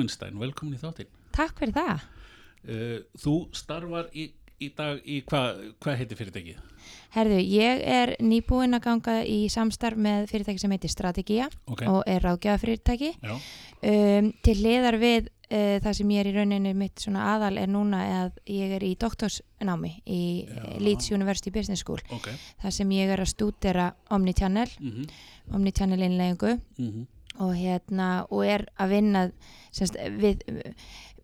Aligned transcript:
Blúminstein, 0.00 0.38
velkomin 0.40 0.76
í 0.76 0.80
þáttinn. 0.80 1.08
Takk 1.36 1.58
fyrir 1.60 1.74
það. 1.76 2.04
Uh, 2.60 2.98
þú 3.20 3.34
starfar 3.56 4.08
í, 4.16 4.30
í 4.60 4.68
dag 4.76 5.00
í 5.08 5.20
hvað 5.28 5.60
hva 5.80 5.94
heitir 5.96 6.18
fyrirtækið? 6.18 6.58
Herðu, 7.14 7.38
ég 7.44 7.80
er 7.90 8.12
nýbúinn 8.24 8.76
að 8.76 8.84
ganga 8.86 9.14
í 9.28 9.42
samstarf 9.52 9.98
með 10.00 10.28
fyrirtæki 10.30 10.60
sem 10.62 10.72
heitir 10.72 10.92
Strategía 10.92 11.48
Ok, 11.68 11.82
og 11.90 12.00
er 12.08 12.22
ráðgjafa 12.24 12.62
fyrirtæki. 12.64 13.12
já, 13.20 13.36
Um, 13.80 14.26
til 14.44 14.58
hliðar 14.60 14.98
við 15.00 15.30
uh, 15.56 15.78
það 15.80 15.94
sem 15.96 16.10
ég 16.12 16.20
er 16.20 16.28
í 16.28 16.32
rauninni 16.34 16.72
mitt 16.76 17.00
svona 17.00 17.22
aðal 17.32 17.56
er 17.62 17.70
núna 17.72 18.02
að 18.26 18.34
ég 18.52 18.74
er 18.76 18.82
í 18.84 18.90
doktorsnámi 19.00 19.94
í 20.04 20.18
Já. 20.44 20.66
Leeds 20.84 21.08
University 21.16 21.48
Business 21.54 21.80
School. 21.80 22.02
ok. 22.12 22.28
Það 22.60 22.74
sem 22.76 22.90
ég 22.92 23.08
er 23.14 23.22
að 23.24 23.30
stúdera 23.32 23.86
Omnichannel, 24.12 24.68
Mm 24.80 25.06
Omnichannel 25.56 26.04
innleggingu 26.04 26.58
og 27.40 27.54
hérna 27.56 28.10
og 28.28 28.44
er 28.46 28.66
að 28.80 28.92
vinna 28.94 29.22
semst, 29.72 29.96
við, 30.20 30.44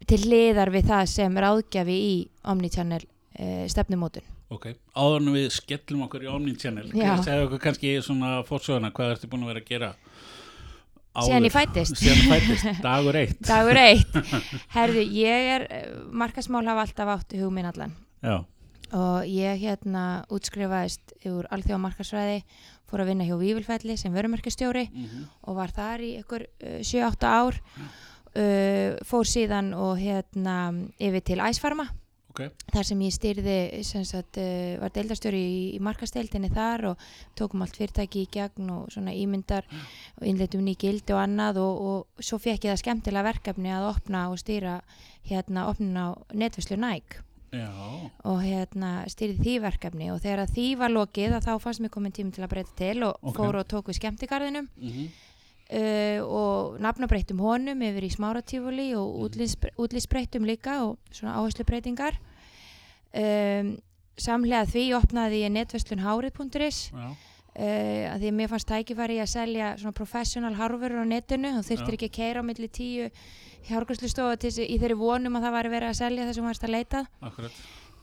til 0.08 0.20
hliðar 0.24 0.72
við 0.74 0.88
það 0.92 1.04
sem 1.12 1.38
ráðgjafi 1.46 1.98
í 2.06 2.16
Omnichannel 2.52 3.02
uh, 3.04 3.66
stefnumótun. 3.70 4.26
Ok, 4.54 4.68
áður 4.94 5.22
en 5.24 5.32
við 5.34 5.48
skellum 5.56 6.04
okkur 6.06 6.26
í 6.26 6.30
Omnichannel, 6.30 6.88
segja 6.94 7.46
okkur 7.48 7.62
kannski 7.64 7.96
svona 8.04 8.40
fórsöguna, 8.46 8.92
hvað 8.94 9.16
ertu 9.16 9.30
búin 9.30 9.42
að 9.46 9.54
vera 9.54 9.64
að 9.64 9.70
gera? 9.72 9.94
Síðan 11.16 11.46
ég 11.48 11.54
fættist, 11.54 12.02
dagur 12.84 13.16
eitt. 13.16 13.38
Dagur 13.48 13.78
eitt. 13.80 14.18
Herðu, 14.76 15.02
ég 15.16 15.48
er, 15.54 15.64
markasmál 16.12 16.66
hafa 16.68 16.84
alltaf 16.84 17.12
átt 17.16 17.36
hugminn 17.40 17.68
allan 17.68 17.94
Já, 18.20 18.44
og 18.94 19.26
ég 19.26 19.60
hérna 19.64 20.24
útskrifaðist 20.30 21.16
úr 21.26 21.48
alþjóða 21.50 21.82
markasræði, 21.82 22.40
fór 22.86 23.02
að 23.02 23.10
vinna 23.10 23.26
hjá 23.26 23.36
Vívilfelli 23.40 23.96
sem 23.98 24.14
vörumarkastjóri 24.14 24.86
mm 24.92 25.24
og 25.46 25.56
var 25.56 25.70
þar 25.70 26.02
í 26.02 26.10
ykkur 26.20 26.42
uh, 26.46 26.80
7-8 26.82 27.26
ár, 27.26 27.58
uh, 27.58 28.96
fór 29.06 29.26
síðan 29.26 29.74
og 29.74 29.98
hérna 29.98 30.74
yfir 30.98 31.22
til 31.22 31.40
Æsfarma 31.40 31.86
ok, 32.30 32.42
þar 32.72 32.86
sem 32.86 33.02
ég 33.06 33.14
styrði 33.14 33.58
sem 33.86 34.04
sagt, 34.04 34.38
uh, 34.38 34.78
var 34.82 34.94
deildarstjóri 34.94 35.42
í, 35.42 35.60
í 35.76 35.82
markasteildinni 35.82 36.50
þar 36.54 36.92
og 36.92 37.04
tókum 37.38 37.62
allt 37.62 37.78
fyrirtæki 37.78 38.24
í 38.26 38.30
gegn 38.38 38.70
og 38.70 38.90
svona 38.94 39.14
ímyndar 39.14 39.66
og 40.20 40.26
innleitum 40.26 40.64
ný 40.66 40.76
gildi 40.78 41.14
og 41.14 41.22
annað 41.24 41.62
og, 41.64 41.84
og 41.90 42.26
svo 42.26 42.38
fekk 42.38 42.68
ég 42.68 42.74
það 42.74 42.82
skemmtilega 42.84 43.30
verkefni 43.32 43.74
að 43.74 43.90
opna 43.94 44.28
og 44.30 44.38
stýra 44.42 44.80
hérna 45.26 45.66
opnin 45.70 45.96
á 45.98 46.14
netvislu 46.34 46.78
Nike 46.78 47.25
já, 47.56 47.70
og 48.24 48.40
hérna 48.44 48.90
stýrði 49.10 49.38
því 49.42 49.54
verkefni 49.66 50.10
og 50.12 50.20
þegar 50.24 50.46
því 50.52 50.66
var 50.78 50.90
lokið 50.94 51.38
þá 51.44 51.52
fannst 51.62 51.80
mér 51.84 51.92
komin 51.94 52.12
tími 52.12 52.32
til 52.36 52.44
að 52.44 52.52
breyta 52.54 52.76
til 52.76 53.02
og 53.08 53.16
Ok. 53.22 53.36
fór 53.40 53.60
og 53.62 53.66
tók 53.70 53.88
við 53.90 53.98
skemmtigarðinum. 54.00 54.68
Mm 54.80 55.06
uh, 55.66 56.20
og 56.22 56.76
nafnabreytum 56.82 57.40
honum 57.42 57.80
yfir 57.82 58.06
í 58.06 58.12
smáratífuli 58.14 58.88
og 58.98 59.26
útlýs- 59.26 59.58
útlýsbreytum 59.74 60.46
líka 60.46 60.82
og 60.84 60.98
svona 61.10 61.36
áherslubreytingar. 61.40 62.18
Um, 63.16 63.76
samlega 64.16 64.66
því 64.68 64.84
opnaði 64.96 65.42
ég 65.44 65.52
netverslun 65.52 66.04
hárið.is 66.04 66.90
já, 66.92 67.08
uh, 67.56 68.12
að 68.12 68.22
því 68.22 68.30
að 68.30 68.36
mér 68.38 68.52
fannst 68.52 68.68
tækifæri 68.70 69.18
að 69.22 69.32
selja 69.32 69.72
svona 69.80 69.96
professional 69.96 70.54
hárverur 70.58 71.02
á 71.02 71.06
netinu 71.08 71.56
þú 71.56 71.64
þurftir 71.70 71.96
ekki 71.98 72.10
að 72.10 72.16
keira 72.20 72.44
á 72.44 72.48
milli 72.48 72.68
tíu 72.68 73.10
þess 73.66 74.60
í 74.62 74.76
þeirri 74.78 74.98
vonum 75.00 75.36
að 75.36 75.48
það 75.48 75.56
væri 75.56 75.72
verið 75.72 75.90
að 75.90 75.98
selja 75.98 76.26
það 76.26 76.38
sem 76.38 76.46
varst 76.46 76.64
að 76.66 76.74
leita. 76.76 77.02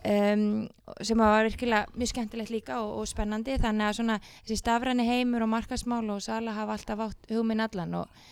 Um, 0.04 0.68
sem 1.00 1.16
var 1.16 1.46
virkilega 1.48 1.88
mjög 1.96 2.10
skemmtilegt 2.12 2.52
líka 2.52 2.82
og, 2.84 2.98
og 3.00 3.06
spennandi 3.08 3.56
þannig 3.56 3.86
að 3.88 3.94
svona 4.02 4.18
þessi 4.44 4.58
stafræni 4.60 5.06
heimur 5.08 5.46
og 5.46 5.52
markasmál 5.54 6.04
og 6.12 6.20
sala 6.26 6.52
hafa 6.58 6.76
alltaf 6.76 7.04
átt 7.06 7.30
hugminn 7.32 7.64
allan 7.64 7.96
og, 8.02 8.26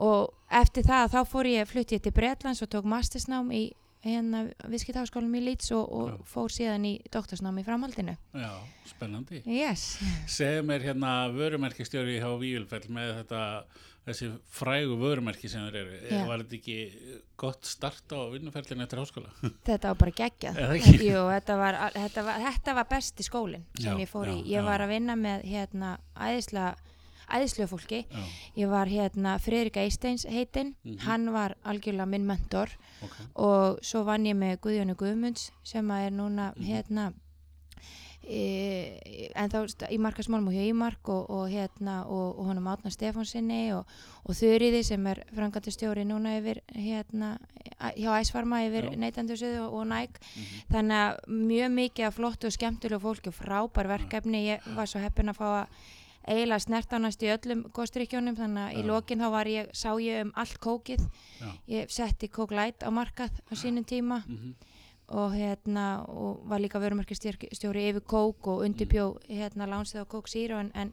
og 0.00 0.32
eftir 0.48 0.86
það 0.88 1.12
þá 1.12 1.18
fór 1.28 1.50
ég 1.50 1.68
flutti 1.68 1.98
ég 1.98 2.06
til 2.06 2.14
Bretlands 2.16 2.64
og 2.64 2.72
tók 2.72 2.88
mastersnám 2.88 3.52
í 3.52 3.66
hérna 4.02 4.42
viðskiptaháskólanum 4.66 5.38
í 5.38 5.44
Leeds 5.46 5.70
og, 5.76 5.86
og 5.94 6.26
fór 6.28 6.50
síðan 6.52 6.86
í 6.88 6.96
doktorsnám 7.14 7.60
í 7.60 7.64
framhaldinu 7.66 8.16
Já, 8.34 8.50
spennandi. 8.90 9.42
yes. 9.46 9.96
Segðu 10.38 10.66
mér 10.68 10.86
hérna 10.88 11.14
vörumerkistjóri 11.34 12.18
hjá 12.18 12.28
Víulfell 12.40 12.88
með 12.90 13.12
þetta, 13.20 13.42
þessi 14.08 14.30
frægu 14.58 14.98
vörumerki 14.98 15.50
sem 15.52 15.68
þeir 15.68 15.80
eru. 15.84 16.00
Já. 16.10 16.22
Var 16.32 16.42
þetta 16.42 16.58
ekki 16.58 16.78
gott 17.42 17.66
start 17.70 18.14
á 18.14 18.20
vinnuferlinu 18.34 18.86
eftir 18.86 19.02
háskóla? 19.02 19.30
þetta 19.68 19.92
var 19.92 20.00
bara 20.02 20.16
geggjað? 20.22 20.62
Jú, 20.98 21.26
þetta 21.30 21.58
var, 21.62 21.78
þetta, 21.94 22.26
var, 22.26 22.46
þetta 22.48 22.78
var 22.80 22.90
besti 22.90 23.26
skólinn 23.26 23.68
sem 23.78 23.92
Já, 23.92 24.00
ég 24.02 24.10
fór 24.10 24.34
í 24.34 24.40
ég 24.50 24.66
var 24.66 24.82
að 24.82 24.96
vinna 24.96 25.18
með 25.18 25.46
hérna 25.54 25.96
æðislega 26.18 26.74
æðislega 27.32 27.68
fólki 27.68 28.04
Já, 28.10 28.22
ég 28.56 28.68
var 28.70 28.86
hérna 28.86 29.38
Friðrik 29.40 29.76
Eisteins 29.76 30.26
heitinn 30.28 30.74
Mhm. 30.84 30.98
hann 31.06 31.32
var 31.32 31.54
algjörlega 31.64 32.06
minn 32.08 32.26
mentor 32.26 32.68
ok. 33.02 33.16
og 33.36 33.78
svo 33.82 34.04
vann 34.04 34.24
ég 34.26 34.36
með 34.36 34.58
Guðjónu 34.60 34.94
Guðmunds 34.96 35.50
sem 35.64 35.88
að 35.88 36.06
er 36.06 36.10
núna 36.12 36.52
Mhm. 36.56 36.64
hérna 36.66 37.12
e, 38.24 39.30
en 39.34 39.50
þá 39.50 39.64
í 39.90 39.98
markasmálum 39.98 40.46
og 40.46 40.54
hjá 40.54 40.62
Ímark 40.70 41.08
og, 41.10 41.30
og 41.30 41.48
hérna 41.50 42.04
og, 42.06 42.38
og 42.38 42.46
honum 42.46 42.68
Átna 42.70 42.92
Stefánsinni 42.94 43.72
og, 43.74 43.86
og 44.24 44.36
Þuriði 44.38 44.82
sem 44.86 45.06
er 45.10 45.24
frangandastjóri 45.34 46.04
núna 46.06 46.36
yfir 46.38 46.60
hérna 46.76 47.32
hjá 47.98 48.12
Æsfarma 48.20 48.62
yfir 48.68 48.90
Já. 48.92 48.96
neytandusið 49.02 49.58
og, 49.66 49.74
og 49.80 49.86
Nike 49.90 50.20
Mhm. 50.36 50.62
þannig 50.70 51.00
að 51.02 51.18
mjög 51.50 51.74
mikið 51.80 52.06
af 52.06 52.14
flottu 52.20 52.46
og 52.46 52.52
skemmtilegu 52.52 53.00
fólki 53.02 53.32
og 53.32 53.34
frábær 53.40 53.90
verkefni 53.90 54.44
ég 54.54 54.74
var 54.76 54.86
svo 54.86 55.00
heppin 55.02 55.28
að 55.32 55.36
fá 55.40 55.48
að 55.64 55.66
eiginlega 56.26 56.64
snert 56.64 56.92
á 56.94 56.98
næst 57.02 57.22
í 57.22 57.30
öllum 57.32 57.64
góðstrykjónum 57.74 58.36
þannig 58.38 58.62
að 58.66 58.76
í 58.76 58.82
Já. 58.82 58.88
lokin 58.90 59.24
þá 59.24 59.28
var 59.34 59.50
ég, 59.50 59.72
sá 59.72 59.90
ég 60.00 60.26
um 60.26 60.34
allt 60.34 60.60
kókið 60.62 61.02
Já. 61.40 61.50
ég 61.78 61.90
setti 61.90 62.30
Light 62.52 62.82
á 62.86 62.90
markað 62.90 63.34
á 63.50 63.52
sínum 63.54 63.84
tíma 63.84 64.22
Mm 64.26 64.54
og 65.12 65.34
hérna 65.34 66.04
og 66.08 66.48
var 66.48 66.60
líka 66.60 66.80
vörumarkastjóri 66.80 67.88
yfir 67.90 68.04
Coke 68.08 68.50
og 68.50 68.62
undirbjó 68.64 69.18
hérna 69.28 69.66
lánsið 69.68 70.06
á 70.06 70.06
Zero 70.28 70.58
en, 70.58 70.70
en, 70.74 70.92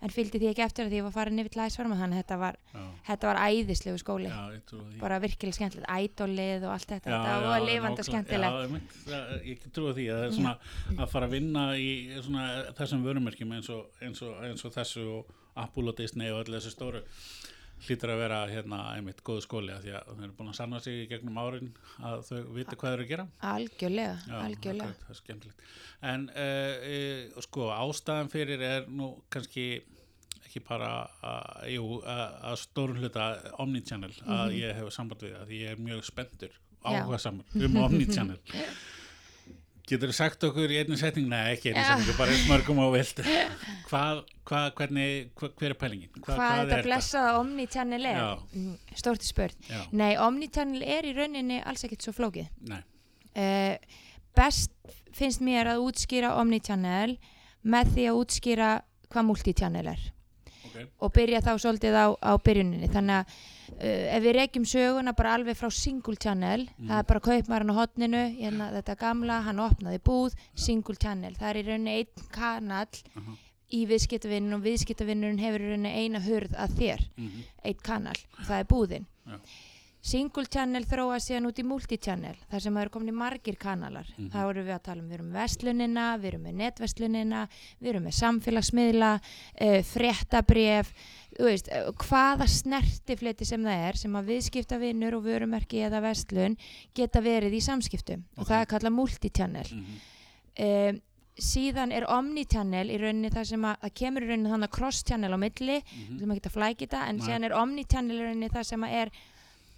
en 0.00 0.12
fylgdi 0.14 0.40
því 0.40 0.50
ekki 0.50 0.64
eftir 0.64 0.86
að 0.86 0.92
því 0.92 1.00
ég 1.00 1.06
var 1.06 1.14
farin 1.14 1.42
yfir 1.42 1.54
til 1.54 1.62
æsfarma 1.64 1.98
þannig 2.00 2.16
að 2.16 2.22
þetta 2.22 2.38
var, 2.40 2.58
þetta 3.08 3.28
var 3.30 3.40
æðislegu 3.46 4.00
skóli. 4.00 4.30
Já, 4.30 4.78
bara 5.00 5.18
virkilega 5.24 5.58
skemmtilegt, 5.58 5.90
ædolið 5.90 6.64
og 6.66 6.74
allt 6.76 6.94
þetta. 6.94 7.10
Já, 7.10 7.18
þetta 7.20 7.50
var 7.50 7.66
nákvæmlega. 7.66 8.06
skemmtilegt. 8.08 8.96
Já, 9.10 9.20
ég 9.50 9.66
trúi 9.76 9.92
því 9.98 10.06
að 10.16 10.24
svona 10.38 10.54
að 10.96 11.12
fara 11.12 11.28
að 11.28 11.36
vinna 11.36 11.66
í 11.76 11.90
svona 12.20 12.48
þessum 12.80 13.04
vörumerkjum 13.04 13.54
eins 13.58 13.70
og, 13.74 13.92
eins 14.00 14.24
og, 14.24 14.40
eins 14.48 14.64
og 14.64 14.74
þessu 14.78 15.06
og 15.18 15.36
Apple 15.60 15.92
og 15.92 15.98
Disney 15.98 16.32
og 16.32 16.44
öll 16.44 16.56
þessu 16.56 16.72
stóru 16.72 17.04
hlýtur 17.86 18.12
að 18.14 18.20
vera 18.22 18.40
hérna 18.50 18.80
einmitt 18.94 19.22
góðu 19.26 19.44
skóli 19.44 19.72
af 19.74 19.84
því 19.84 19.94
að 19.98 20.10
þau 20.10 20.24
eru 20.24 20.34
búin 20.38 20.50
að 20.52 20.58
sanna 20.58 20.80
sig 20.84 20.98
í 21.02 21.06
gegnum 21.10 21.38
árin 21.40 21.70
að 21.98 22.26
þau 22.28 22.40
viti 22.56 22.76
hvað 22.80 22.90
þau 22.90 22.96
eru 22.96 23.06
að 23.06 23.12
gera. 23.12 23.26
Algjörlega, 23.52 24.18
Já, 24.26 24.36
algjörlega. 24.40 24.90
akkurat, 24.90 25.06
það 25.06 25.14
er 25.14 25.20
skemmtilegt. 25.20 25.64
En 26.10 26.28
uh, 26.34 26.90
uh, 26.90 27.40
sko 27.46 27.70
ástæðan 27.76 28.32
fyrir 28.32 28.66
er 28.70 28.90
nú 28.90 29.12
kannski 29.32 29.66
ekki 30.50 30.62
bara 30.66 30.92
að, 31.22 31.66
jú, 31.76 31.84
að, 32.02 32.24
að 32.50 32.56
stórum 32.64 32.98
hluta 32.98 33.26
Omnichannel 33.62 34.14
að 34.26 34.56
ég 34.58 34.80
hef 34.80 34.88
samband 34.94 35.22
við 35.22 35.36
því 35.46 35.60
ég 35.62 35.76
er 35.76 35.84
mjög 35.84 36.02
spenntur 36.08 36.56
áhuga 36.82 37.20
saman 37.22 37.44
um 37.54 37.76
Omnichannel 37.84 38.40
Getur 39.90 40.12
þú 40.12 40.14
sagt 40.14 40.44
okkur 40.46 40.70
í 40.70 40.76
einni 40.80 40.98
setning? 41.00 41.26
Nei, 41.30 41.56
ekki 41.56 41.72
einni 41.72 41.82
Já. 41.82 41.88
setningu, 41.92 42.14
bara 42.18 42.34
einn 42.36 42.46
mörgum 42.50 42.78
á 42.78 42.86
vilt 42.94 43.22
hvað, 43.90 44.20
hvað, 44.46 44.66
hvernig 44.78 45.32
hva, 45.40 45.50
hver 45.58 45.74
er 45.74 45.78
pælingin? 45.80 46.12
Hva, 46.20 46.36
hvað 46.36 46.60
þetta 46.60 46.76
er 46.78 46.86
blessaða 46.86 47.32
Omnichannel 47.40 48.06
er 48.12 48.20
Já. 48.20 48.28
Mm, 48.54 48.76
stórt 49.02 49.26
í 49.26 49.30
spurt 49.30 49.70
Já, 49.70 49.80
nei, 50.02 50.12
Omnichannel 50.22 50.84
er 50.98 51.10
í 51.10 51.16
rauninni 51.16 51.58
alls 51.64 51.82
ekkert 51.88 52.06
svo 52.06 52.14
flókið 52.14 52.46
nei, 52.70 52.80
uh, 53.34 53.74
best 54.38 54.72
finnst 55.16 55.42
mér 55.42 55.72
að 55.74 55.82
útskýra 55.88 56.36
Omnichannel 56.38 57.16
með 57.66 57.94
því 57.96 58.08
að 58.12 58.22
útskýra 58.22 58.70
hvað 59.10 59.30
multichannel 59.32 59.88
er 59.90 60.06
ok. 60.86 60.92
og 60.98 61.12
byrja 61.16 61.40
þá 61.44 61.50
svolítið 61.64 61.98
á, 61.98 62.06
á 62.16 62.32
byrjuninni. 62.44 62.88
Þannig 62.92 63.16
að 63.16 63.34
uh, 63.74 64.06
ef 64.16 64.24
við 64.24 64.36
reykjum 64.38 64.66
söguna 64.72 65.14
bara 65.18 65.34
alveg 65.38 65.58
frá 65.58 65.70
single 65.74 66.16
channel 66.20 66.66
það 66.78 66.96
er 66.98 67.08
bara 67.12 67.24
kaupmarinn 67.28 67.74
á 67.74 67.80
hotninu 67.80 68.24
hérna, 68.38 68.70
þetta 68.78 68.98
gamla, 69.00 69.40
hann 69.46 69.62
opnaði 69.64 70.02
búð 70.10 70.36
single 70.54 70.98
channel, 71.00 71.34
það 71.38 71.52
er 71.52 71.60
í 71.60 71.64
rauninni 71.68 71.96
einn 72.00 72.28
kanal 72.34 72.86
Aha. 73.20 73.38
í 73.70 73.84
viðskiptavinnun 73.90 74.58
og 74.58 74.64
viðskiptavinnurinn 74.66 75.42
hefur 75.42 75.66
í 75.66 75.72
rauninni 75.72 75.96
eina 75.96 76.22
hurð 76.24 76.56
að 76.58 76.78
þér. 76.82 77.08
Mm 77.16 77.42
einn 77.60 77.82
kanal, 77.84 78.16
það 78.46 78.58
er 78.58 78.70
búðin. 78.70 79.06
Já. 79.28 79.36
Single 80.02 80.46
channel 80.48 80.82
þróa 80.88 81.18
síðan 81.20 81.46
út 81.50 81.58
í 81.60 81.64
multichannel 81.66 82.36
þar 82.50 82.60
sem 82.64 82.74
það 82.74 82.80
eru 82.86 82.90
komin 82.90 83.12
í 83.12 83.16
margir 83.16 83.56
kanalar 83.60 84.06
Mhm. 84.16 84.30
þá 84.32 84.38
erum 84.50 84.64
við 84.66 84.74
að 84.74 84.82
tala 84.82 85.02
um, 85.02 85.08
við 85.10 85.14
erum 85.18 85.26
með 85.30 85.40
vestlunina 85.42 86.06
við 86.18 86.24
erum 86.30 86.42
með 86.46 86.54
netverslunina, 86.54 87.48
við 87.82 87.88
erum 87.90 88.04
með 88.04 88.14
samfélagsmiðla, 88.20 89.10
uh, 89.60 89.82
fréttabref 89.82 90.92
þú 91.36 91.44
veist, 91.44 91.68
uh, 91.68 91.92
hvaða 91.92 92.46
snertifleti 92.48 93.44
sem 93.46 93.62
það 93.62 93.84
er 93.90 93.96
sem 93.96 94.12
að 94.16 94.30
viðskiptavinnur 94.32 95.14
og 95.18 95.24
vörumerki 95.24 95.84
eða 95.86 96.00
vestlun 96.02 96.56
geta 96.94 97.20
verið 97.20 97.52
í 97.54 97.60
samskiptum 97.60 98.24
og 98.36 98.42
Ok. 98.44 98.48
það 98.48 98.60
er 98.60 98.66
kallað 98.66 98.96
multichannel 98.96 99.68
-hmm. 99.68 100.90
um, 100.90 101.00
síðan 101.40 101.92
er 101.92 102.04
omnichannel 102.10 102.90
í 102.90 102.98
rauninni 103.00 103.30
það 103.32 103.44
sem 103.48 103.62
að 103.64 103.76
það 103.80 103.92
kemur 103.94 104.22
í 104.22 104.28
rauninni 104.28 104.50
þannig 104.50 104.70
cross 104.70 105.02
channel 105.04 105.32
á 105.32 105.38
milli 105.40 105.76
við 105.80 105.84
Mhm. 105.84 106.18
viljum 106.18 106.32
ekki 106.34 106.48
að 106.50 106.56
flækja 106.56 106.86
þetta 106.88 107.08
en 107.08 107.16
Nei. 107.16 107.26
síðan 107.26 107.44
er 107.44 107.52
omnichannel 107.56 108.16
í 108.18 108.22
rauninni 108.24 108.50
það 108.50 108.62
sem 108.66 108.80
að 108.82 108.92
er 108.92 109.10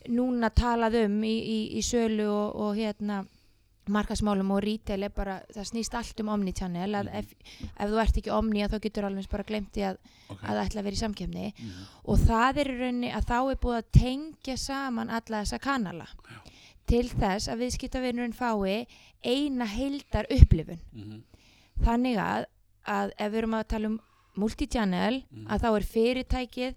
núna 0.08 0.50
talað 0.50 1.04
um 1.06 1.22
í, 1.24 1.36
í, 1.42 1.78
í 1.78 1.82
sölu 1.82 2.26
og, 2.30 2.56
og 2.56 2.76
hérna 2.76 3.24
markasmálum 3.90 4.50
og 4.54 4.60
retail 4.62 5.02
er 5.02 5.10
bara, 5.10 5.40
það 5.50 5.66
snýst 5.72 5.94
allt 5.98 6.20
um 6.22 6.28
omnichannel 6.28 6.92
Mhm. 7.02 7.08
ef, 7.18 7.32
ef 7.76 7.88
þú 7.90 7.98
ert 8.02 8.16
ekki 8.20 8.30
omni 8.30 8.62
þá 8.68 8.78
getur 8.80 9.04
alveg 9.08 9.28
bara 9.28 9.42
glemt 9.42 9.74
í 9.76 9.82
að, 9.82 9.96
ok 10.30 10.38
að 10.42 10.60
ætla 10.66 10.80
að 10.80 10.84
vera 10.84 10.94
í 10.96 11.02
samkefni 11.02 11.52
Mhm. 11.58 11.86
og 12.04 12.18
það 12.18 12.56
er 12.62 12.66
í 12.70 12.78
rauninni 12.78 13.10
að 13.12 13.26
þá 13.26 13.50
er 13.50 13.56
búið 13.56 13.78
að 13.82 13.90
tengja 13.98 14.56
saman 14.56 15.10
alla 15.10 15.42
þessa 15.42 15.58
kanala 15.60 16.06
til 16.86 17.08
þess 17.08 17.48
að 17.48 17.58
viðskiptavinurinn 17.58 18.32
fái 18.34 18.86
eina 19.24 19.66
heildar 19.66 20.26
upplifun 20.30 20.78
Mhm. 20.94 21.22
þannig 21.82 22.16
að, 22.18 22.44
að 22.86 23.10
ef 23.18 23.32
við 23.32 23.38
erum 23.38 23.54
að 23.54 23.68
tala 23.68 23.86
um 23.88 24.00
multichannel 24.36 25.24
Mhm. 25.30 25.46
að 25.48 25.60
þá 25.60 25.76
er 25.76 25.82
fyrirtækið 25.92 26.74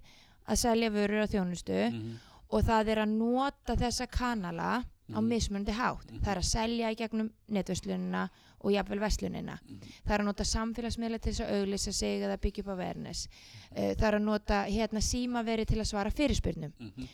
að 0.50 0.56
selja 0.58 0.90
vörur 0.90 1.22
á 1.22 1.28
þjónustu 1.30 1.92
Mhm. 1.92 2.18
Og 2.52 2.64
það 2.64 2.88
er 2.94 2.98
að 3.06 3.14
nota 3.18 3.76
þessa 3.76 4.08
kanala 4.08 4.84
á 4.84 4.86
Mhm. 5.22 5.28
mismunandi 5.30 5.72
hátt. 5.72 6.12
Mhm. 6.12 6.22
Það 6.24 6.32
er 6.32 6.40
að 6.40 6.46
selja 6.50 6.92
í 6.92 6.96
gegnum 6.98 7.30
netverslunina 7.52 8.30
og 8.62 8.72
jafnvel 8.72 9.00
verslunina. 9.00 9.60
Mhm. 9.62 9.82
Það 10.06 10.14
er 10.16 10.20
að 10.20 10.26
nota 10.26 10.44
samfélagsmiðla 10.44 11.20
til 11.22 11.34
þess 11.34 11.46
að 11.46 11.54
auglýsa 11.62 11.94
sig 11.94 12.22
eða 12.22 12.38
byggja 12.42 12.60
upp 12.64 12.72
á 12.74 12.76
verðnes. 12.82 13.28
Það 13.76 14.04
er 14.08 14.14
að 14.20 14.22
nota 14.22 14.66
hérna 14.66 15.02
símaveri 15.02 15.66
til 15.66 15.78
að 15.78 15.86
svara 15.94 16.10
fyrirspurnum. 16.12 16.74
Mhm. 16.80 17.08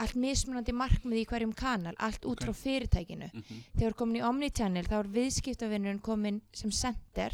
Allt 0.00 0.14
mismunandi 0.16 0.72
markmið 0.72 1.20
í 1.20 1.26
hverjum 1.26 1.54
kanal, 1.54 1.94
allt 1.98 2.20
út 2.24 2.40
frá 2.40 2.52
fyrirtækinu. 2.54 3.30
Þegar 3.76 3.94
komin 3.94 4.16
í 4.20 4.24
Omnichannel 4.24 4.84
þá 4.86 5.00
er 5.00 5.08
viðskiptavinnurinn 5.08 6.00
komin 6.02 6.40
sem 6.52 6.70
sender 6.70 7.30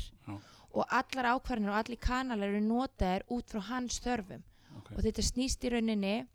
og 0.74 0.84
allar 0.90 1.38
ákvarðinir 1.40 1.68
og 1.70 1.84
allir 1.84 1.98
kanalar 1.98 2.48
eru 2.48 2.60
notaðir 2.60 3.22
út 3.30 3.44
frá 3.48 3.60
hans 3.62 3.98
þörfum 4.00 4.42
ok 4.76 4.90
og 4.92 4.98
þetta 5.02 5.22
snýst 5.22 5.64
í 5.64 5.70
rauninni 5.70 6.26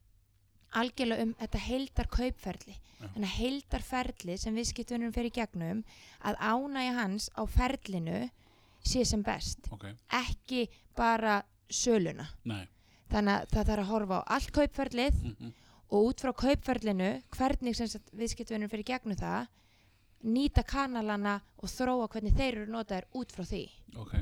algjörlega 0.80 1.24
um 1.26 1.34
þetta 1.40 1.62
heildar 1.68 2.08
kaupferli 2.08 2.76
þannig 3.02 3.28
að 3.28 3.38
heildar 3.38 3.82
ferli 3.82 4.38
sem 4.38 4.56
viðskiptunum 4.56 5.14
í 5.16 5.32
gegnum 5.34 5.84
að 6.24 6.36
ánægja 6.38 6.94
hans 7.00 7.30
á 7.34 7.42
ferlinu 7.50 8.30
sé 8.84 9.04
sem 9.06 9.24
best. 9.24 9.60
Ok. 9.72 9.86
Ekki 10.10 10.68
bara 10.98 11.44
söluna. 11.70 12.28
Nei. 12.46 12.68
Þannig 13.12 13.34
að 13.42 13.48
það 13.52 13.66
þarf 13.72 13.84
að 13.84 13.92
horfa 13.92 14.20
á 14.22 14.24
allt 14.36 14.52
kaupferlið 14.52 15.24
Mhm. 15.24 15.54
og 15.92 16.06
út 16.08 16.22
frá 16.22 16.32
kaupferlinu 16.34 17.22
hvernig 17.32 17.76
viðskiptunum 18.16 18.70
í 18.70 18.84
gegnum 18.84 19.18
það 19.18 19.48
nýta 20.24 20.64
kanalana 20.64 21.42
og 21.58 21.70
þróa 21.70 22.08
hvernig 22.08 22.36
þeir 22.38 22.54
eru 22.62 22.66
notaðir 22.72 23.06
út 23.16 23.32
frá 23.32 23.44
því. 23.44 23.70
Ok 23.98 24.14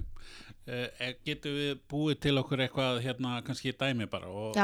uh, 0.69 1.09
getur 1.25 1.57
við 1.57 1.81
búið 1.91 2.21
til 2.25 2.35
okkur 2.41 2.63
eitthvað 2.65 3.01
hérna 3.05 3.39
kannski 3.45 3.73
dæmi 3.73 4.09
bara 4.11 4.29
og 4.29 4.57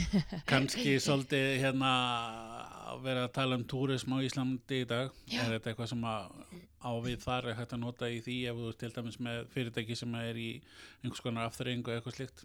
kannski 0.50 0.98
svolítið 1.02 1.62
hérna 1.62 1.92
að 2.92 3.02
vera 3.06 3.24
að 3.26 3.34
tala 3.36 3.56
um 3.58 3.64
túrism 3.68 4.14
á 4.16 4.18
Íslandi 4.24 4.82
í 4.82 4.88
dag. 4.88 5.12
Já. 5.30 5.42
er 5.44 5.56
þetta 5.56 5.72
eitthvað 5.72 5.92
sem 5.94 6.04
að 6.08 6.34
á 6.82 6.90
við 7.04 7.18
þar 7.22 7.48
er 7.48 7.58
hægt 7.60 7.74
að 7.76 7.82
nota 7.84 8.10
í 8.10 8.18
því 8.24 8.38
ef 8.50 8.60
þú 8.60 8.72
til 8.80 8.92
dæmis 8.96 9.18
með 9.22 9.42
fyrirtæki 9.54 9.96
sem 9.98 10.14
er 10.18 10.38
í 10.38 10.50
einhvers 11.02 11.24
konar 11.24 11.48
afþreyingu 11.48 11.92
eða 11.92 12.00
eitthvað 12.00 12.18
slíkt? 12.18 12.44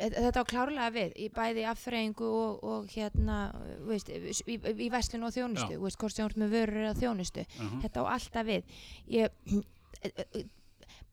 Þetta 0.00 0.40
á 0.40 0.48
klárlega 0.48 0.92
við 0.94 1.18
í 1.20 1.26
bæði 1.34 1.66
afþreyingu 1.68 2.28
og, 2.32 2.62
og 2.64 2.86
hérna 2.94 3.40
veist, 3.84 4.08
í, 4.08 4.56
í, 4.56 4.88
verslun 4.92 5.26
og 5.28 5.34
þjónustu 5.34 5.76
hvort 5.76 6.14
sem 6.14 6.24
ert 6.24 6.40
með 6.40 6.54
vörur 6.56 6.86
eða 6.86 6.96
þjónustu. 7.02 7.44
Uh 7.44 7.66
-huh. 7.66 7.82
þetta 7.84 8.06
á 8.08 8.12
alltaf 8.14 8.48
við. 8.48 8.78
Ég, 9.12 9.28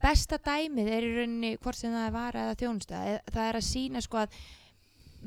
besta 0.02 0.38
dæmið 0.38 0.88
er 0.94 1.02
í 1.06 1.12
rauninni 1.16 1.56
hvort 1.58 1.76
sem 1.76 1.92
það 1.92 2.06
er 2.06 2.12
vara 2.14 2.44
eða 2.46 2.58
þjónusta. 2.62 3.00
Það 3.32 3.48
er 3.48 3.58
að 3.60 3.66
sína 3.68 4.02
sko 4.04 4.20
að 4.22 4.36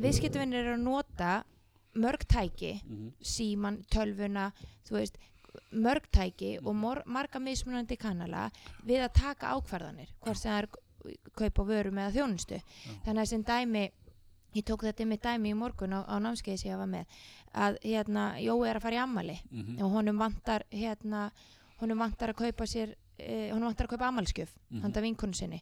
viðskiptavinnir 0.02 0.64
eru 0.66 0.76
að 0.78 0.86
nota 0.86 1.32
mörg 2.00 2.24
tæki 2.32 2.74
síman, 3.22 3.82
tölvuna 3.92 4.52
veist, 4.92 5.18
mörg 5.76 6.06
tæki 6.12 6.58
og 6.64 6.76
mor, 6.76 7.02
marga 7.06 7.40
mismunandi 7.40 7.98
kanala 8.00 8.50
við 8.88 9.04
að 9.04 9.14
taka 9.20 9.52
ákvarðanir 9.58 10.10
hvort 10.24 10.38
sem 10.40 10.52
það 10.52 10.62
er 10.62 10.70
kaupa 11.36 11.64
vörum 11.68 11.98
eða 12.00 12.14
þjónustu. 12.16 12.62
Þannig 13.06 13.22
að 13.26 13.30
sem 13.34 13.44
dæmi 13.44 13.84
ég 14.56 14.66
tók 14.68 14.84
þetta 14.84 15.06
með 15.08 15.22
dæmi 15.24 15.52
í 15.52 15.56
morgun 15.56 15.94
á, 15.96 16.00
á 16.08 16.16
námskeiði 16.20 16.60
sem 16.60 16.72
ég 16.72 16.78
var 16.80 16.88
með 16.92 17.06
að 17.56 17.78
hérna, 17.84 18.26
Jói 18.44 18.68
er 18.70 18.76
að 18.80 18.82
fara 18.84 18.96
í 18.96 19.04
ammali 19.04 19.38
Mhm. 19.52 19.82
og 19.84 19.92
honum 19.92 20.18
vantar 20.20 20.64
hérna, 20.72 21.32
honum 21.80 21.98
vantar 22.00 22.30
að 22.34 22.36
kaupa 22.46 22.64
sér 22.68 22.96
eh, 23.22 23.52
honum 23.54 23.70
vantar 23.70 23.88
að 23.88 23.90
kaupa 23.98 24.08
ammalskjöf 24.12 24.50
Mhm. 24.72 24.82
handa 24.82 25.02
vinkonu 25.02 25.34
sinni 25.34 25.62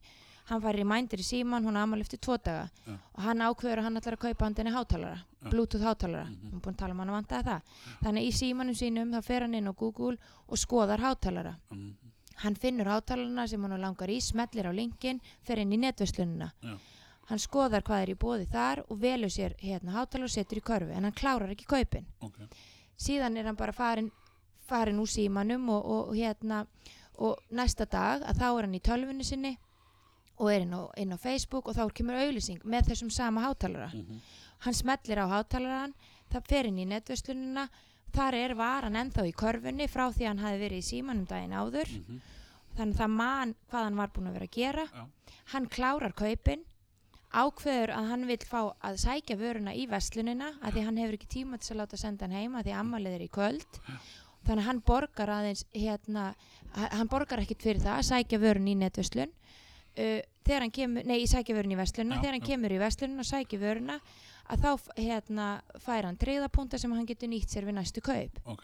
hann 0.50 0.62
fær 0.62 0.80
í 0.80 0.84
mændir 0.84 1.20
í 1.20 1.24
síman, 1.24 1.64
hún 1.64 1.78
á 1.78 1.84
ammal 1.84 2.00
eftir 2.02 2.18
tvo 2.20 2.38
daga 2.42 2.70
Já. 2.88 2.94
og 3.14 3.22
hann 3.24 3.38
ákveður 3.40 3.78
að 3.80 3.84
hann 3.84 3.98
ætlar 3.98 4.14
að 4.18 4.20
kaupa 4.20 4.46
handinni 4.46 4.72
hátalara, 4.74 5.18
Já. 5.44 5.50
bluetooth 5.50 5.84
hátalara 5.84 6.26
Mhm. 6.26 6.42
hann 6.50 6.54
er 6.56 6.60
búin 6.62 6.74
að 6.74 6.78
tala 6.78 6.92
um 6.94 7.00
hann 7.00 7.10
að 7.10 7.18
vantaði 7.22 7.44
það 7.44 7.62
þannig 8.04 8.22
að 8.24 8.28
í 8.28 8.32
símanum 8.34 8.76
sínum 8.76 9.12
þá 9.14 9.22
fer 9.24 9.42
hann 9.42 9.54
inn 9.56 9.68
á 9.68 9.74
Google 9.76 10.18
og 10.48 10.58
skoðar 10.58 11.00
hátalara 11.00 11.56
Mhm. 11.72 11.94
hann 12.36 12.56
finnur 12.56 12.86
hátalarana 12.88 13.48
sem 13.48 13.62
hann 13.62 13.80
langar 13.82 14.08
í 14.10 14.18
smellir 14.22 14.66
á 14.66 14.74
linkin, 14.74 15.22
fer 15.44 15.58
inn 15.60 15.72
í 15.74 15.78
netverslunina 15.78 16.52
Já. 16.64 16.78
hann 17.28 17.38
skoðar 17.38 17.84
hvað 17.84 18.02
er 18.04 18.10
í 18.10 18.18
bóði 18.18 18.48
þar 18.50 18.84
og 18.90 18.98
velur 19.00 19.30
sér 19.30 19.54
hérna 19.60 19.92
hátalar 19.94 20.24
og 20.24 20.30
setur 20.32 20.58
í 20.58 20.62
körfu 20.62 20.90
en 20.96 21.04
hann 21.04 21.12
klárar 21.14 21.52
ekki 21.52 21.66
kaupin 21.68 22.06
ok 22.22 22.40
síðan 22.98 23.38
er 23.38 23.44
hann 23.46 23.56
bara 23.56 23.72
farin, 23.72 24.12
farin 24.68 24.98
úr 25.00 25.06
símanum 25.08 25.70
og, 25.70 25.86
og, 25.86 26.08
og 26.10 26.16
hérna 26.16 26.66
og 27.20 27.40
næsta 27.52 27.86
dag 27.90 28.24
að 28.24 28.40
þá 28.40 28.46
er 28.50 28.62
hann 28.68 28.78
í 28.78 28.82
tölvunni 28.86 29.26
sinni 29.28 29.58
og 30.40 30.52
er 30.54 30.62
inn 30.64 30.72
á, 30.74 30.88
inn 30.98 31.12
á 31.12 31.18
Facebook 31.20 31.68
og 31.68 31.76
þá 31.76 31.90
kemur 31.94 32.16
auðlýsing 32.16 32.62
með 32.64 32.90
þessum 32.94 33.12
sama 33.12 33.42
hátalara 33.44 33.92
Mhm. 33.94 34.20
hann 34.66 34.74
smellir 34.74 35.20
á 35.20 35.28
hátalaran 35.28 35.94
það 36.32 36.48
fer 36.48 36.66
inn 36.68 36.80
í 36.80 36.86
netverslunina 36.88 37.68
þar 38.14 38.34
er 38.36 38.54
varan 38.56 38.96
ennþá 38.96 39.28
í 39.28 39.34
körfunni 39.36 39.88
frá 39.88 40.08
því 40.12 40.24
að 40.24 40.28
hann 40.28 40.44
hafi 40.46 40.60
verið 40.64 40.80
í 40.80 40.90
símanum 40.92 41.28
daginn 41.28 41.52
áður 41.54 41.90
Mhm. 42.00 42.22
þannig 42.78 42.96
að 42.96 43.00
það 43.04 43.10
man 43.10 43.56
hvað 43.70 43.84
hann 43.84 43.96
var 43.96 44.08
búin 44.08 44.28
að 44.28 44.34
vera 44.34 44.46
að 44.48 44.52
gera 44.52 44.86
Já. 44.88 45.06
hann 45.54 45.68
klárar 45.68 46.14
kaupin 46.16 46.64
ákveður 47.34 47.92
að 47.94 48.08
hann 48.10 48.26
vil 48.28 48.38
fá 48.38 48.74
að 48.82 48.96
sækja 48.98 49.36
vöruna 49.38 49.74
í 49.76 49.86
verslunina 49.88 50.54
að 50.64 50.72
því 50.74 50.84
hann 50.86 50.98
hefur 50.98 51.14
ekki 51.20 51.28
tíma 51.36 51.60
til 51.60 51.76
að 51.76 51.80
láta 51.84 51.98
senda 51.98 52.26
hann 52.26 52.32
heima 52.40 52.64
því 52.64 52.74
ammalið 52.80 53.16
er 53.20 53.22
í 53.28 53.30
kvöld 53.30 53.80
þannig 54.50 54.64
að 54.66 54.70
hann 54.72 54.82
borgar 54.90 55.30
aðeins 55.38 55.64
hérna, 55.78 56.28
hann 56.76 57.08
borgar 57.12 57.44
ekkit 57.46 57.62
fyrir 57.70 57.84
það 57.86 58.00
að 58.02 58.10
sækja 58.10 58.42
vörun 58.44 58.68
í 58.68 58.76
netverslun 58.82 59.30
uh, 59.32 60.20
þegar 60.50 60.66
hann 60.66 60.74
kemur, 60.74 61.06
nei, 61.06 61.22
sækja 61.30 61.56
vörun 61.60 61.76
í 61.76 61.80
verslunina 61.80 62.18
Já, 62.18 62.22
þegar 62.26 62.36
hann 62.40 62.44
já. 62.44 62.50
kemur 62.52 62.74
í 62.76 62.82
verslunina 62.82 63.24
og 63.26 63.30
sækja 63.30 63.62
vöruna 63.62 64.00
að 64.50 64.64
þá 64.66 64.94
hérna, 64.98 65.48
fær 65.86 66.08
hann 66.08 66.16
treyðapunta 66.18 66.80
sem 66.82 66.90
hann 66.98 67.06
getur 67.06 67.30
nýtt 67.30 67.52
sér 67.54 67.68
við 67.68 67.76
næstu 67.78 68.02
kaup 68.02 68.40
ok 68.50 68.64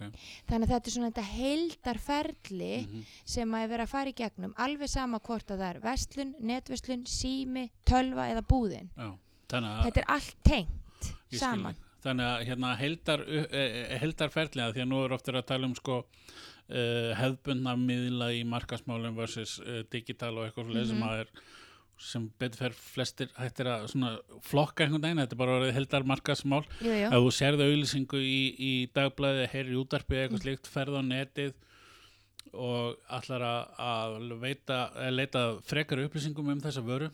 þannig 0.49 0.63
að 0.65 0.71
þetta 0.71 0.89
er 0.89 0.93
svona 0.95 1.09
þetta 1.11 1.25
heildarferli 1.35 2.71
Mhm. 2.87 3.03
sem 3.25 3.51
að 3.53 3.63
er 3.63 3.69
verið 3.69 3.85
að 3.85 3.91
fara 3.91 4.09
í 4.09 4.15
gegnum 4.17 4.53
alveg 4.57 4.89
sama 4.89 5.19
hvort 5.19 5.51
að 5.53 5.59
það 5.61 5.69
er 5.75 5.79
vestlun, 5.83 6.33
netverslun, 6.39 7.03
sími, 7.05 7.69
tölva 7.85 8.25
eða 8.33 8.41
búðin. 8.41 8.89
Já. 8.97 9.11
Þetta 9.47 9.99
er 10.01 10.05
allt 10.09 10.35
tengt 10.43 11.13
saman. 11.31 11.75
Þannig 12.05 12.27
að 12.29 12.43
hérna 12.49 12.71
heldar, 12.77 13.23
heldarferðlega 14.01 14.75
því 14.75 14.83
að 14.85 14.89
nú 14.91 15.03
er 15.05 15.15
oftir 15.17 15.37
að 15.39 15.47
tala 15.51 15.69
um 15.69 15.75
sko 15.77 15.99
uh, 16.05 17.11
hefðbundna 17.19 17.75
miðla 17.81 18.31
í 18.37 18.43
markasmálum 18.49 19.17
versus 19.17 19.57
uh, 19.63 19.81
digital 19.93 20.33
og 20.37 20.47
eitthvað 20.49 20.73
mm 20.75 20.85
sem 20.91 20.97
Mhm. 20.99 21.07
að 21.09 21.19
er 21.25 21.31
sem 21.97 22.23
betur 22.37 22.59
fer 22.59 22.73
flestir 22.75 23.29
hættir 23.39 23.69
að 23.71 23.85
svona 23.87 24.09
flokka 24.43 24.83
einhvern 24.83 25.01
veginn, 25.05 25.21
þetta 25.23 25.31
er 25.37 25.39
bara 25.39 25.53
orðið 25.61 25.75
heldar 25.77 26.03
markasmál 26.03 26.65
Jú, 26.83 26.91
jú. 26.91 27.05
ef 27.07 27.21
þú 27.23 27.29
sérðu 27.37 27.67
auðlýsingu 27.69 28.19
í, 28.19 28.39
í 28.59 28.71
dagblæði, 28.91 29.45
heyrir 29.53 29.71
í 29.71 29.79
útarpi 29.79 30.17
Mm. 30.17 30.25
eitthvað 30.25 30.43
slíkt, 30.43 30.67
ferð 30.67 30.97
á 30.99 31.03
netið 31.07 31.53
og 32.53 32.97
allar 33.09 33.41
að, 33.47 33.79
að 33.79 34.35
veita, 34.43 34.79
að 34.95 35.15
leita 35.15 35.45
frekar 35.63 36.03
upplýsingum 36.03 36.51
um 36.51 36.61
þessa 36.61 36.83
vöru 36.83 37.09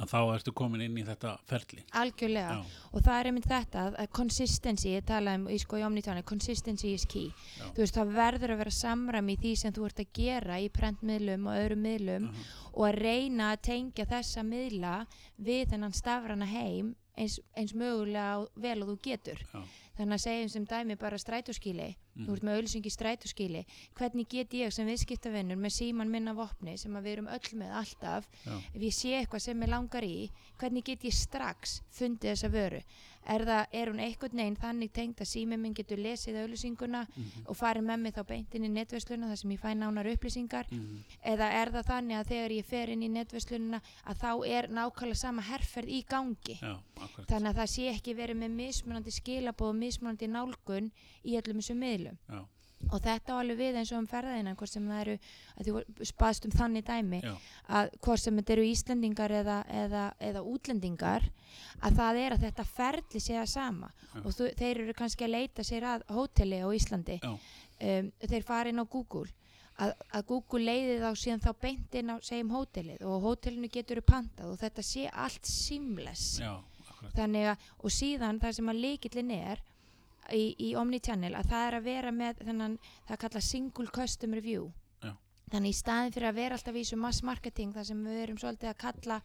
að 0.00 0.08
þá 0.12 0.18
ertu 0.34 0.52
komin 0.56 0.80
inn 0.86 0.96
í 0.96 1.04
þetta 1.04 1.34
ferli 1.46 1.84
Algjörlega. 2.00 2.54
Já. 2.56 2.64
Og 2.94 3.02
það 3.04 3.20
er 3.20 3.26
einmitt 3.30 3.48
þetta 3.50 3.82
að- 3.92 4.10
consistency, 4.16 4.94
ég 4.96 5.04
tala 5.06 5.34
um 5.34 5.46
í 5.48 5.58
sko 5.60 5.76
í 5.76 5.84
omnitáni, 5.86 6.22
consistency 6.24 6.94
is 6.94 7.04
key. 7.04 7.28
Já. 7.58 7.64
Þú 7.74 7.84
veist, 7.84 7.94
það 7.98 8.14
verður 8.16 8.54
að 8.54 8.62
vera 8.64 8.70
samræmi 8.70 9.36
í 9.36 9.40
því 9.42 9.56
sem 9.58 9.72
þú 9.72 9.84
ert 9.86 9.96
að 10.00 10.12
gera 10.14 10.58
í 10.60 10.68
prentmiðlum 10.70 11.46
og 11.46 11.54
öðrum 11.60 11.82
miðlum 11.84 12.22
Mhm. 12.30 12.44
og 12.74 12.84
að 12.88 12.98
reyna 13.02 13.52
að 13.56 13.62
tengja 13.62 14.06
þessa 14.06 14.42
miðla 14.46 15.06
við 15.40 15.70
þennan 15.72 15.96
stafrana 15.96 16.48
heim 16.48 16.94
eins, 17.16 17.38
eins 17.56 17.74
mögulega 17.76 18.46
vel 18.60 18.82
og 18.84 18.92
þú 18.92 18.98
getur. 19.04 19.40
Já. 19.52 19.62
Þannig 20.00 20.16
að 20.16 20.22
segjum 20.22 20.50
sem 20.52 20.66
dæmi 20.68 20.96
bara 20.96 21.18
strætóskíli. 21.20 21.88
þú 22.20 22.34
ert 22.34 22.44
með 22.44 22.76
í 22.86 22.90
strætóskíli 22.92 23.60
hvernig 23.96 24.28
get 24.28 24.54
ég 24.56 24.72
sem 24.74 24.88
viðskiptavinnur 24.88 25.56
með 25.56 25.72
síman 25.76 26.10
minna 26.10 26.34
vopni 26.36 26.76
sem 26.76 26.92
við 26.92 27.12
erum 27.12 27.30
öll 27.32 27.52
með 27.56 27.70
alltaf 27.80 28.26
Já. 28.44 28.56
ef 28.74 28.82
ég 28.82 28.92
sé 28.96 29.14
eitthvað 29.18 29.44
sem 29.44 29.62
ég 29.62 29.70
langar 29.70 30.04
í 30.04 30.30
hvernig 30.60 30.84
get 30.84 31.04
ég 31.04 31.16
strax 31.16 31.80
fundið 31.90 32.34
þessa 32.34 32.52
vöru 32.52 32.82
er, 33.26 33.44
það, 33.44 33.66
er 33.72 33.86
hún 33.90 34.00
einhvern 34.00 34.36
veginn 34.40 34.56
þannig 34.56 34.92
tengt 34.92 35.20
að 35.20 35.28
síminn 35.28 35.60
minn 35.60 35.74
getur 35.74 35.98
lesið 35.98 36.38
auðlýsinguna 36.42 37.06
Mhm. 37.10 37.44
og 37.46 37.56
farið 37.56 37.84
með 37.84 38.00
mig 38.00 38.14
þá 38.14 38.22
beint 38.26 38.54
inn 38.54 38.64
í 38.64 38.68
netversluna 38.70 39.26
þar 39.28 39.36
sem 39.38 39.50
ég 39.50 39.60
fæ 39.60 39.74
nánar 39.76 40.06
upplýsingar? 40.12 40.66
Mhm. 40.70 41.04
eða 41.24 41.50
er 41.52 41.70
það 41.70 41.86
þannig 41.86 42.16
að 42.20 42.26
þegar 42.28 42.50
ég 42.56 42.64
fer 42.64 42.88
inn 42.90 43.02
í 43.02 43.08
netverslununa 43.10 43.80
að 44.06 44.16
þá 44.16 44.46
er 44.48 44.68
nákvæmlega 44.68 45.16
sama 45.16 45.42
herferð 45.42 45.88
í 45.88 46.04
gangi? 46.06 46.58
Já, 46.60 46.78
þannig 47.28 47.50
að 47.50 47.56
það 47.60 47.68
sé 47.68 47.88
ekki 47.94 48.14
verið 48.16 48.36
með 48.36 48.50
mismunandi 48.50 49.10
skilabóð 49.10 49.68
og 49.68 49.76
mismunandi 49.76 50.28
nálgun 50.28 50.90
í 51.24 51.36
öllum 51.40 51.60
þessum 51.60 51.78
miðlum? 51.78 52.18
Já, 52.28 52.44
og 52.88 53.02
þetta 53.04 53.36
á 53.36 53.40
alveg 53.40 53.58
við 53.60 53.78
eins 53.80 53.92
og 53.92 54.00
um 54.00 54.08
ferðina 54.08 54.54
hvort 54.58 54.72
sem 54.72 54.86
það 54.88 55.00
eru, 55.04 55.16
að 55.56 55.68
þú 55.68 56.04
spaðst 56.10 56.46
um 56.48 56.54
þannig 56.54 56.86
dæmi 56.88 57.20
já, 57.22 57.32
að 57.78 57.90
hvort 58.00 58.22
sem 58.22 58.38
þetta 58.40 58.54
eru 58.56 58.68
Íslendingar 58.70 59.34
eða, 59.40 59.58
eða, 59.82 60.04
eða 60.30 60.44
útlendingar 60.52 61.26
að 61.80 61.98
það 62.00 62.20
er 62.22 62.36
að 62.36 62.46
þetta 62.46 62.66
ferli 62.68 63.20
sé 63.20 63.36
það 63.36 63.50
sama. 63.52 63.90
Já. 64.10 64.22
og 64.22 64.30
þú, 64.36 64.48
þeir 64.60 64.84
eru 64.84 64.96
kannski 64.96 65.26
að 65.26 65.34
leita 65.36 65.66
sér 65.66 65.86
að 65.90 66.06
hóteli 66.14 66.62
á 66.64 66.68
Íslandi. 66.76 67.20
Um, 67.80 68.10
þeir 68.24 68.46
fara 68.48 68.72
inn 68.72 68.82
á 68.82 68.84
Google. 68.84 69.28
Að, 69.80 69.94
að 70.12 70.26
Google 70.28 70.66
leiði 70.66 70.98
þá 71.00 71.10
síðan 71.16 71.44
þá 71.44 71.52
beint 71.62 71.94
inn 71.96 72.12
á 72.12 72.16
segjum 72.20 72.50
hótelið 72.52 73.04
og 73.08 73.22
hótelinu 73.24 73.70
getur 73.72 74.02
pantað 74.04 74.52
og 74.52 74.60
þetta 74.60 74.84
sé 74.84 75.06
allt 75.08 75.48
akkurat. 77.00 77.14
þannig 77.16 77.46
að 77.48 77.68
og 77.78 77.94
síðan 77.94 78.40
það 78.42 78.56
sem 78.58 78.72
að 78.72 78.82
leikillin 78.84 79.32
er 79.38 79.62
í, 80.32 80.54
í 80.58 80.74
Omnichannel 80.76 81.34
að 81.34 81.48
það 81.50 81.66
er 81.70 81.74
að 81.80 81.84
vera 81.84 82.10
með 82.12 82.44
þennan 82.46 82.78
það 83.08 83.18
kalla 83.24 83.40
single 83.40 83.86
customer 83.94 84.40
view 84.40 84.70
Já. 85.02 85.14
þannig 85.52 85.74
í 85.74 85.78
staðin 85.80 86.12
fyrir 86.14 86.28
að 86.30 86.34
vera 86.40 86.54
alltaf 86.58 86.74
í 86.74 86.82
þessu 86.84 86.96
mass 87.00 87.22
marketing 87.22 87.72
þar 87.74 87.84
sem 87.90 88.04
við 88.04 88.22
erum 88.26 88.38
svolítið 88.38 88.70
að 88.74 88.80
kalla 88.84 89.20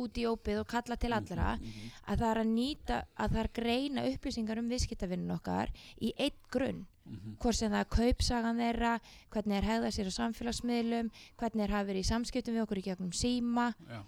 út 0.00 0.18
í 0.22 0.24
ópið 0.30 0.60
og 0.62 0.66
kalla 0.70 0.96
til 0.96 1.12
allra 1.12 1.56
Mhm. 1.58 1.90
að 2.06 2.18
það 2.20 2.30
er 2.30 2.38
að 2.40 2.50
nýta 2.54 2.96
að 3.18 3.30
það 3.30 3.40
er 3.44 3.48
greina 3.60 4.04
upplýsingar 4.06 4.58
um 4.58 4.68
viðskiptavinnun 4.70 5.34
okkar 5.36 5.68
í 6.00 6.12
eitt 6.16 6.38
grunn 6.50 6.86
Mhm. 7.10 7.36
hvort 7.40 7.54
sem 7.56 7.72
það 7.72 7.80
er 7.80 7.90
kaupsagan 7.96 8.56
þeirra 8.62 9.00
hvernig 9.30 9.56
er 9.58 9.66
hegða 9.66 9.90
sér 9.90 10.06
á 10.06 10.12
samfélagsmiðlum 10.14 11.10
hvernig 11.38 11.64
er 11.64 11.70
hafa 11.74 11.88
verið 11.90 12.04
í 12.04 12.10
samskiptum 12.12 12.54
við 12.54 12.62
okkur 12.66 12.78
í 12.78 12.82
gegnum 12.86 13.10
síma 13.12 13.74
Já, 13.90 14.02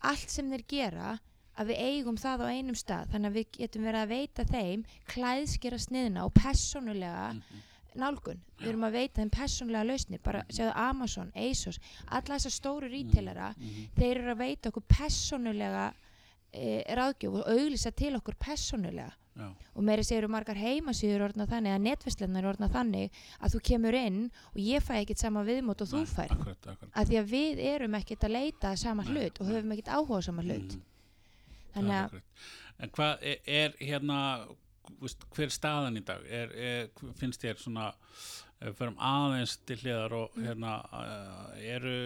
allt 0.00 0.30
sem 0.30 0.48
þeir 0.50 0.64
gera 0.66 1.18
að 1.58 1.66
við 1.72 1.78
eigum 1.86 2.16
það 2.20 2.42
á 2.44 2.46
einum 2.52 2.74
stað. 2.76 3.08
Þannig 3.12 3.30
að 3.30 3.36
við 3.38 3.46
getum 3.58 3.82
verið 3.88 4.02
að 4.02 4.08
veita 4.12 4.44
þeim 4.44 4.84
klæðskera 5.08 5.78
sniðna 5.78 6.24
og 6.24 6.32
personulega 6.34 7.32
Mhm. 7.34 7.62
nálgun, 7.96 8.40
við 8.60 8.68
erum 8.68 8.84
að 8.84 8.92
veita 8.92 9.20
þeim 9.22 9.30
personulega 9.30 9.84
lausnir, 9.88 10.20
bara 10.22 10.42
sjáðu 10.50 10.72
Amazon, 10.76 11.32
ASOS 11.34 11.78
alla 12.08 12.36
þessar 12.36 12.52
stóru 12.52 12.90
Mhm. 13.56 13.88
þeir 13.96 14.16
eru 14.16 14.34
að 14.34 14.38
veita 14.38 14.68
okkur 14.70 14.82
personulega 14.88 15.92
e, 16.52 16.82
ráðgjöf 16.94 17.34
og 17.34 17.46
auglýsa 17.52 17.90
til 17.94 18.14
okkur 18.16 18.34
personulega 18.40 19.12
já, 19.36 19.50
og 19.74 19.82
meiri 19.84 20.02
segir 20.04 20.26
margar 20.28 20.56
heimasýður 20.56 21.24
orðna 21.28 21.46
þannig 21.46 21.74
að 21.74 21.82
netverslunar 21.84 22.44
orðna 22.48 22.68
þannig 22.72 23.10
að 23.42 23.50
þú 23.52 23.60
kemur 23.62 23.94
inn 23.94 24.30
og 24.54 24.56
ég 24.62 24.80
fæ 24.80 25.02
ekkert 25.02 25.18
sama 25.18 25.42
viðmót 25.44 25.82
og 25.82 25.88
þú 25.88 26.06
fær 26.06 26.28
að 26.94 27.06
því 27.10 27.18
að 27.20 27.28
við 27.34 27.58
erum 27.58 27.94
ekkert 27.94 28.24
að 28.24 28.32
leita 28.32 28.76
sama 28.78 29.02
Nei, 29.04 29.12
hlut 29.12 29.40
og 29.40 29.46
höfum 29.48 29.72
ekkert 29.72 29.92
áhuga 29.92 30.22
sama 30.22 30.42
hlut. 30.42 30.72
Mhm. 30.76 30.80
Þannig 31.76 31.98
að. 32.00 32.22
En 32.84 32.90
hvað 32.96 33.22
er, 33.32 33.38
er 33.46 33.76
hérna, 33.80 34.18
hver 35.32 35.46
er 35.46 35.54
staðan 35.54 35.96
í 36.00 36.04
dag? 36.08 36.24
Er, 36.28 36.52
er, 36.52 36.90
finnst 37.20 37.42
þér 37.44 37.60
svona, 37.62 37.90
förum 38.78 38.96
aðeins 39.02 39.58
til 39.68 39.76
hliðar 39.82 40.12
og 40.16 40.36
Mm. 40.36 40.44
hérna, 40.48 40.74
eru, 41.60 41.96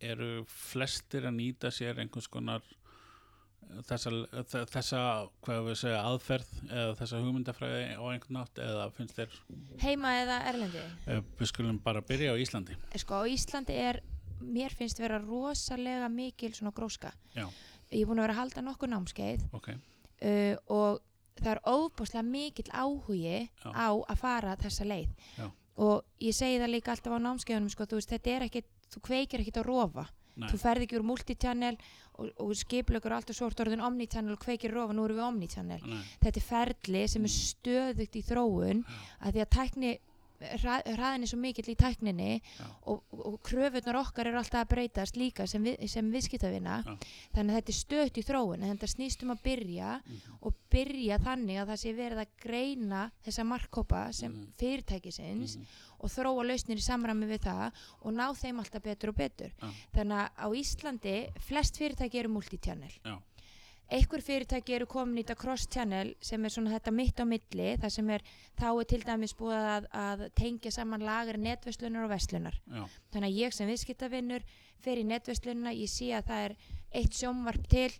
eru 0.00 0.28
flestir 0.48 1.26
að 1.26 1.34
nýta 1.40 1.70
sér 1.74 1.98
einhvers 2.02 2.28
konar 2.30 2.62
eh, 2.62 3.80
þessa, 3.88 4.12
þe- 4.52 4.66
þessa 4.70 5.00
hvað 5.44 5.64
við 5.66 5.78
segja, 5.80 6.02
aðferð 6.06 6.52
eða 6.68 6.92
þessa 7.00 7.22
hugmyndafræði 7.24 7.80
á 7.98 8.02
einhvern 8.12 8.38
nátt 8.38 8.60
eða 8.62 8.86
finnst 8.96 9.18
þér, 9.18 9.34
heima 9.82 10.12
eða 10.22 10.38
erlendi 10.52 10.84
eh, 11.10 11.20
við 11.40 11.50
skulum 11.50 11.80
bara 11.84 12.00
byrja 12.06 12.32
á 12.32 12.40
Íslandi 12.40 12.78
sko 13.02 13.20
á 13.20 13.22
Íslandi 13.28 13.74
er 13.88 14.00
mér 14.38 14.70
finnst 14.78 15.00
vera 15.02 15.18
rosalega 15.18 16.06
mikil 16.12 16.52
svona 16.54 16.70
gróska 16.76 17.10
Já. 17.34 17.48
Ég 17.92 18.02
er 18.02 18.06
búin 18.10 18.18
að 18.20 18.26
vera 18.28 18.34
að 18.36 18.40
halda 18.42 18.64
nokkuð 18.66 18.90
námskeið 18.94 19.44
ok, 19.58 19.68
uh, 19.70 20.56
og 20.68 21.00
það 21.38 21.52
er 21.54 21.60
óbúslega 21.70 22.24
mikill 22.26 22.70
áhugi 22.74 23.48
Já. 23.48 23.70
á 23.70 23.88
að 23.94 24.16
fara 24.18 24.56
þessa 24.58 24.84
leið 24.84 25.08
Já. 25.38 25.46
og 25.78 26.04
ég 26.20 26.34
segi 26.34 26.58
það 26.58 26.72
líka 26.74 26.92
alltaf 26.94 27.14
á 27.14 27.18
námskeiðunum 27.22 27.70
sko, 27.72 27.86
þú 27.86 28.00
veist, 28.00 28.10
þetta 28.16 28.30
er 28.36 28.46
ekki, 28.48 28.62
þú 28.94 29.02
kveikir 29.08 29.44
ekki 29.44 29.54
að 29.56 29.68
rofa 29.70 30.06
Nei. 30.38 30.48
þú 30.52 30.58
ferð 30.62 30.84
ekki 30.86 30.98
úr 30.98 31.02
multichannel 31.06 31.76
og, 32.18 32.28
og 32.42 32.50
skiplökur 32.54 33.14
alltaf 33.14 33.34
svort 33.38 33.58
orðin 33.62 33.80
omnichannel 33.82 34.36
og 34.36 34.42
kveikir 34.42 34.70
rofa, 34.74 34.94
nú 34.94 35.06
erum 35.06 35.18
við 35.18 35.26
omnichannel 35.28 35.80
Nei. 35.86 36.02
þetta 36.22 36.38
er 36.42 36.46
ferli 36.50 37.06
sem 37.08 37.24
er 37.26 37.32
Mm. 37.32 37.46
stöðugt 37.48 38.14
í 38.18 38.22
þróun 38.22 38.84
að 39.22 39.32
því 39.34 39.42
að 39.42 39.50
tækni 39.56 39.90
hraðin 40.38 41.22
er 41.24 41.26
svo 41.30 41.38
mikill 41.40 41.68
í 41.72 41.74
tækninni 41.78 42.40
og, 42.86 43.02
og, 43.10 43.38
kröfunar 43.42 43.96
okkar 44.00 44.26
eru 44.30 44.38
alltaf 44.38 44.62
að 44.64 44.68
breytast 44.74 45.16
líka 45.18 45.46
sem, 45.50 45.64
við, 45.64 45.82
sem 45.90 46.10
viðskiptavina 46.12 46.76
Já. 46.86 46.94
þannig 47.34 47.52
að 47.52 47.58
þetta 47.58 47.72
er 47.74 47.78
stöðugt 47.78 48.18
í 48.18 48.24
þróun 48.28 48.66
þetta 48.68 48.90
snýst 48.94 49.22
um 49.26 49.34
að 49.34 49.42
byrja 49.42 49.88
Mhm. 49.98 50.38
og 50.42 50.54
byrja 50.70 51.18
þannig 51.18 51.58
að 51.62 51.68
það 51.72 51.80
sé 51.82 51.92
verið 51.96 52.18
að 52.22 52.34
greina 52.44 53.10
þessa 53.26 53.44
markkópa 53.44 54.12
sem 54.14 54.32
Mhm. 54.32 54.52
fyrirtækisins 54.58 55.56
Mhm. 55.56 55.66
og 56.00 56.10
þróa 56.10 56.46
lausnir 56.46 56.76
í 56.78 56.86
samræmi 56.86 57.26
við 57.26 57.40
það 57.42 57.72
og 58.02 58.12
ná 58.12 58.26
þeim 58.34 58.58
alltaf 58.60 58.82
betur 58.82 59.08
og 59.08 59.16
betur 59.16 59.50
Já. 59.60 59.70
þannig 59.94 60.18
að 60.18 60.30
á 60.38 60.46
Íslandi 60.54 61.16
flest 61.40 61.76
fyrirtæki 61.78 62.18
eru 62.18 62.28
multichannel 62.28 62.92
Já. 63.04 63.18
Einhver 63.90 64.20
fyrirtæki 64.20 64.74
eru 64.76 64.86
komin 64.86 65.16
í 65.18 65.22
þetta 65.24 65.36
cross-channel 65.40 66.14
sem 66.20 66.44
er 66.44 66.52
svona 66.52 66.74
þetta 66.76 66.92
mitt 66.92 67.20
á 67.20 67.24
milli 67.24 67.68
þar 67.80 67.90
sem 67.94 68.10
er, 68.10 68.24
þá 68.60 68.66
er 68.80 68.88
til 68.90 69.00
dæmis 69.06 69.32
búið 69.38 69.68
að, 69.74 69.86
að 69.96 70.24
tengja 70.36 70.70
saman 70.74 71.00
lagar 71.06 71.38
netverslunar 71.40 72.04
og 72.04 72.10
verslunar 72.12 72.58
Já. 72.68 72.82
þannig 73.14 73.28
að 73.30 73.38
ég 73.40 73.54
sem 73.56 73.70
viðskiptavinnur 73.72 74.44
fer 74.84 75.00
í 75.00 75.06
netverslunina, 75.08 75.72
ég 75.72 75.88
sé 75.90 76.10
að 76.14 76.28
það 76.28 76.44
er 76.50 76.56
eitt 77.00 77.16
sjónvarp 77.16 77.64
til 77.68 77.90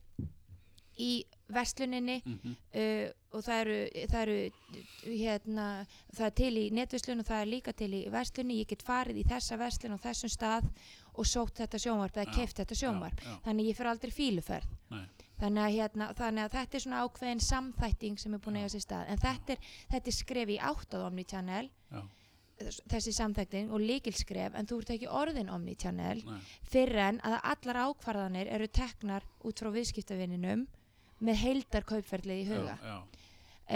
í 0.98 1.24
versluninni 1.48 2.18
Mhm. 2.26 2.54
uh, 2.74 3.08
og 3.32 3.42
það 3.44 3.58
eru, 3.62 3.76
það 4.08 4.22
eru 4.22 4.38
hérna, 5.18 5.66
það 6.16 6.26
er 6.26 6.34
til 6.40 6.54
í 6.58 6.70
netverslun 6.72 7.20
og 7.22 7.26
það 7.28 7.40
er 7.42 7.50
líka 7.52 7.72
til 7.76 7.90
í 7.94 8.00
verslunni, 8.10 8.56
ég 8.60 8.68
get 8.68 8.82
farið 8.82 9.20
í 9.22 9.24
þessa 9.28 9.58
verslun 9.60 9.94
á 9.96 10.04
þessum 10.04 10.32
stað 10.32 10.68
og 11.14 11.24
sótt 11.28 11.60
þetta 11.60 11.78
sjónvarp 11.80 12.16
eða 12.16 12.28
Já, 12.32 12.34
keift 12.38 12.56
þetta 12.60 12.74
sjónvarp 12.82 13.20
Já, 13.20 13.28
já. 13.30 13.38
þannig 13.46 13.68
ég 13.70 13.76
fer 13.76 13.86
aldrei 13.92 14.10
fíluferð 14.12 14.68
Nei. 14.90 15.06
Þannig 15.40 15.62
að, 15.64 15.74
hérna, 15.78 16.06
þannig 16.18 16.44
að 16.44 16.54
þetta 16.56 16.76
er 16.78 16.84
svona 16.84 17.02
ákveðin 17.06 17.40
samþætting 17.46 18.18
sem 18.18 18.34
er 18.34 18.40
búin 18.44 18.56
að 18.58 18.64
eiga 18.64 18.72
sér 18.74 18.84
stað 18.86 19.10
en 19.14 19.18
þetta 19.22 19.52
er, 19.54 19.58
þetta 19.92 20.10
er 20.12 20.16
skref 20.18 20.48
í 20.48 20.58
átt 20.70 20.94
á 20.94 20.98
Omnichannel 21.06 21.68
Já. 21.92 22.00
þessi 22.90 23.12
samþætting 23.14 23.70
og 23.70 23.80
líkilskref 23.86 24.56
en 24.58 24.66
þú 24.66 24.80
ert 24.82 24.90
ekki 24.96 25.10
orðin 25.14 25.52
Omnichannel 25.54 26.24
Nei. 26.26 26.40
fyrir 26.66 26.98
en 27.04 27.20
að 27.22 27.36
allar 27.52 27.80
ákvarðanir 27.86 28.50
eru 28.56 28.66
teknar 28.68 29.22
út 29.46 29.62
frá 29.62 29.70
viðskiptavininum 29.76 30.66
með 31.22 31.40
heildar 31.44 31.86
kaupferðlið 31.86 32.42
í 32.42 32.48
huga 32.50 32.74
Já, 32.82 32.90
já. 32.90 32.98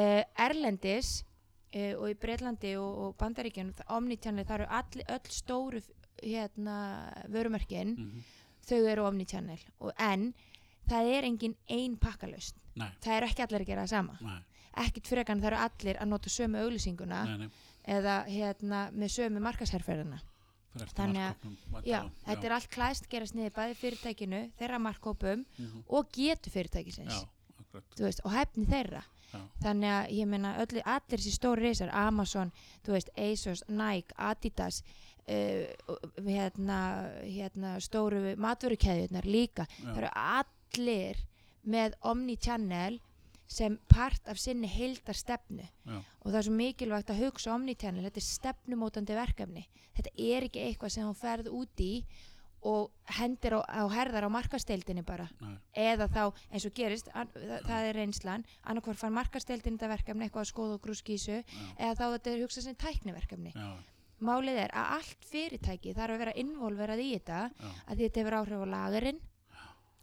uh, 0.03 0.23
Erlendis 0.49 1.13
uh, 1.23 1.95
og 2.03 2.09
í 2.11 2.19
Breitlandi 2.23 2.75
og, 2.79 2.99
og 3.07 3.17
Bandaríkjunum 3.23 3.75
Omnichannel, 3.97 4.45
það 4.47 4.61
eru 4.61 4.69
all, 4.79 5.07
öll 5.15 5.31
stóru 5.39 5.83
hérna, 6.23 6.77
vörumerkin 7.31 7.95
Mhm. 7.99 8.23
þau 8.67 8.83
eru 8.87 9.07
Omnichannel 9.09 9.59
og 9.81 9.93
en 9.99 10.33
það 10.89 11.13
er 11.19 11.25
engin 11.25 11.55
ein 11.69 11.97
pakkalaust 11.97 12.57
Nei. 12.77 12.89
það 13.05 13.17
eru 13.17 13.27
ekki 13.27 13.43
allir 13.47 13.61
að 13.61 13.67
gera 13.67 13.83
það 13.83 13.89
sama 13.89 14.19
Nei. 14.21 14.41
ekkit 14.87 15.07
frekan 15.13 15.41
það 15.41 15.47
eru 15.53 15.57
allir 15.67 15.97
að 16.01 16.09
nota 16.09 16.29
sömu 16.33 16.63
auglýsinguna 16.65 17.25
Nei, 17.29 17.39
nei. 17.39 17.49
eða 17.99 18.17
hérna 18.27 18.91
með 18.93 19.09
sömu 19.19 19.41
eftir 20.87 20.97
Þannig 20.97 21.21
að- 21.21 21.37
já, 21.85 22.01
væntanlega. 22.01 22.11
þetta 22.27 22.45
er 22.49 22.53
allt 22.53 22.71
klæst 22.71 23.09
gerast 23.13 23.35
niður 23.35 23.51
bæði 23.59 23.75
fyrirtækinu, 23.77 24.39
þeirra 24.59 24.79
markkópum 24.81 25.45
Mhm. 25.59 25.83
og 25.89 26.09
getu 26.13 26.49
fyrirtækisins 26.51 27.13
Já, 27.13 27.29
veist, 27.99 28.21
og 28.25 28.33
hefni 28.33 28.65
þeirra 28.67 29.03
Já. 29.33 29.41
þannig 29.63 29.91
að 29.91 30.11
ég 30.13 30.27
meina 30.27 30.55
allir 30.87 31.19
þessi 31.19 31.33
stóri 31.37 31.61
reysar 31.69 31.91
Amazon, 31.93 32.53
veist, 32.93 33.11
ASOS, 33.17 33.63
Nike 33.69 34.15
Adidas 34.17 34.83
uh, 35.29 35.67
hérna, 36.25 37.11
hérna 37.23 37.77
stóru 37.81 38.35
matvörukeðjurnar 38.37 39.25
líka 39.29 39.67
Já. 39.69 39.93
það 39.93 39.97
eru 39.99 40.11
allir 40.15 40.62
með 40.81 41.97
omnichannel 42.01 42.99
sem 43.53 43.77
part 43.93 44.29
af 44.33 44.39
sinni 44.41 44.69
heildar 44.71 45.17
stefnu 45.17 45.65
Já. 45.85 45.99
og 46.01 46.31
það 46.31 46.39
er 46.39 46.47
svo 46.47 46.55
mikilvægt 46.57 47.11
að 47.13 47.25
hugsa 47.27 47.53
omnichannel, 47.53 48.05
þetta 48.07 48.21
er 48.23 48.27
stefnumótandi 48.27 49.17
verkefni. 49.17 49.65
Þetta 49.93 50.13
er 50.17 50.47
ekki 50.49 50.63
eitthvað 50.65 50.95
sem 50.95 51.09
þú 51.09 51.17
ferð 51.21 51.51
út 51.53 51.83
í 51.85 51.93
og 52.63 52.93
hendir 53.19 53.59
á, 53.59 53.61
á 53.61 53.85
herðar 53.91 54.29
á 54.31 54.31
markasteildinni 54.33 55.03
bara. 55.05 55.27
Nei. 55.43 55.59
eða 55.75 56.07
þá 56.09 56.23
eins 56.55 56.65
og 56.65 56.75
gerist 56.79 57.11
an, 57.13 57.29
það, 57.35 57.57
það 57.67 57.89
er 57.89 57.99
reynslan, 57.99 58.45
annarkvar 58.63 59.01
fann 59.01 59.17
markasteildin 59.17 59.77
þetta 59.77 59.91
verkefni 59.93 60.29
eitthvað 60.29 60.47
að 60.47 60.53
skoða 60.53 60.77
og 60.79 60.85
grúskísu 60.87 61.41
eða 61.77 61.97
þá 61.99 62.05
þetta 62.07 62.31
er 62.33 62.45
hugsað 62.47 62.69
sem 62.69 62.79
tækniverkefni. 62.79 63.53
Já, 63.53 63.69
málið 64.23 64.63
er 64.63 64.73
að 64.79 64.95
allt 64.97 65.29
fyrirtæki 65.29 65.93
þarf 65.99 66.15
að 66.17 66.25
vera 66.25 66.37
involverað 66.39 67.03
í 67.03 67.11
þetta 67.19 67.43
já, 67.51 67.69
að 67.91 68.05
þetta 68.07 68.23
hefur 68.23 68.39
áhrif 68.39 68.65
á 68.65 68.67
lagarinn 68.79 69.21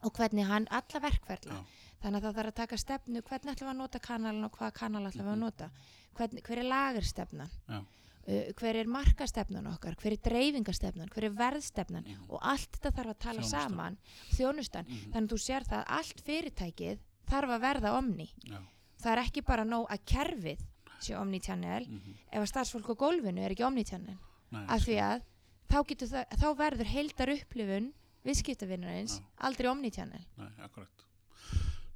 og 0.03 0.13
hvernig 0.15 0.45
hann, 0.47 0.67
alla 0.71 0.99
verkferðla 1.03 1.53
Já. 1.53 1.63
þannig 2.01 2.19
að 2.19 2.25
það 2.27 2.35
þarf 2.39 2.51
að 2.53 2.55
taka 2.61 2.77
stefnu 2.77 3.21
hvernig 3.21 3.53
ætlum 3.55 3.67
við 3.69 3.73
að 3.73 3.79
nota 3.81 3.99
kanalin 3.99 4.43
og 4.47 4.51
hvaða 4.57 4.73
kanal 4.73 5.05
ætlum 5.09 5.25
við 5.25 5.33
að 5.33 5.39
nota? 5.43 5.69
Hvernig, 6.15 6.43
hver 6.47 6.57
er 6.57 6.63
lagarstefnan 6.69 7.49
já, 7.69 7.79
uh, 7.79 8.53
hver 8.59 8.75
er 8.75 8.85
markastefnan 8.87 9.67
okkar? 9.73 9.95
Hver 9.99 10.11
er 10.15 10.21
dreifingastefnan, 10.29 11.09
hver 11.13 11.23
er 11.29 11.35
verðstefnan? 11.35 12.03
Mhm. 12.07 12.25
og 12.29 12.39
allt 12.41 12.71
þetta 12.77 12.91
þarf 12.97 13.09
að 13.13 13.19
tala 13.19 13.41
Þjónustan. 13.41 13.69
saman 13.69 13.97
þjónustan, 14.35 14.85
Mhm. 14.87 15.11
þannig 15.13 15.29
að 15.29 15.33
þú 15.33 15.39
sér 15.47 15.63
það 15.67 15.79
að 15.83 15.93
allt 15.99 16.21
fyrirtækið 16.25 16.99
þarf 17.29 17.49
að 17.49 17.61
verða 17.61 17.97
omni. 17.97 18.29
Já, 18.45 18.57
það 19.01 19.11
er 19.11 19.23
ekki 19.23 19.41
bara 19.45 19.63
nóg 19.63 19.87
að 19.89 19.99
kerfið 20.05 20.59
sé 20.99 21.15
omni-channel. 21.15 21.85
Mhm, 21.87 22.15
ef 22.31 22.41
að 22.41 22.47
starfsfólk 22.51 22.89
á 22.91 22.95
gólfinu 22.95 23.39
er 23.45 23.51
ekki 23.51 23.63
omni-channel. 23.67 24.17
Nei, 24.51 24.65
af 24.67 24.81
því 24.81 24.95
að 24.99 25.21
þá, 25.69 25.77
það, 25.85 26.25
þá 26.39 26.47
verður 26.57 26.85
heildar 26.85 27.29
upplifun 27.29 27.93
viðskiptavinnarins 28.25 29.19
Já. 29.19 29.23
aldrei 29.47 29.69
omni-channel 29.71 30.23
Nei, 30.37 30.49
akkurat. 30.65 31.05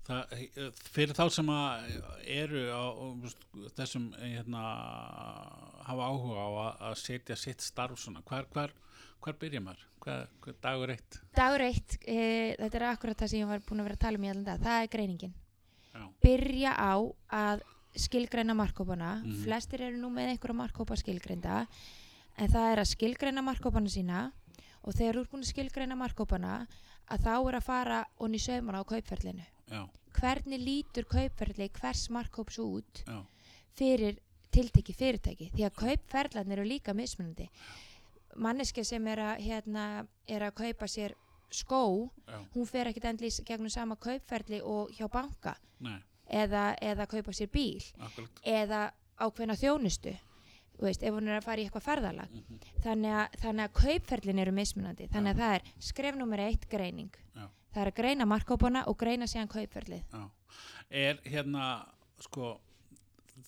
Það, 0.04 0.34
eh, 0.36 0.72
fyrir 0.92 1.16
þá 1.16 1.24
sem 1.32 1.48
að 1.54 1.84
eru 2.28 2.64
á 2.76 2.84
þessum 3.78 4.10
eh, 4.20 4.34
hérna, 4.38 4.64
hafa 5.88 6.08
áhuga 6.12 6.44
á 6.44 6.50
að, 6.90 6.98
setja 7.00 7.38
sitt 7.40 7.64
starf 7.64 8.00
svona, 8.02 8.20
hvar, 8.28 8.48
hvar, 8.52 8.74
hvar 9.24 9.38
byrja 9.40 9.62
maður? 9.64 9.86
Hvað, 10.04 10.26
hvað 10.44 10.58
dagur 10.66 10.92
eitt? 10.92 11.20
dagur 11.38 11.64
eitt, 11.64 11.96
e, 12.04 12.18
þetta 12.60 12.80
er 12.82 12.86
akkurat 12.90 13.22
það 13.24 13.32
sem 13.32 13.40
ég 13.40 13.48
var 13.54 13.62
búin 13.64 13.80
að 13.80 13.88
vera 13.88 13.96
að 13.96 14.04
tala 14.04 14.20
um 14.20 14.26
í 14.28 14.32
allan 14.34 14.44
dag 14.50 14.60
það 14.66 14.82
er 14.84 14.92
greiningin 14.98 15.34
Já, 15.94 16.02
byrja 16.26 16.74
á 16.76 16.94
að 17.32 17.62
skilgreina 17.96 18.56
markkópana 18.58 19.14
Mhm. 19.24 19.44
flestir 19.46 19.82
eru 19.88 19.98
nú 20.02 20.10
með 20.12 20.34
einhverja 20.34 20.58
markkópa 20.60 20.98
skilgreinda 21.00 21.68
en 22.36 22.50
það 22.50 22.72
er 22.74 22.82
að 22.84 22.92
skilgreina 22.92 23.42
markkópana 23.46 23.88
sína 23.94 24.32
og 24.84 24.96
þegar 24.98 25.18
þú 25.18 25.24
ert 25.24 25.32
búin 25.32 25.46
að 25.46 25.52
skilgreina 25.52 25.98
markkópana 26.00 26.54
að 27.12 27.26
þá 27.26 27.34
er 27.36 27.58
að 27.58 27.66
fara 27.68 28.00
onni 28.24 28.40
saumana 28.42 28.84
á 28.84 28.86
kaupferlinu. 28.88 29.46
Já, 29.72 29.82
hvernig 30.20 30.62
lítur 30.62 31.08
kaupferli 31.10 31.70
hvers 31.80 32.06
markkóps 32.14 32.60
út 32.64 33.04
já, 33.08 33.20
fyrir 33.80 34.20
tiltekki 34.54 34.96
fyrirtæki? 34.98 35.50
Því 35.56 35.68
að 35.68 35.78
kaupferlarnir 35.80 36.62
eru 36.62 36.70
líka 36.70 36.96
mismunandi. 36.98 37.50
Manneskja 38.36 38.86
sem 38.88 39.08
er 39.08 39.22
að, 39.22 39.44
hérna, 39.46 39.86
er 40.28 40.48
að 40.48 40.56
kaupa 40.58 40.90
sér 40.90 41.16
skó 41.54 42.10
já, 42.28 42.40
hún 42.56 42.68
fer 42.70 42.90
ekkit 42.90 43.08
endlís 43.12 43.40
gegnum 43.46 43.72
sama 43.72 43.96
kaupferli 43.96 44.62
og 44.62 44.92
hjá 44.98 45.08
banka. 45.12 45.56
Eða, 46.34 46.74
eða 46.82 47.06
kaupa 47.12 47.34
sér 47.36 47.50
bíl. 47.52 47.84
Akkurat. 48.00 48.40
eða 48.48 48.86
ákveðna 49.22 49.56
þjónustu 49.60 50.14
veist, 50.82 51.04
ef 51.04 51.14
hún 51.14 51.28
er 51.30 51.38
að 51.40 51.44
fara 51.46 51.62
í 51.62 51.66
eitthvað 51.68 51.86
ferðalag 51.88 52.30
Mhm, 52.34 52.60
þannig 52.84 53.14
að, 53.20 53.40
þannig 53.44 53.64
að 53.68 53.74
kaupferlin 53.82 54.40
eru 54.40 54.52
mismunandi 54.52 55.08
þannig 55.14 55.36
að 55.36 55.42
það 55.44 55.56
er 55.56 55.72
skref 55.80 56.16
nummer 56.16 56.40
eitt 56.40 56.70
greining 56.70 57.12
Já. 57.36 57.48
það 57.74 57.82
er 57.86 57.92
að 57.92 57.98
greina 58.02 58.26
markkópana 58.26 58.86
og 58.88 58.98
greina 58.98 59.26
síðan 59.30 59.48
kaupferlið 59.54 60.04
Já. 60.12 60.30
Er 60.94 61.18
hérna, 61.26 61.86
sko, 62.20 62.60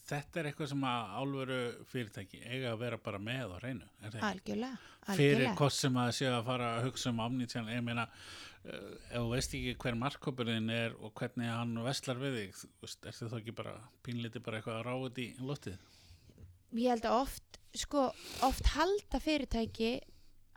þetta 0.08 0.40
er 0.42 0.50
eitthvað 0.50 0.72
sem 0.72 0.84
að 0.90 1.14
álveru 1.20 1.60
fyrirtæki 1.92 2.42
eiga 2.46 2.72
að 2.74 2.80
vera 2.80 2.98
bara 2.98 3.20
með 3.22 3.56
er 3.56 3.62
það 3.62 4.16
ekki? 4.16 4.26
algjörlega, 4.32 4.78
fyrir 5.06 5.36
algjörlega. 5.36 5.56
hvort 5.60 5.74
sem 5.78 6.00
að 6.02 6.12
sé 6.20 6.30
að 6.32 6.46
fara 6.50 6.72
að 6.78 6.88
hugsa 6.90 7.10
um 7.14 7.20
omnitján, 7.26 7.70
ég 7.74 7.84
meina 7.86 8.08
uh, 8.08 8.94
ef 9.12 9.20
þú 9.20 9.30
veist 9.34 9.54
ekki 9.58 9.76
hver 9.84 10.00
markkópurinn 10.02 10.70
er 10.74 10.96
og 11.02 11.14
hvernig 11.20 11.52
hann 11.52 11.76
veslar 11.86 12.22
við 12.22 12.40
þig 12.40 12.64
er 12.86 12.96
þetta 13.12 13.30
þá 13.34 13.38
ekki 13.42 13.56
bara 13.62 13.76
pínliti 14.06 14.42
bara 14.42 14.58
eitthvað 14.62 14.80
að 14.80 14.88
ráða 14.90 15.12
í 15.26 15.28
loftið 15.42 15.78
ég 16.76 16.90
held 16.94 17.06
að 17.06 17.22
oft 17.22 17.60
sko, 17.76 18.10
oft 18.48 18.66
halda 18.76 19.20
fyrirtæki 19.20 19.94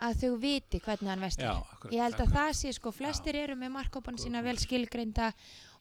að 0.01 0.21
þau 0.23 0.37
viti 0.39 0.79
hvernig 0.81 1.11
hann 1.11 1.25
Já, 1.39 1.55
akkurat, 1.59 1.93
ég 1.93 2.03
held 2.05 2.21
að 2.23 2.35
það 2.37 2.53
sé 2.61 2.73
sko, 2.77 2.93
flestir 2.95 3.35
eru 3.37 3.57
með 3.59 3.73
markkópan 3.75 4.19
sína 4.19 4.43
vel 4.47 4.57
skilgreinda 4.57 5.33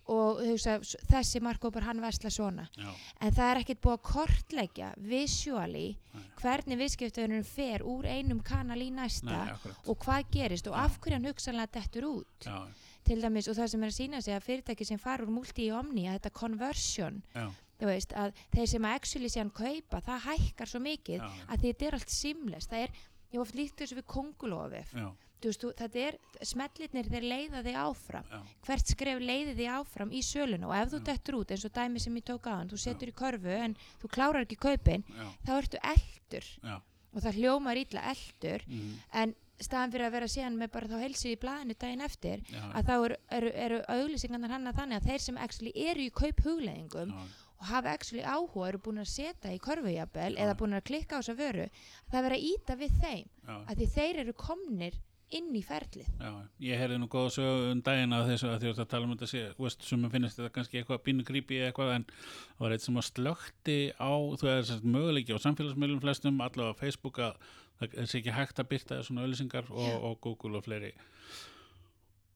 og 0.08 0.40
s- 0.58 0.96
þessi 1.12 1.42
markkópar 1.44 1.84
hann 1.84 2.00
vesla 2.02 2.30
svona. 2.32 2.64
Já, 2.80 2.88
en 3.22 3.32
það 3.36 3.50
er 3.52 3.60
ekkert 3.62 3.82
búið 3.84 3.98
að 3.98 4.06
kortleggja 4.08 4.94
visually 4.98 5.98
Nei. 6.16 6.24
hvernig 6.42 6.80
viðskiptöðunum 6.80 7.44
fer 7.46 7.84
úr 7.84 8.08
einum 8.08 8.40
kanal 8.42 8.80
í 8.82 8.90
næsta 8.90 9.26
nei, 9.46 9.74
og 9.86 10.00
hvað 10.00 10.30
gerist 10.32 10.68
og 10.72 10.74
Já. 10.78 10.86
af 10.86 10.98
hverju 11.04 11.14
hann 11.20 11.28
hugsanlega 11.30 11.72
dettur 11.78 12.08
út. 12.10 12.46
Já, 12.48 12.68
til 13.04 13.22
dæmis 13.22 13.48
og 13.52 13.56
það 13.60 13.70
sem 13.74 13.84
er 13.84 13.92
að 13.92 13.98
sína 14.00 14.22
sig 14.24 14.34
að 14.36 14.44
fyrirtæki 14.48 14.86
sem 14.88 14.98
fara 15.00 15.24
úr 15.28 15.30
multi 15.32 15.68
í 15.68 15.72
omni 15.76 16.08
að 16.08 16.18
þetta 16.20 16.34
conversion 16.40 17.22
já, 17.36 17.46
þú 17.78 17.92
veist 17.92 18.14
að 18.18 18.34
þeir 18.56 18.68
sem 18.74 18.88
að 18.90 18.98
actually 19.02 19.30
síðan 19.34 19.54
kaupa 19.62 20.02
það 20.08 20.26
hækkar 20.32 20.72
svo 20.74 20.82
mikið 20.82 21.22
já, 21.22 21.30
að 21.48 21.62
því 21.62 21.72
þetta 21.72 21.88
er 21.92 21.98
allt 22.00 22.14
seamless. 22.18 22.68
Það 22.72 22.84
er, 22.88 23.00
ég 23.36 23.42
oft 23.44 23.56
líkt 23.60 23.80
þessu 23.82 23.98
við 24.00 24.08
kongulofið 24.16 24.94
já, 24.98 25.08
þú 25.38 25.52
veist, 25.52 25.66
þetta 25.84 26.04
er, 26.08 26.20
smellirnir 26.50 27.10
þeir 27.14 27.26
leiða 27.30 27.64
þig 27.68 27.76
áfram. 27.84 28.30
Já, 28.34 28.40
hvert 28.66 28.94
skref 28.94 29.20
leiði 29.22 29.56
þig 29.60 29.72
áfram 29.78 30.14
í 30.18 30.22
söluna 30.26 30.70
og 30.72 30.76
ef 30.80 30.94
þú 30.96 31.02
Já. 31.04 31.08
dettur 31.12 31.38
út 31.42 31.52
eins 31.54 31.66
og 31.70 31.74
dæmi 31.78 32.02
sem 32.02 32.16
ég 32.18 32.26
tók 32.26 32.48
aðan 32.50 32.72
þú 32.72 32.80
setur 32.82 33.12
í 33.12 33.18
körfu 33.22 33.58
en 33.62 33.76
þú 34.02 34.10
klárar 34.16 34.48
ekki 34.48 34.58
kaupin 34.58 35.04
já, 35.06 35.28
þá 35.46 35.52
ertu 35.62 35.84
eldur 35.94 36.48
já, 36.64 36.78
og 37.14 37.22
það 37.28 37.38
hljómar 37.44 37.78
illa 37.84 38.08
eldur 38.16 38.66
mm, 38.66 38.96
en 39.22 39.36
staðan 39.58 39.94
fyrir 39.94 40.06
að 40.08 40.16
vera 40.18 40.28
síðan 40.30 40.58
með 40.58 40.72
bara 40.74 40.90
þá 40.92 40.98
helsi 41.02 41.32
í 41.34 41.38
blaðinu 41.42 41.76
daginn 41.82 42.04
eftir 42.06 42.42
já, 42.50 42.60
að 42.78 42.90
þá 42.90 42.94
eru, 42.98 43.16
eru, 43.38 43.52
eru 43.68 43.80
auglýsingarnar 43.94 44.54
hann 44.54 44.70
að 44.70 44.82
þannig 44.82 45.00
að 45.00 45.08
þeir 45.12 45.24
sem 45.28 45.38
actually 45.42 45.74
eru 45.86 46.02
í 46.06 46.12
kauphugleðingum 46.18 47.14
já, 47.14 47.24
og 47.58 47.66
hafa 47.72 47.96
actually 47.96 48.24
áhuga 48.24 48.70
eru 48.70 48.82
búin 48.86 49.02
að 49.02 49.12
setja 49.12 49.54
í 49.54 49.60
körfujabel 49.64 50.36
Já. 50.36 50.40
eða 50.46 50.58
búin 50.60 50.78
að 50.78 50.88
klikka 50.92 51.18
á 51.18 51.22
þessa 51.22 51.38
vöru 51.40 51.68
það 52.12 52.24
verður 52.24 52.38
að 52.38 52.48
íta 52.54 52.80
við 52.80 52.98
þeim 53.02 53.28
já, 53.28 53.56
að 53.58 53.76
því 53.82 53.92
þeir 53.98 54.24
eru 54.24 54.36
komnir 54.38 55.00
inn 55.36 55.50
í 55.58 55.62
ferlið. 55.66 56.08
Já, 56.22 56.30
ég 56.64 56.80
heyrði 56.80 56.98
nú 57.02 57.10
góða 57.12 57.34
sögu 57.36 57.72
um 57.74 57.82
daginn 57.84 58.16
að 58.16 58.30
þessu 58.32 58.48
að 58.48 58.62
því 58.62 58.70
að 58.72 58.90
tala 58.94 59.08
um 59.08 59.16
þetta 59.18 59.42
veist, 59.60 59.84
sem 59.84 60.06
finnst 60.14 60.40
þetta 60.40 60.54
kannski 60.56 60.80
eitthvað 60.80 61.02
pínu 61.04 61.26
grípi 61.28 61.58
eða 61.60 61.72
eitthvað 61.72 61.94
en 61.98 62.06
það 62.14 62.64
var 62.64 62.76
eitt 62.76 62.86
sem 62.86 63.00
að 63.02 63.08
slökti 63.10 63.78
á, 64.00 64.12
þú 64.40 64.48
veist, 64.48 64.88
möguleiki 64.88 65.36
á 65.36 65.44
samfélagsmiðlum 65.44 66.00
flestum, 66.06 66.40
allavega 66.46 66.78
á 66.78 66.80
Facebook 66.80 67.20
að 67.20 67.36
það 67.82 68.00
er 68.00 68.16
ekki 68.22 68.38
hægt 68.38 68.64
að 68.64 68.70
byrta 68.72 69.02
svona 69.04 69.26
auðlýsingar 69.26 69.68
og, 69.74 69.92
og 70.08 70.18
Google 70.24 70.62
og 70.62 70.66
fleiri 70.70 70.94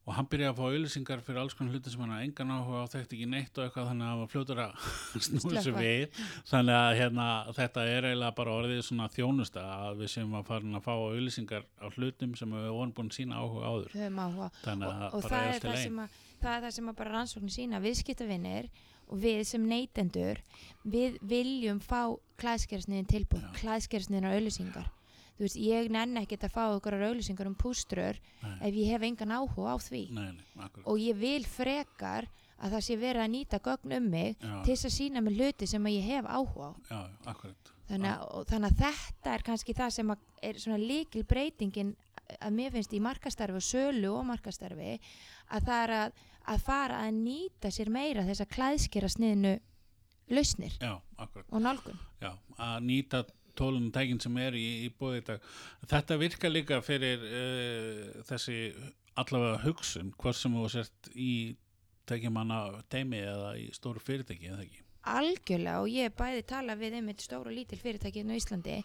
og 0.01 0.15
hann 0.17 0.27
byrjaði 0.31 0.49
að 0.49 0.57
fá 0.57 0.63
auðlýsingar 0.65 1.19
fyrir 1.21 1.39
alls 1.43 1.53
konar 1.57 1.75
hluti 1.75 1.91
sem 1.93 2.01
hann 2.01 2.13
hafði 2.15 2.27
engan 2.27 2.53
áhuga 2.55 2.79
á 2.81 2.91
þekkt 2.91 3.11
ekki 3.15 3.27
neitt 3.29 3.57
og 3.59 3.67
eitthvað 3.67 3.89
þannig 3.91 4.05
að 4.05 4.11
hann 4.11 4.21
var 4.21 4.29
fljótur 4.31 4.61
að 4.63 4.85
snúi 5.27 5.41
þessu 5.43 5.65
Slökkva. 5.67 5.83
við. 5.85 6.21
Þannig 6.49 6.77
að 6.77 6.93
hérna, 6.97 7.27
þetta 7.59 7.83
er 7.91 8.07
eiginlega 8.09 8.35
bara 8.39 8.55
orðið 8.57 8.81
svona 8.87 9.09
þjónusta 9.13 9.65
að 9.75 10.01
við 10.01 10.13
séum 10.15 10.33
að 10.39 10.47
fara 10.49 10.71
að 10.79 10.87
fá 10.87 10.91
auðlýsingar 10.95 11.67
á 11.77 11.87
hlutum 11.93 12.33
sem 12.39 12.55
við 12.57 12.69
vorum 12.71 12.95
búin 12.97 13.11
sína 13.13 13.41
áhuga 13.43 13.73
áður. 13.75 13.99
Áhuga 14.01 14.49
þannig 14.63 14.87
og, 14.87 14.95
að 14.95 15.19
og 15.19 15.27
bara 15.27 15.35
það, 15.35 15.51
er 15.51 15.67
það, 15.67 15.77
sem 15.83 16.01
að, 16.01 16.17
það 16.41 16.55
er 16.55 16.65
það 16.65 16.73
sem 16.79 16.89
að 16.89 16.97
bara 17.03 17.13
rannsóknir 17.17 17.55
sína 17.59 17.83
viðskiptavinnir 17.85 18.71
og 19.11 19.21
við 19.21 19.43
sem 19.51 19.67
neytendur 19.67 20.41
við 20.87 21.21
viljum 21.21 21.83
fá 21.83 22.15
klæðskersniðin 22.41 23.11
tilbúð, 23.11 23.45
Já. 23.45 23.53
klæðskersniðin 23.59 24.31
auðlýsingar 24.31 24.89
þú 25.37 25.45
veist, 25.45 25.59
ég 25.61 25.89
nenni 25.93 26.21
ekkert 26.21 26.45
að 26.47 26.55
fá 26.55 26.63
okkur 26.75 26.97
auðlýsingar 26.99 27.49
um 27.49 27.57
púströr 27.57 28.19
Nei. 28.41 28.55
ef 28.67 28.77
ég 28.77 28.93
hef 28.93 29.07
engan 29.07 29.35
áhuga 29.37 29.73
á 29.73 29.77
því. 29.81 30.03
Nei, 30.15 30.29
nei, 30.37 30.69
og 30.83 31.01
ég 31.01 31.17
vil 31.17 31.43
frekar 31.47 32.29
að 32.61 32.75
það 32.75 32.85
sé 32.85 32.97
verið 33.01 33.23
að 33.23 33.33
nýta 33.33 33.59
gögn 33.65 33.95
um 33.97 34.09
mig 34.13 34.35
já, 34.37 34.53
til 34.67 34.77
að 34.77 34.93
sína 34.93 35.23
mig 35.25 35.37
hluti 35.39 35.67
sem 35.69 35.89
ég 35.89 36.07
hef 36.11 36.29
áhuga 36.29 36.69
á. 36.69 36.73
Já, 36.91 37.01
þannig 37.89 38.11
að, 38.11 38.45
þannig 38.51 38.69
að 38.69 38.83
þetta 38.85 39.33
er 39.33 39.45
kannski 39.47 39.75
það 39.77 39.95
sem 39.97 40.13
er 40.41 40.61
svona 40.61 40.81
líkil 40.81 41.25
breytingin 41.27 41.95
að 42.39 42.53
mér 42.55 42.75
finnst 42.75 42.93
í 42.95 43.01
markastarfi 43.03 43.59
og 43.59 43.65
sölu 43.65 44.13
og 44.13 44.27
markastarfi 44.29 44.93
að 45.51 45.67
það 45.67 45.81
er 45.81 45.95
að, 45.97 46.21
að 46.53 46.63
fara 46.67 47.01
að 47.03 47.17
nýta 47.17 47.71
sér 47.73 47.91
meira 47.91 48.23
þess 48.27 48.45
að 48.45 48.53
klæðskera 48.55 49.11
sniðinu 49.11 49.57
lausnir 50.31 50.77
já, 50.79 50.93
og 51.49 51.59
nálgun. 51.59 51.99
Já, 52.21 52.31
að 52.55 52.77
nýta 52.87 53.25
tólunum 53.57 53.91
tækin 53.93 54.21
sem 54.23 54.37
er 54.41 54.57
í, 54.57 54.67
í 54.85 54.89
bóði 54.97 55.21
í 55.21 55.25
dag. 55.31 55.49
Þetta 55.91 56.19
virkar 56.21 56.53
líka 56.53 56.81
fyrir 56.85 57.25
uh, 57.27 58.21
þessi 58.27 58.57
allavega 59.19 59.61
hugsun 59.65 60.13
hvort 60.17 60.39
sem 60.39 60.55
þú 60.55 60.67
sért 60.71 61.11
í 61.15 61.31
tækjumanna 62.09 62.83
teimi 62.91 63.21
eða 63.23 63.55
í 63.59 63.69
stóru 63.75 64.01
fyrirtæki 64.03 64.51
eða 64.51 64.65
ekki? 64.65 64.83
Algjörlega 65.11 65.81
og 65.81 65.89
ég 65.89 66.13
bæði 66.17 66.43
tala 66.49 66.77
við 66.77 66.99
einmitt 66.99 67.23
stóra 67.23 67.49
og 67.49 67.57
lítil 67.57 67.79
fyrirtæki 67.81 68.21
inn 68.21 68.33
á 68.33 68.37
Íslandi 68.37 68.77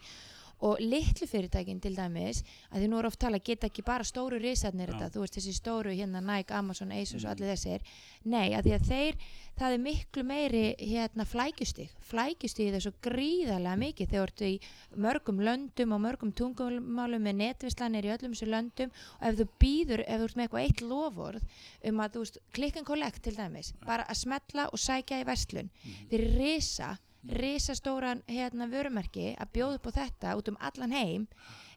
og 0.64 0.80
litlu 0.80 1.26
fyrirtækin 1.28 1.80
til 1.84 1.96
dæmis 1.96 2.42
að 2.70 2.80
því 2.80 2.88
nú 2.90 3.00
er 3.00 3.08
oft 3.10 3.20
tala 3.20 3.40
geta 3.44 3.68
ekki 3.68 3.84
bara 3.84 4.06
stóru 4.06 4.38
risarnir 4.40 4.92
þetta, 4.92 5.10
þú 5.12 5.24
veist 5.24 5.36
þessi 5.36 5.54
stóru 5.56 5.92
hérna 5.92 6.22
Nike, 6.24 6.54
Amazon, 6.56 6.94
Asus 6.96 7.24
og 7.24 7.34
allir 7.34 7.52
þessir. 7.52 7.84
Nei, 8.24 8.54
að 8.56 8.68
því 8.68 8.74
að 8.76 8.86
þeir, 8.90 9.18
það 9.60 9.76
er 9.76 9.84
miklu 9.84 10.24
meiri 10.26 10.64
hérna 10.80 11.26
flækjustig. 11.28 11.92
Flækjustig 12.08 12.72
er 12.72 12.84
svo 12.84 12.94
gríðarlega 13.04 13.76
mikið 13.82 14.12
þegar 14.12 14.32
þú 14.32 14.32
ertu 14.32 14.50
í 14.50 15.00
mörgum 15.06 15.42
löndum 15.44 15.96
og 15.96 16.02
mörgum 16.06 16.34
tungumálum 16.36 17.28
með 17.28 17.40
netvislanir 17.42 18.08
í 18.08 18.12
öllum 18.16 18.36
þessu 18.36 18.50
löndum. 18.50 18.92
Og 19.20 19.28
ef 19.30 19.40
þú 19.40 19.48
býður, 19.60 20.04
ef 20.06 20.22
þú 20.22 20.28
ert 20.30 20.36
með 20.36 20.46
eitthvað 20.48 20.66
eitt 20.66 20.84
lofórð 20.84 21.64
um 21.90 22.04
að 22.04 22.16
þú 22.16 22.24
veist, 22.24 22.40
click 22.56 22.80
and 22.80 22.88
collect 22.88 23.22
til 23.24 23.36
dæmis, 23.36 23.74
bara 23.84 24.08
að 24.08 24.22
smetla 24.24 24.70
og 24.72 24.80
sækja 24.80 25.20
í 25.20 25.28
verslun, 25.28 25.72
þeir 26.10 26.30
risa 26.36 26.96
risastóran 27.32 28.22
hérna 28.30 28.68
vörumerki 28.70 29.34
að 29.40 29.52
bjóða 29.56 29.78
upp 29.80 29.86
á 29.90 29.96
þetta 30.00 30.34
út 30.38 30.48
um 30.52 30.58
allan 30.60 30.92
heim 30.92 31.26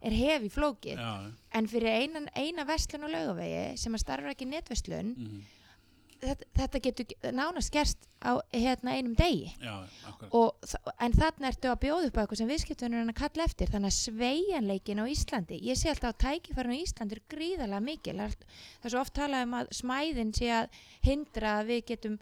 er 0.02 0.12
hefi 0.16 0.50
flókið. 0.54 1.00
Já, 1.00 1.32
en 1.60 1.68
fyrir 1.68 1.90
eina, 1.92 2.26
eina 2.36 2.66
verslun 2.66 3.04
og 3.08 3.12
laugavegi 3.12 3.78
sem 3.78 3.96
að 3.98 4.04
starfa 4.06 4.32
ekki 4.32 4.46
í 4.48 4.52
netverslun 4.54 5.10
mhm, 5.16 5.42
þetta, 6.22 6.48
þetta 6.60 6.82
getur 6.86 7.08
ge- 7.10 7.32
nánast 7.36 7.72
gerst 7.74 8.08
á 8.24 8.36
hérna 8.54 8.96
einum 8.96 9.16
degi. 9.16 9.52
Já, 9.64 9.76
og, 10.32 10.56
en 11.00 11.14
þarna 11.16 11.52
ertu 11.52 11.70
að 11.72 11.82
bjóða 11.84 12.08
upp 12.10 12.18
á 12.18 12.22
eitthvað 12.24 12.42
sem 12.42 12.52
viðskiptunur 12.52 13.02
er 13.04 13.12
að 13.12 13.20
kalla 13.22 13.46
eftir 13.48 13.72
þannig 13.72 13.92
að 13.94 14.00
sveigjanleikin 14.00 15.04
á 15.04 15.06
Íslandi 15.12 15.60
ég 15.68 15.80
sé 15.80 15.92
alltaf 15.92 16.14
að 16.14 16.20
tækifærin 16.26 16.76
á 16.76 16.84
Íslandi 16.84 17.16
er 17.20 17.24
gríðarlega 17.36 17.84
mikil. 17.86 18.18
Það 18.20 18.36
er, 18.84 18.92
svo 18.94 19.04
oft 19.04 19.16
talað 19.20 19.48
um 19.48 19.56
að 19.62 19.72
smæðin 19.80 20.34
sé 20.36 20.52
að 20.62 20.82
hindra 21.08 21.56
að 21.62 21.72
við 21.74 21.86
getum 21.94 22.20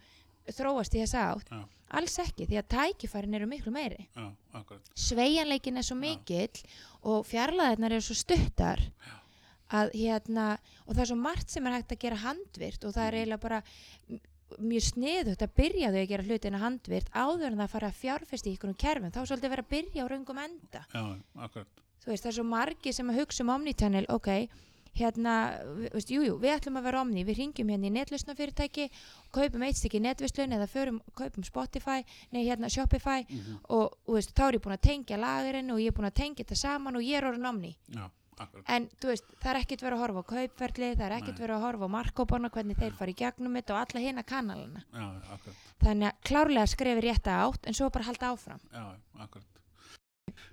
þróast 0.48 0.96
í 0.96 1.02
þessa 1.04 1.26
átt. 1.34 1.50
Já. 1.52 1.66
Alls 1.96 2.18
ekki 2.24 2.48
því 2.48 2.60
að 2.62 2.70
tækifærin 2.74 3.38
eru 3.38 3.48
miklu 3.50 3.72
meiri. 3.74 4.08
Já, 4.16 4.28
akkurat. 4.60 4.92
Sveigjanleikin 4.98 5.80
er 5.80 5.88
svo 5.88 5.98
mikill 6.00 6.64
og 7.08 7.28
fjarlæðirnar 7.30 7.96
eru 7.98 8.08
svo 8.08 8.18
stuttar 8.18 8.84
að 9.68 9.92
hérna 9.96 10.48
og 10.86 10.94
það 10.94 11.04
er 11.04 11.12
svo 11.12 11.20
margt 11.20 11.52
sem 11.52 11.68
er 11.68 11.78
hægt 11.78 11.94
að 11.96 12.04
gera 12.06 12.24
handvirt 12.24 12.88
og 12.88 12.96
það 12.96 13.08
er 13.08 13.20
eiginlega 13.20 13.44
bara 13.44 13.62
mjög 14.64 14.86
sniðugt 14.86 15.44
að 15.44 15.56
byrja 15.60 15.90
þau 15.92 16.00
að 16.02 16.12
gera 16.12 16.28
hlutina 16.28 16.62
handvirt 16.62 17.10
áður 17.12 17.50
en 17.50 17.60
það 17.62 17.74
fara 17.74 17.90
að 17.92 18.00
fjárfesti 18.02 18.52
í 18.52 18.56
ykkur 18.56 18.78
kerfum. 18.80 19.12
Þá 19.12 19.20
svolítið 19.26 19.54
verið 19.54 19.66
að 19.66 19.74
byrja 19.74 20.06
á 20.08 20.12
raungum 20.12 20.40
enda. 20.44 20.84
Já, 20.94 21.04
veist 22.08 22.24
það 22.24 22.32
er 22.32 22.38
svo 22.38 22.48
margi 22.48 22.94
sem 22.96 23.12
að 23.12 23.20
hugsa 23.22 23.44
um 23.44 23.54
omnichannel 23.58 24.06
ok, 24.14 24.30
hérna, 25.00 25.34
veist, 25.94 26.10
jú, 26.12 26.22
jú, 26.26 26.36
við 26.42 26.56
ætlum 26.58 26.78
að 26.82 26.88
vera 26.90 27.02
omni, 27.02 27.24
við 27.28 27.38
ringjum 27.42 27.70
hérna 27.74 27.88
í 27.90 27.94
netlusnafyrirtæki 27.98 28.90
kaupum 29.32 29.64
eitt 29.68 29.78
stykki 29.80 30.02
netvislun 30.04 30.54
eða 30.58 30.68
förum, 30.68 31.00
kaupum 31.16 31.44
Spotify, 31.48 32.04
nei 32.32 32.44
hérna 32.48 32.70
Shopify 32.70 33.24
Mhm. 33.30 33.60
og, 33.70 33.98
og 34.08 34.14
veist, 34.16 34.34
þá 34.36 34.48
er 34.48 34.54
ég 34.60 34.62
búin 34.66 34.78
að 34.78 34.86
tengja 34.90 35.18
lagurinn 35.18 35.72
og 35.72 35.80
ég 35.80 35.88
er 35.88 35.98
búin 35.98 36.12
að 36.12 36.18
tengja 36.22 36.44
þetta 36.46 36.56
saman 36.58 36.96
og 36.96 37.02
ég 37.02 37.18
er 37.18 37.30
orðin 37.32 37.50
omni. 37.50 37.76
Já, 37.90 38.10
en 38.70 38.90
veist, 39.02 39.24
það 39.42 39.50
er 39.56 39.60
ekkert 39.64 39.82
verið 39.82 39.98
að 39.98 40.04
horfa 40.06 40.22
á 40.22 40.30
kaupferli 40.32 40.90
það 40.96 41.06
er 41.08 41.16
ekkert 41.22 41.40
verið 41.42 41.56
að 41.58 41.66
horfa 41.66 41.86
á 41.90 41.96
markkópana 41.98 42.50
hvernig 42.54 42.78
þeir 42.78 42.94
fara 42.94 43.12
í 43.12 43.16
gegnum 43.18 43.56
þetta 43.58 43.74
og 43.74 43.80
alla 43.82 44.00
hina 44.04 44.24
kanalana. 44.24 44.84
Já, 44.94 45.08
þannig 45.82 46.08
að 46.12 46.22
klárlega 46.24 46.68
skrefi 46.70 47.02
rétta 47.08 47.38
átt 47.48 47.66
en 47.68 47.74
svo 47.74 47.90
bara 47.90 48.06
halda 48.06 48.30
áfram. 48.34 48.60
Já, 48.72 48.86
akkurat. 49.20 49.57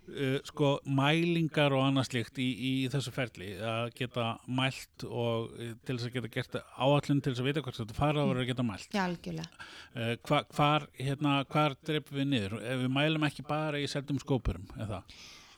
Uh, 0.04 0.36
sko, 0.44 0.74
mælingar 0.84 1.72
og 1.74 1.80
annað 1.86 2.10
slíkt 2.10 2.38
í, 2.38 2.46
í 2.54 2.72
þessu 2.92 3.10
ferli 3.14 3.54
að 3.56 3.86
geta 3.96 4.26
mælt 4.46 5.06
og 5.08 5.54
uh, 5.56 5.70
til 5.80 5.96
þess 5.96 6.08
að 6.10 6.16
geta 6.18 6.30
gert 6.34 6.58
áallun 6.76 7.22
til 7.24 7.32
þess 7.32 7.42
að 7.42 7.48
vita 7.48 7.62
hvort 7.64 7.78
þetta 7.80 7.96
fara 7.96 8.26
verður 8.28 8.42
að 8.44 8.50
geta 8.52 8.66
mælt. 8.68 8.90
Já, 8.92 9.04
algjörlega 9.06 9.70
Uh, 9.94 10.16
hva, 10.26 10.40
hvar, 10.50 10.84
hérna, 10.98 11.32
hvar 11.46 11.76
dreipum 11.86 12.16
við 12.18 12.24
niður? 12.26 12.54
Við 12.58 12.88
mælum 12.90 13.26
ekki 13.28 13.44
bara 13.46 13.78
í 13.78 13.84
seldum 13.86 14.18
skópurum, 14.18 14.64
eða? 14.82 15.04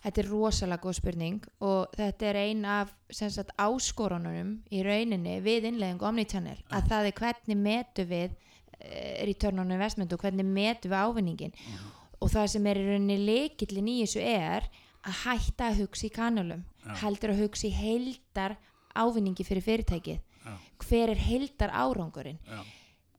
Þetta 0.04 0.20
er 0.22 0.28
rosalega 0.28 0.84
góð 0.84 0.98
spurning 0.98 1.46
og 1.64 1.94
þetta 1.96 2.28
er 2.28 2.38
ein 2.42 2.60
af 2.68 2.92
sagt, 3.08 3.54
áskorunum 3.56 4.52
í 4.68 4.82
rauninni 4.84 5.38
við 5.42 5.70
innlegging 5.72 6.04
Omnichannel 6.04 6.58
að 6.68 6.92
það 6.92 7.08
er 7.08 7.16
hvernig 7.22 7.58
metu 7.64 8.04
við 8.06 8.36
uh, 8.36 9.24
return 9.26 9.64
on 9.64 9.74
investment 9.74 10.12
og 10.12 10.22
hvernig 10.22 10.46
metu 10.46 10.92
við 10.92 11.00
ávinningin 11.00 11.56
og 12.20 12.30
það 12.32 12.46
sem 12.54 12.66
er 12.70 12.80
í 12.80 12.86
rauninni 12.86 13.18
leikillin 13.26 13.90
í 13.92 13.98
þessu 14.04 14.22
er 14.22 14.68
að 15.06 15.20
hætta 15.24 15.68
að 15.70 15.82
hugsa 15.82 16.06
í 16.08 16.14
kanalum 16.14 16.64
Já. 16.84 16.94
heldur 17.02 17.34
að 17.34 17.42
hugsa 17.44 17.68
í 17.68 17.74
heildar 17.76 18.56
ávinningi 18.96 19.44
fyrir 19.44 19.62
fyrirtækið. 19.66 20.18
Já, 20.46 20.54
hver 20.86 21.12
er 21.12 21.20
heildar 21.20 21.72
árangurinn? 21.74 22.38
Já, 22.46 22.62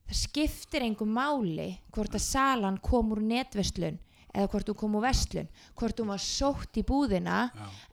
það 0.08 0.20
skiptir 0.24 0.86
engum 0.88 1.12
máli 1.16 1.70
hvort 1.94 2.16
að 2.18 2.24
salan 2.26 2.78
kom 2.84 3.12
úr 3.16 3.22
netverslun 3.22 4.00
eða 4.38 4.50
hvort 4.52 4.68
hún 4.70 4.78
kom 4.78 4.96
úr 5.00 5.06
verslun 5.08 5.48
hvort 5.80 6.00
hún 6.02 6.12
var 6.12 6.22
sótt 6.22 6.78
í 6.78 6.84
búðina 6.86 7.48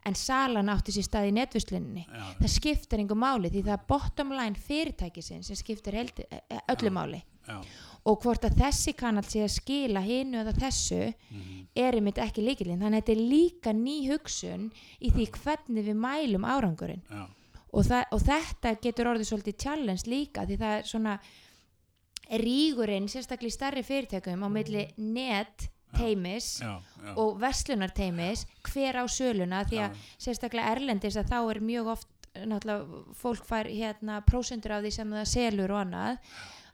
en 0.05 0.15
salan 0.19 0.69
átti 0.73 0.93
sér 0.93 1.07
stað 1.07 1.29
í 1.31 1.35
netversluninni. 1.39 2.07
Það 2.41 2.51
skiptir 2.57 3.01
engum 3.05 3.23
máli 3.23 3.51
því 3.53 3.63
það 3.69 3.77
er 3.79 3.87
bottom 3.89 4.35
line 4.35 4.59
fyrirtækisins 4.67 5.47
sem 5.53 5.57
skiptir 5.61 5.97
öllu 6.01 6.91
máli 6.95 7.23
og 8.05 8.21
hvort 8.21 8.45
að 8.45 8.59
þessi 8.61 8.93
kanal 8.99 9.25
sé 9.25 9.45
að 9.45 9.55
skila 9.55 10.03
hinu 10.05 10.43
eða 10.43 10.53
þessu 10.59 11.01
mhm, 11.09 11.63
er 11.75 11.97
einmitt 11.99 12.21
ekki 12.21 12.45
líkilinn 12.45 12.83
þannig 12.85 13.01
að 13.01 13.07
þetta 13.07 13.15
er 13.15 13.31
líka 13.33 13.73
ný 13.77 13.97
hugsun 14.11 14.69
í 15.01 15.13
því 15.15 15.31
hvernig 15.39 15.89
við 15.89 15.97
mælum 16.05 16.45
árangurinn. 16.45 17.03
Já, 17.09 17.25
og, 17.75 17.91
og 18.15 18.23
þetta 18.23 18.77
getur 18.83 19.11
orðið 19.13 19.31
svolítið 19.31 19.61
challenge 19.65 20.11
líka 20.11 20.47
því 20.47 20.59
það 20.61 20.77
er 20.79 20.91
svona 20.91 21.19
rígurinn 22.41 23.09
sérstaklega 23.11 23.53
í 23.53 23.57
starri 23.57 23.85
fyrirtækum 23.85 24.45
á 24.47 24.49
milli 24.53 24.87
net 24.97 25.69
teimis 25.95 26.59
já, 26.63 26.79
já, 26.81 27.13
og 27.21 27.37
verslunar 27.43 27.93
teimis 27.95 28.47
hver 28.67 28.99
á 28.99 29.05
söluna 29.11 29.63
því 29.69 29.83
að 29.85 30.03
sérstaklega 30.17 30.73
erlendis 30.75 31.19
að 31.21 31.31
þá 31.31 31.39
er 31.43 31.61
mjög 31.69 31.93
oft 31.95 32.11
náttúrulega 32.35 33.03
fólk 33.15 33.47
fær 33.47 33.71
hérna 33.71 34.19
prósendur 34.27 34.75
af 34.75 34.83
því 34.83 34.93
sem 34.97 35.17
það 35.19 35.31
selur 35.31 35.75
og 35.75 35.83
annað 35.85 36.33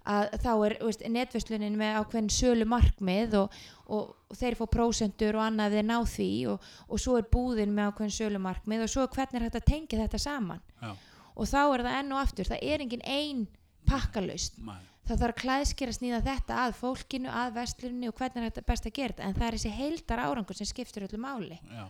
að 0.09 0.37
þá 0.41 0.51
er 0.55 0.75
veist, 0.81 1.05
netverslunin 1.13 1.79
með 1.79 2.01
ákveðin 2.01 2.33
sölu 2.33 2.67
markmið 2.69 3.37
og, 3.43 3.57
og, 3.87 4.13
og 4.31 4.41
þeir 4.41 4.57
fá 4.59 4.65
prósendur 4.73 5.39
og 5.39 5.45
annað 5.45 5.77
þeir 5.77 5.89
ná 5.91 5.97
því 6.09 6.33
og, 6.55 6.69
og 6.89 7.03
svo 7.03 7.17
er 7.21 7.29
búðin 7.33 7.75
með 7.77 7.91
ákveðin 7.91 8.17
sölu 8.17 8.43
markmið 8.43 8.87
og 8.87 8.93
svo 8.93 9.07
er 9.07 9.15
hvernig 9.15 9.41
er 9.41 9.47
hægt 9.49 9.61
að 9.61 9.71
tengja 9.71 10.03
þetta 10.03 10.23
saman. 10.23 10.63
Já, 10.81 10.93
og 11.41 11.49
þá 11.49 11.61
er 11.63 11.85
það 11.87 11.99
enn 11.99 12.15
og 12.15 12.23
aftur, 12.23 12.49
það 12.51 12.65
er 12.73 12.85
engin 12.85 13.05
ein 13.09 13.45
pakkalust, 13.89 14.59
maður, 14.65 14.91
það 15.09 15.23
þarf 15.25 15.47
að 15.55 15.95
snýða 15.97 16.21
þetta 16.27 16.59
að 16.65 16.77
fólkinu, 16.79 17.31
að 17.33 17.55
verslunni 17.57 18.11
og 18.11 18.19
hvernig 18.19 18.43
er 18.43 18.51
þetta 18.51 18.67
best 18.69 18.87
að 18.87 18.97
gera 18.99 19.15
þetta, 19.15 19.29
en 19.29 19.39
það 19.39 19.47
er 19.47 19.57
þessi 19.57 19.73
heildar 19.79 20.23
árangur 20.27 20.59
sem 20.59 20.69
skiptir 20.69 21.07
öllu 21.07 21.21
máli. 21.23 21.59
Já. 21.71 21.87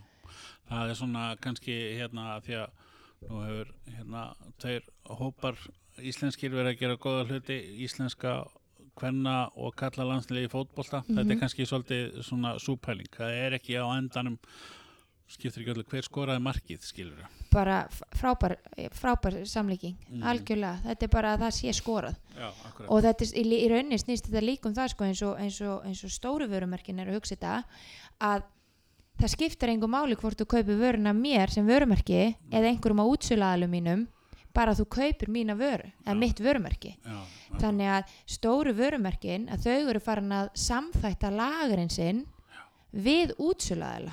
Það 0.70 0.92
er 0.92 0.98
svona 1.00 1.24
kannski 1.42 1.76
hérna 1.98 2.38
því 2.46 2.56
að 2.60 2.86
nú 3.26 3.42
hefur 3.44 3.72
hérna 3.90 4.22
tveir 4.62 4.86
hópar 5.18 5.58
íslenskir 6.08 6.50
verið 6.52 6.74
að 6.74 6.80
gera 6.80 6.96
góða 6.96 7.26
hluti 7.28 7.56
íslenska 7.84 8.44
kvenna 9.00 9.50
og 9.56 9.74
kalla 9.76 10.04
landslið 10.04 10.46
í 10.48 10.50
fótbolta. 10.52 11.02
Þetta 11.06 11.20
er 11.20 11.24
Mhm. 11.24 11.40
kannski 11.40 11.66
svolítið 11.66 12.22
svona 12.22 12.58
súpæling. 12.58 13.08
Það 13.10 13.30
er 13.46 13.52
ekki 13.58 13.74
á 13.80 13.86
endanum 13.96 14.38
skiptir 15.30 15.62
ekki 15.62 15.70
öllu 15.74 15.84
hver 15.86 16.02
skoraði 16.02 16.42
markið 16.42 16.80
skilur 16.82 17.26
bara 17.52 17.86
f- 17.88 18.02
frábær, 18.18 18.56
frábær 18.90 19.46
samlíking 19.46 19.94
Mhm. 20.10 20.22
algjörlega, 20.22 20.82
þetta 20.84 21.02
er 21.02 21.08
bara 21.08 21.36
að 21.36 21.40
það 21.40 21.52
sé 21.54 21.72
skorað. 21.72 22.16
Já, 22.36 22.50
og 22.88 23.02
þetta 23.02 23.22
er, 23.22 23.44
í, 23.44 23.64
í 23.64 23.68
rauninni 23.70 23.98
snýst 23.98 24.26
þetta 24.28 24.42
líka 24.42 24.66
um 24.66 24.74
það 24.74 24.88
sko, 24.90 25.04
eins, 25.04 25.22
og, 25.22 25.38
eins, 25.38 25.60
og, 25.60 25.84
eins 25.84 26.04
og 26.04 26.10
stóru 26.10 26.48
vörumerkin 26.48 26.98
er 27.00 27.06
að 27.06 27.14
hugsa 27.20 27.36
þetta 27.36 27.64
að 28.20 28.42
það 29.20 29.28
skiptir 29.36 29.68
engum 29.68 29.90
máli 29.90 30.16
hvort 30.16 30.36
þú 30.36 30.46
kaupir 30.46 30.78
vöruna 30.78 31.12
mér 31.14 31.48
sem 31.50 31.66
vörumerki 31.66 32.34
eða 32.50 32.66
einhverjum 32.74 32.98
á 33.02 33.06
útsölaðalum 33.06 33.70
mínum 33.70 34.08
bara 34.60 34.74
að 34.74 34.82
þú 34.82 34.88
kaupir 34.96 35.32
mína 35.32 35.56
vöru 35.58 35.88
eða 36.04 36.14
Já. 36.14 36.20
mitt 36.20 36.42
vörumerki. 36.44 36.92
Já, 37.00 37.18
þannig 37.62 37.92
að 37.96 38.14
stóru 38.36 38.76
vörumerkin 38.76 39.48
að 39.50 39.66
þau 39.66 39.78
eru 39.94 40.04
farin 40.04 40.36
að 40.36 40.52
samþætta 40.68 41.32
lagarinn 41.34 41.92
sinn 41.92 42.24
við 42.92 43.34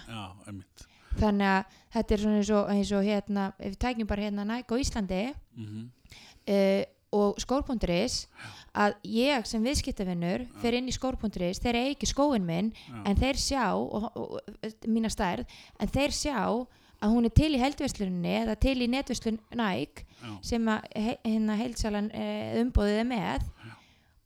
já, 0.07 0.23
einmitt. 0.47 0.87
Þannig 1.17 1.49
að 1.49 1.77
þetta 1.95 2.13
er 2.13 2.21
svona 2.21 2.41
eins 2.41 2.51
og, 2.53 2.67
eins 2.69 2.91
og 2.93 3.07
hérna, 3.07 3.47
ef 3.57 3.73
við 3.73 3.79
tækjum 3.81 4.09
bara 4.09 4.27
hérna 4.27 4.45
Nike 4.45 4.73
á 4.73 4.81
Íslandi 4.81 5.23
mm 5.57 5.87
uh, 6.47 6.83
og 7.17 7.37
skór.is 7.39 8.25
að 8.77 8.97
ég 9.07 9.45
sem 9.47 9.63
viðskiptavinnur 9.63 10.43
fer 10.61 10.75
inn 10.77 10.89
í 10.91 10.95
skór.is, 10.95 11.61
þeir 11.63 11.79
eigi 11.79 11.93
ekki 11.95 12.09
skóin 12.11 12.43
minn 12.45 12.73
já, 12.75 12.97
en 13.07 13.15
þeir 13.17 13.39
sjá 13.39 13.63
og, 13.79 14.09
og, 14.11 14.35
mína 14.85 15.09
stærð, 15.09 15.47
en 15.79 15.93
þeir 15.93 16.13
sjá 16.13 16.35
að 17.03 17.13
hún 17.13 17.29
er 17.29 17.33
til 17.37 17.51
í 17.53 17.61
heldverslunni 17.61 18.35
eða 18.41 18.57
til 18.61 18.75
í 18.81 18.89
netverslun 18.91 19.39
Nike 19.57 20.05
já, 20.05 20.31
sem 20.49 20.69
að 20.71 20.87
hérna 20.95 21.57
heildsalan 21.59 22.11
uh, 22.11 22.61
umbóðið 22.63 23.01
er 23.03 23.09
með 23.11 23.49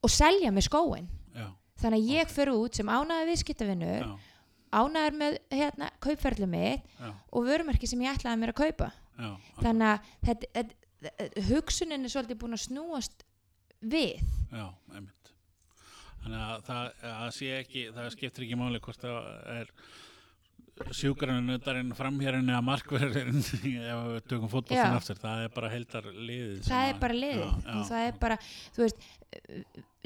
og 0.01 0.13
selja 0.13 0.51
með 0.55 0.67
skóin 0.69 1.09
já, 1.35 1.47
þannig 1.83 1.97
að 1.99 2.11
ég 2.15 2.31
fer 2.31 2.53
út 2.53 2.79
sem 2.79 2.91
ánæði 2.91 3.29
viðskiptavinnur 3.31 4.05
já, 4.05 4.11
ánæður 4.71 5.17
með 5.19 5.37
hérna, 5.51 5.89
kaupferðlu 6.03 6.47
mitt 6.49 6.85
já, 6.95 7.09
og 7.11 7.47
vörumerki 7.47 7.89
sem 7.89 8.03
ég 8.05 8.15
ætlaði 8.15 8.41
mér 8.41 8.53
að 8.53 8.61
kaupa. 8.61 8.91
Já, 9.21 9.31
þannig 9.59 9.87
að 9.87 10.11
þetta, 10.27 10.51
þetta, 10.57 11.41
hugsunin 11.49 12.07
er 12.07 12.13
svolítið 12.13 12.39
búin 12.41 12.57
að 12.57 12.63
snúast 12.65 13.25
við. 13.81 14.21
Já, 14.53 14.67
einmitt. 14.93 15.33
Þannig 16.21 16.45
að 16.45 16.63
það 16.69 17.11
að 17.11 17.43
ekki, 17.57 17.83
það 17.95 18.09
skiptir 18.15 18.45
ekki 18.45 18.59
máli 18.61 18.81
hvort 18.85 19.03
það 19.03 19.29
er 19.57 19.73
sjúgrannutarinn 20.97 21.93
framhjörinn 21.97 22.49
eða 22.51 22.61
markverðurinn 22.65 23.39
ef 23.43 24.01
við 24.15 24.25
tökum 24.31 24.51
fótboltan 24.51 24.95
Já. 24.95 24.97
aftur 24.99 25.21
það 25.21 25.43
er 25.45 25.53
bara 25.55 25.69
heildar 25.75 26.09
liðið 26.11 26.59
það 26.67 26.81
að- 26.81 26.91
er 26.93 26.99
bara 27.05 27.17
liðið. 27.21 27.55
Og 27.75 27.85
það 27.91 28.05
er 28.09 28.19
bara, 28.25 28.37
þú 28.75 28.85
veist 28.85 29.07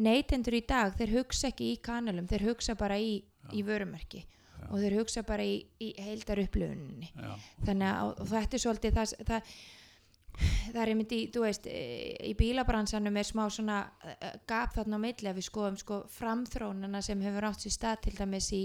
neytendur 0.06 0.58
í 0.60 0.64
dag, 0.68 0.96
þeir 1.00 1.14
hugsa 1.20 1.50
ekki 1.52 1.72
í 1.74 1.78
kanalum, 1.86 2.28
þeir 2.30 2.48
hugsa 2.52 2.76
bara 2.80 2.98
í, 3.00 3.16
í 3.56 3.62
vörumerki 3.66 4.26
og 4.66 4.80
þeir 4.82 4.96
hugsa 4.98 5.22
bara 5.28 5.44
í, 5.46 5.60
í 5.84 5.92
heildar 6.02 6.40
upplifuninni 6.42 7.12
Já, 7.14 7.34
þannig 7.68 7.90
að 7.92 8.22
þetta 8.32 8.58
er 8.58 8.64
svolítið 8.64 8.96
það, 8.98 9.12
það, 9.30 9.52
það 10.38 10.82
er 10.82 10.92
einmitt 10.92 11.14
í, 11.16 11.20
þú 11.34 11.44
veist 11.46 11.68
e, 11.70 11.80
í 12.30 12.34
bílabransanum 12.38 13.20
er 13.20 13.28
smá 13.28 13.44
svona 13.54 13.80
eh, 14.04 14.36
gap 14.50 14.76
þarna 14.76 15.00
á 15.00 15.04
milli 15.06 15.32
að 15.32 15.40
við 15.40 15.48
skoðum 15.50 15.80
sko 15.82 16.00
framþrónana 16.16 17.02
sem 17.06 17.22
hefur 17.26 17.50
átt 17.50 17.66
sér 17.66 17.76
stað 17.76 18.02
til 18.06 18.16
dæmis 18.20 18.52
í, 18.56 18.64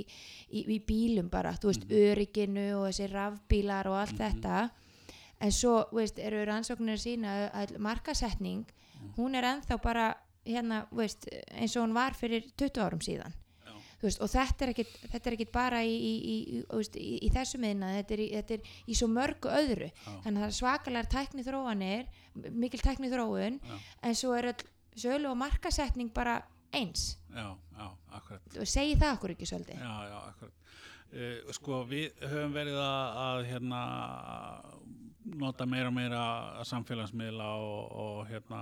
í, 0.51 0.65
í 0.77 0.79
bílum 0.87 1.31
bara, 1.33 1.55
þú 1.61 1.73
veist, 1.73 1.87
örygginu 1.89 2.67
og 2.79 2.89
þessi 2.89 3.11
rafbílar 3.13 3.91
og 3.91 4.01
allt 4.03 4.19
þetta. 4.21 4.63
En 5.41 5.55
svo, 5.57 5.77
veist, 5.97 6.19
eru 6.21 6.43
rannsóknir 6.45 7.01
sína 7.01 7.37
að 7.57 7.79
markasetning 7.81 8.67
hún 9.17 9.39
er 9.39 9.47
ennþá 9.55 9.81
bara 9.81 10.11
hérna, 10.45 10.85
veist, 10.93 11.29
eins 11.55 11.77
og 11.77 11.87
hún 11.87 11.97
var 11.97 12.17
fyrir 12.19 12.51
20 12.59 12.85
árum 12.85 13.05
síðan 13.05 13.40
veist, 14.09 14.21
og 14.21 14.31
þetta 14.33 14.67
er 14.67 14.73
er 15.21 15.37
ekkit 15.37 15.53
bara 15.53 15.83
í, 15.85 15.93
í, 15.95 16.13
í, 16.17 16.37
í, 16.41 16.61
þú 16.69 16.81
veist, 16.81 16.97
í, 16.97 17.11
í 17.27 17.31
þessu 17.35 17.61
miðna 17.63 17.93
þetta 17.99 18.17
er, 18.17 18.23
þetta 18.39 18.57
er 18.57 18.71
í 18.87 18.97
svo 18.99 19.11
mörgu 19.13 19.53
öðru. 19.61 19.91
Þannig 20.07 20.31
að 20.31 20.41
það 20.41 20.49
er 20.49 20.59
svakalega 20.61 21.13
tækni 21.17 21.47
þróanir 21.47 22.07
mikil 22.35 22.81
tækni 22.81 23.11
þróun 23.13 23.61
Já. 23.61 23.77
en 24.07 24.17
svo 24.19 24.37
er 24.39 24.53
sölu 24.99 25.31
og 25.31 25.39
markasetning 25.41 26.13
bara 26.15 26.41
eins. 26.77 27.17
Já, 27.35 27.51
já, 27.77 27.87
og 28.61 28.67
segi 28.69 28.97
það 28.99 29.17
okkur 29.17 29.33
ekki 29.35 29.49
svolítið 29.49 29.79
Já, 29.83 29.93
já, 30.07 30.19
akkurat. 30.31 30.57
Uh, 31.11 31.53
Sko, 31.57 31.81
við 31.91 32.21
höfum 32.23 32.53
verið 32.55 32.77
að, 32.79 33.17
að 33.25 33.41
hérna 33.51 33.81
nota 35.39 35.67
meira 35.69 35.89
og 35.91 35.95
meira 35.95 36.21
samfélagsmiðla 36.67 37.47
og, 37.61 37.93
og 38.03 38.21
hérna 38.31 38.61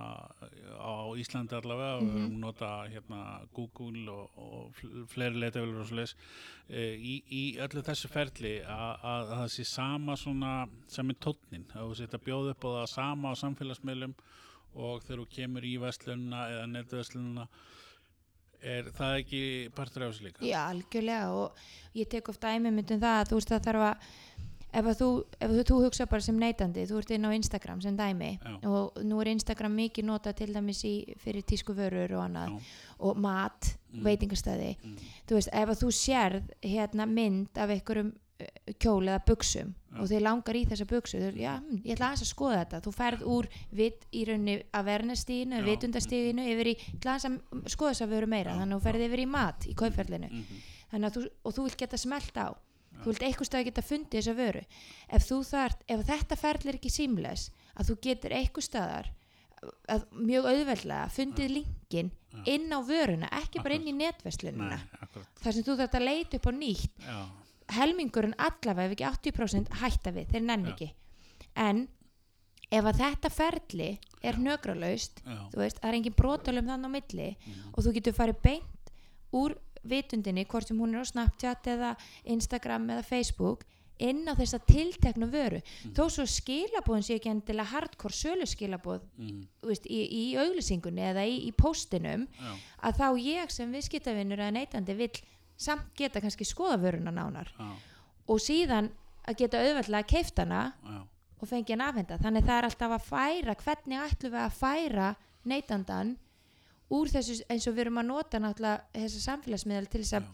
á 0.77 0.93
Íslandi 1.21 1.57
allavega 1.59 2.01
við 2.03 2.11
höfum 2.17 2.37
nota 2.43 2.71
hérna 2.93 3.21
Google 3.57 4.05
og, 4.13 4.37
og 4.43 4.75
fl- 4.79 5.07
fleiri 5.13 5.41
leitavélur 5.45 5.81
og 5.85 5.89
svo 5.91 5.99
leis 6.01 6.15
í, 6.69 7.15
í 7.31 7.43
öllu 7.65 7.85
þessu 7.87 8.11
ferli 8.13 8.57
að, 8.65 8.93
að, 8.99 9.23
að 9.23 9.33
það 9.43 9.49
sé 9.57 9.67
sama 9.71 10.17
svona 10.21 10.53
sem 10.91 11.15
er 11.15 11.21
tónnin, 11.25 11.67
að 11.75 11.89
þú 11.93 11.99
setja 12.03 12.23
bjóð 12.29 12.53
upp 12.53 12.69
á 12.69 12.71
það 12.81 12.87
sama 12.97 13.33
á 13.33 13.41
samfélagsmiðlum 13.45 14.15
og 14.79 15.03
þegar 15.07 15.23
þú 15.25 15.29
kemur 15.39 15.65
í 15.67 15.75
vestlunna 15.83 16.45
eða 16.53 16.67
netverslunna 16.75 17.49
er 18.59 18.89
það 18.91 19.17
ekki 19.23 19.41
partur 19.75 20.03
af 20.09 20.13
þessu 20.13 20.25
líka? 20.27 20.43
Já, 20.43 20.61
algjörlega 20.73 21.29
og 21.31 21.61
ég 21.95 22.09
tek 22.11 22.29
oft 22.33 22.43
dæmi 22.43 22.73
myndum 22.75 22.99
það 23.03 23.21
að 23.23 23.29
þú 23.31 23.39
veist 23.39 23.53
það 23.55 23.67
þarf 23.69 23.85
að 23.89 24.09
ef 24.73 24.85
að 24.85 24.99
þú, 25.01 25.09
ef 25.41 25.51
þú, 25.51 25.63
þú 25.71 25.77
hugsa 25.87 26.07
bara 26.07 26.21
sem 26.21 26.37
neytandi 26.39 26.85
þú 26.87 26.99
ert 26.99 27.11
inn 27.17 27.25
á 27.25 27.31
Instagram 27.33 27.81
sem 27.81 27.97
dæmi 27.97 28.39
Já. 28.39 28.59
og 28.69 28.99
nú 29.03 29.21
er 29.23 29.29
Instagram 29.33 29.73
mikið 29.77 30.05
nota 30.05 30.33
til 30.37 30.53
dæmis 30.53 30.83
í, 30.85 31.15
fyrir 31.19 31.43
tísku 31.43 31.73
vörur 31.75 32.13
og 32.19 32.25
annað 32.29 32.49
Já. 32.53 32.61
og 33.01 33.17
mat, 33.19 33.75
Mm. 33.89 34.03
veitingastæði 34.05 34.77
Mm. 34.85 34.97
þú 35.27 35.35
veist, 35.35 35.49
ef 35.53 35.69
að 35.69 35.79
þú 35.81 35.89
sérð 35.97 36.43
hérna 36.63 37.07
mynd 37.09 37.49
af 37.57 37.71
einhverjum 37.71 38.13
eh, 38.41 38.47
kjól 38.79 39.09
eða 39.09 39.25
buksum 39.27 39.73
Já. 39.95 40.01
og 40.03 40.09
þið 40.09 40.21
langar 40.23 40.55
í 40.55 40.67
þessa 40.69 40.85
buksu 40.87 41.19
þú, 41.19 41.33
já, 41.41 41.57
hm, 41.59 41.81
ég 41.85 41.97
ætla 41.97 42.07
aðeins 42.13 42.23
að 42.23 42.35
skoða 42.35 42.59
þetta 42.67 42.81
þú 42.85 42.93
ferð 42.95 43.23
úr 43.27 43.49
vit 43.73 44.05
í 44.13 44.25
rauninni 44.29 44.63
awareness-stíðinu, 44.75 45.57
Já. 45.59 45.65
vitundastíðinu 45.65 46.45
yfir 46.53 46.67
í, 46.67 46.75
ég 46.77 47.01
ætla 47.01 47.17
að 47.17 47.41
skoða 47.67 47.91
þess 47.95 48.03
að 48.05 48.09
veru 48.15 48.27
meira 48.27 48.51
Já. 48.53 48.59
þannig 48.61 48.75
að 48.77 48.81
þú 48.81 48.85
ferð 48.85 49.07
yfir 49.09 49.19
í 49.25 49.27
mat 49.27 49.67
í 49.67 49.75
kaupferlinu 49.75 50.29
þannig 50.93 51.07
að 51.09 51.17
þú, 51.17 51.29
og 51.45 51.55
þú 51.55 51.63
vilt 51.65 51.77
geta 51.79 51.97
smelt 51.97 52.35
á 52.37 52.49
þú 53.03 53.11
vilt 53.13 53.25
eitthvað 53.27 53.51
stað 53.51 53.65
geta 53.69 53.85
fundið 53.87 54.19
þessa 54.21 54.37
vöru. 54.39 54.63
Ef, 55.09 55.29
þart, 55.51 55.85
ef 55.89 56.05
þetta 56.09 56.39
ferli 56.41 56.73
er 56.73 56.79
ekki 56.81 56.93
símles 56.93 57.49
að 57.75 57.91
þú 57.91 57.99
getur 58.09 58.37
eitthvað 58.39 58.69
staðar 58.69 59.11
að 59.91 60.05
mjög 60.15 60.47
auðveldlega 60.53 61.11
fundið 61.11 61.51
linkin 61.57 62.11
inn 62.47 62.71
á 62.71 62.79
vöruna 62.87 63.31
ekki 63.41 63.63
bara 63.65 63.75
inn 63.75 63.89
í 63.91 64.07
akkurat, 64.07 65.29
þar 65.43 65.55
sem 65.57 65.67
þú 65.67 65.77
þarft 65.81 65.97
að 65.99 66.07
leita 66.07 66.39
upp 66.39 66.47
á 66.47 66.53
nýtt. 66.55 67.03
Já, 67.03 67.19
helmingurinn 67.79 68.37
allavega 68.39 68.89
ef 68.89 68.97
ekki 68.97 69.33
80% 69.33 69.79
hætta 69.83 70.13
við, 70.15 70.29
þeir 70.33 70.45
nenni 70.47 70.71
Já. 70.71 70.75
ekki. 70.75 70.89
En 71.59 71.83
ef 72.69 72.89
að 72.89 73.01
þetta 73.03 73.31
ferli 73.33 73.91
er 74.25 74.39
nögralaust 74.43 75.23
já, 75.25 75.37
þú 75.53 75.63
veist, 75.63 75.81
það 75.81 75.89
er 75.91 75.99
engin 75.99 76.17
brotalum 76.19 76.69
þannig 76.69 76.91
á 76.91 76.97
milli 76.97 77.29
og 77.73 77.81
þú 77.85 77.95
getur 77.97 78.17
farið 78.17 78.43
beint 78.45 78.93
úr 79.39 79.55
vitundinni, 79.85 80.47
hvort 80.49 80.69
sem 80.69 80.79
hún 80.79 80.95
er 80.95 81.05
á 81.05 81.11
Snapchat 81.11 81.67
eða 81.75 81.97
Instagram 82.25 82.89
eða 82.95 83.07
Facebook 83.07 83.67
inn 83.99 84.23
á 84.31 84.35
þessa 84.39 84.61
tilteknu 84.63 85.27
vöru. 85.31 85.59
Þó 85.97 86.05
svo 86.13 86.27
skilabóðin 86.29 87.05
sé 87.07 87.17
ekki 87.19 87.33
endilega 87.33 87.73
hardcore 87.73 88.15
sölu 88.15 88.47
skilabóð 88.47 89.03
mm, 89.19 89.41
veist, 89.67 89.89
í, 89.91 90.05
í 90.07 90.23
auglýsingunni 90.39 91.03
eða 91.11 91.27
í, 91.27 91.41
í 91.49 91.53
postinum 91.57 92.29
já, 92.31 92.55
að 92.87 93.03
þá 93.03 93.09
ég 93.25 93.53
sem 93.55 93.75
viðskiptavinnur 93.75 94.39
eða 94.39 94.55
neytandi 94.55 94.97
vill 94.99 95.13
samt 95.59 95.91
geta 95.99 96.23
kannski 96.23 96.47
skoða 96.47 96.79
vöruna 96.85 97.11
nánar 97.15 97.51
já, 97.51 97.69
og 98.31 98.43
síðan 98.43 98.93
að 99.29 99.41
geta 99.43 99.63
auðveldlega 99.65 100.11
keift 100.15 100.39
hana 100.39 100.63
já, 100.79 101.01
og 101.39 101.47
fengi 101.47 101.75
hann 101.75 101.85
afhenda. 101.87 102.19
Þannig 102.23 102.47
það 102.47 102.57
er 102.57 102.69
alltaf 102.69 102.95
að 102.97 103.05
færa 103.09 103.59
hvernig 103.65 104.01
ætlum 104.03 104.33
við 104.35 104.45
að 104.45 104.57
færa 104.59 105.11
neytandan 105.49 106.17
úr 106.95 107.11
þessu 107.13 107.41
eins 107.51 107.67
og 107.69 107.75
við 107.77 107.87
erum 107.87 108.01
að 108.03 108.11
nota 108.13 108.41
náttúrulega 108.43 108.85
þessa 108.97 109.25
samfélagsmiðal 109.27 109.91
til 109.93 110.05
þess 110.05 110.19
að 110.21 110.29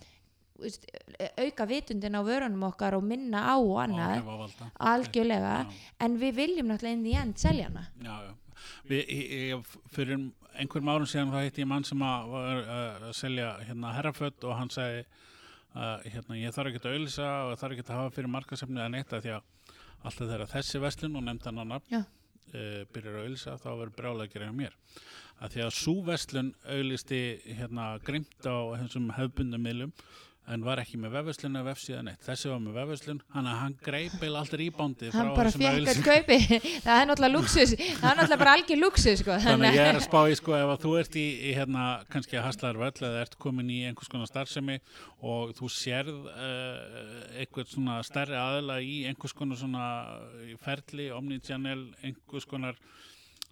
auka 1.43 1.67
vitundin 1.67 2.14
á 2.14 2.23
vörunum 2.23 2.69
okkar 2.69 2.95
og 2.95 3.03
minna 3.05 3.43
á 3.43 3.57
og 3.59 3.75
annað 3.83 4.55
algjörlega 4.79 5.55
Já. 5.64 5.75
en 6.07 6.17
við 6.21 6.38
viljum 6.38 6.71
náttúrulega 6.71 6.99
inn 6.99 7.07
í 7.11 7.17
end 7.19 7.43
selja 7.43 7.71
hana 7.71 7.88
Já, 7.99 8.14
já. 8.29 8.33
Við, 8.88 9.03
ég, 9.11 9.73
fyrir 9.93 10.21
einhverjum 10.55 10.90
árum 10.93 11.09
síðan 11.11 11.33
þá 11.35 11.40
heitti 11.43 11.64
ég 11.64 11.69
mann 11.69 11.87
sem 11.87 12.03
að 12.07 12.29
var 12.31 12.61
uh, 12.62 13.07
að 13.09 13.14
selja 13.19 13.49
hérna 13.67 13.95
herraföld 13.97 14.47
og 14.47 14.57
hann 14.61 14.71
sagði 14.73 15.03
uh, 15.03 15.99
hérna, 16.07 16.38
ég 16.38 16.55
þarf 16.55 16.71
ekki 16.71 16.83
að 16.85 16.95
auðlýsa 16.95 17.31
og 17.49 17.59
þarf 17.61 17.77
ekki 17.77 17.87
að 17.88 17.99
hafa 17.99 18.14
fyrir 18.14 18.33
markasefni 18.37 18.81
eða 18.81 18.93
neitt 18.95 19.12
að 19.12 19.27
því 19.27 19.35
að 19.35 19.75
alltaf 20.05 20.31
þegar 20.31 20.53
þessi 20.55 20.83
verslun 20.85 21.19
og 21.19 21.27
á 21.27 21.64
nafn 21.64 21.90
Já. 21.90 22.01
uh, 22.01 22.81
byrjar 22.95 23.19
að 23.19 23.27
auðlýsa 23.27 23.59
þá 23.59 23.69
verður 23.73 23.95
brjálega 23.99 24.29
að 24.31 24.35
gera 24.37 24.55
mér 24.62 24.79
að 25.42 25.57
því 25.57 25.64
að 25.64 25.75
svo 25.79 25.97
verslun 26.07 26.53
auðlýsti 26.64 27.23
hérna 27.59 27.88
grimt 28.05 28.47
á 28.47 28.57
þessum 28.79 29.11
hefbundum 29.16 29.66
miðlum 29.66 29.97
en 30.53 30.64
var 30.64 30.81
ekki 30.83 30.99
með 31.01 31.14
vefverslun 31.16 31.57
eða 31.57 31.70
vefsíðan 31.70 32.09
eitt 32.11 32.27
þessi 32.27 32.51
var 32.51 32.59
með 32.61 32.75
vefverslun, 32.77 33.20
hann 33.33 33.47
hann 33.49 33.77
greip 33.85 34.16
eða 34.18 34.42
alltaf 34.42 34.61
rýbándið 34.61 35.14
hann 35.16 35.31
bara 35.37 35.53
fekk 35.55 35.88
að 35.88 36.01
kaupi. 36.05 36.37
Það 36.85 36.99
er 36.99 37.09
náttúrulega 37.09 37.33
luxus 37.33 37.73
það 37.79 38.09
er 38.11 38.18
náttúrulega 38.18 38.40
bara 38.42 38.57
algjör 38.59 38.81
luxus 38.83 39.23
sko. 39.23 39.38
Þannig 39.44 39.70
að 39.70 39.79
ég 39.79 39.88
er 39.88 39.99
að 40.01 40.05
spá 40.05 40.18
í 40.29 40.37
sko 40.37 40.57
ef 40.59 40.73
að 40.75 40.83
þú 40.85 40.92
ert 41.01 41.16
í, 41.16 41.25
í 41.49 41.55
hérna 41.57 41.87
kannski 42.12 42.38
að 42.40 42.47
haslar 42.51 42.81
völl 42.83 42.92
eða 43.09 43.23
ert 43.25 43.38
komin 43.40 43.73
í 43.73 43.81
einhvers 43.88 44.12
konar 44.12 44.29
starfsemi 44.29 44.77
og 45.25 45.55
þú 45.57 45.70
sérð 45.73 46.29
uh, 46.35 47.01
eitthvað 47.40 47.73
svona 47.73 47.97
stærri 48.05 48.37
aðila 48.37 48.79
í 48.85 49.01
einhvers 49.09 49.37
konar 49.38 49.61
svona 49.61 49.88
ferli, 50.66 51.09
omnichannel, 51.16 51.87
einhvers 52.05 52.49
konar 52.51 52.77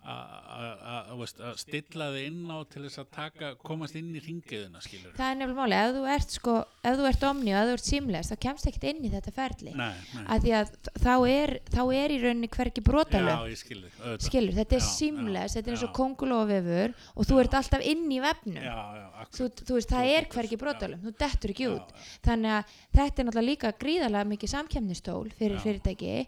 að- 0.03 1.57
stilla 1.62 2.09
þið 2.12 2.25
inn 2.27 2.51
á 2.51 2.59
til 2.71 2.83
þess 2.87 2.99
að 3.03 3.09
taka, 3.15 3.51
komast 3.62 3.95
inn 3.99 4.11
í 4.17 4.21
ringiðina 4.23 4.81
skilur. 4.83 5.12
það 5.17 5.31
er 5.31 5.37
nefnilega 5.38 5.61
máli, 5.62 5.77
ef 5.79 5.95
þú 5.97 6.03
ert 6.15 6.35
sko 6.37 6.55
ef 6.83 6.97
þú 6.99 7.07
ert 7.11 7.23
omni 7.29 7.53
og 7.55 7.61
ef 7.62 7.69
þú 7.69 7.77
ert 7.77 7.87
símles 7.88 8.31
þá 8.33 8.37
kemst 8.47 8.67
ekkert 8.71 8.87
inn 8.91 9.05
í 9.07 9.11
þetta 9.12 9.33
ferli 9.37 9.75
Nei, 9.75 9.95
nei. 10.15 10.25
að 10.27 10.43
því 10.47 10.53
að 10.59 10.73
þá 11.05 11.12
er, 11.31 11.53
þá 11.71 11.83
er 11.99 12.15
í 12.17 12.19
rauninni 12.23 12.51
hvergi 12.57 12.83
brotalög 12.85 13.33
Já, 13.33 13.51
ég 13.53 13.61
skilur. 13.62 13.91
skilur, 14.27 14.55
þetta 14.59 14.77
er 14.79 14.83
Já, 14.83 14.88
símles, 14.93 15.55
já, 15.55 15.61
þetta 15.61 15.67
er 15.71 15.77
eins 15.77 15.85
og 15.87 15.93
já. 15.93 15.97
kongulófevur 16.01 16.95
og 17.17 17.27
þú 17.31 17.41
ert 17.45 17.55
alltaf 17.61 17.83
inn 17.93 18.07
í 18.11 18.21
vefnum 18.23 18.62
Já, 18.62 18.81
já, 18.99 19.27
þú, 19.38 19.51
þú 19.62 19.75
veist, 19.79 19.91
það 19.93 20.07
er 20.17 20.25
getur- 20.27 20.35
hvergi 20.38 20.59
brotalög 20.62 21.05
þú 21.07 21.15
dettur 21.19 21.51
ekki 21.55 21.69
Já, 21.69 21.75
út 21.77 21.93
já. 21.93 22.09
þannig 22.27 22.51
að 22.59 22.65
þetta 22.99 23.19
er 23.23 23.25
náttúrulega 23.31 23.51
líka 23.53 23.73
gríðarlega 23.79 24.31
mikið 24.35 24.49
samkemnistól 24.57 25.31
fyrir 25.38 25.59
Já. 25.59 25.65
fyrirtæki 25.67 26.27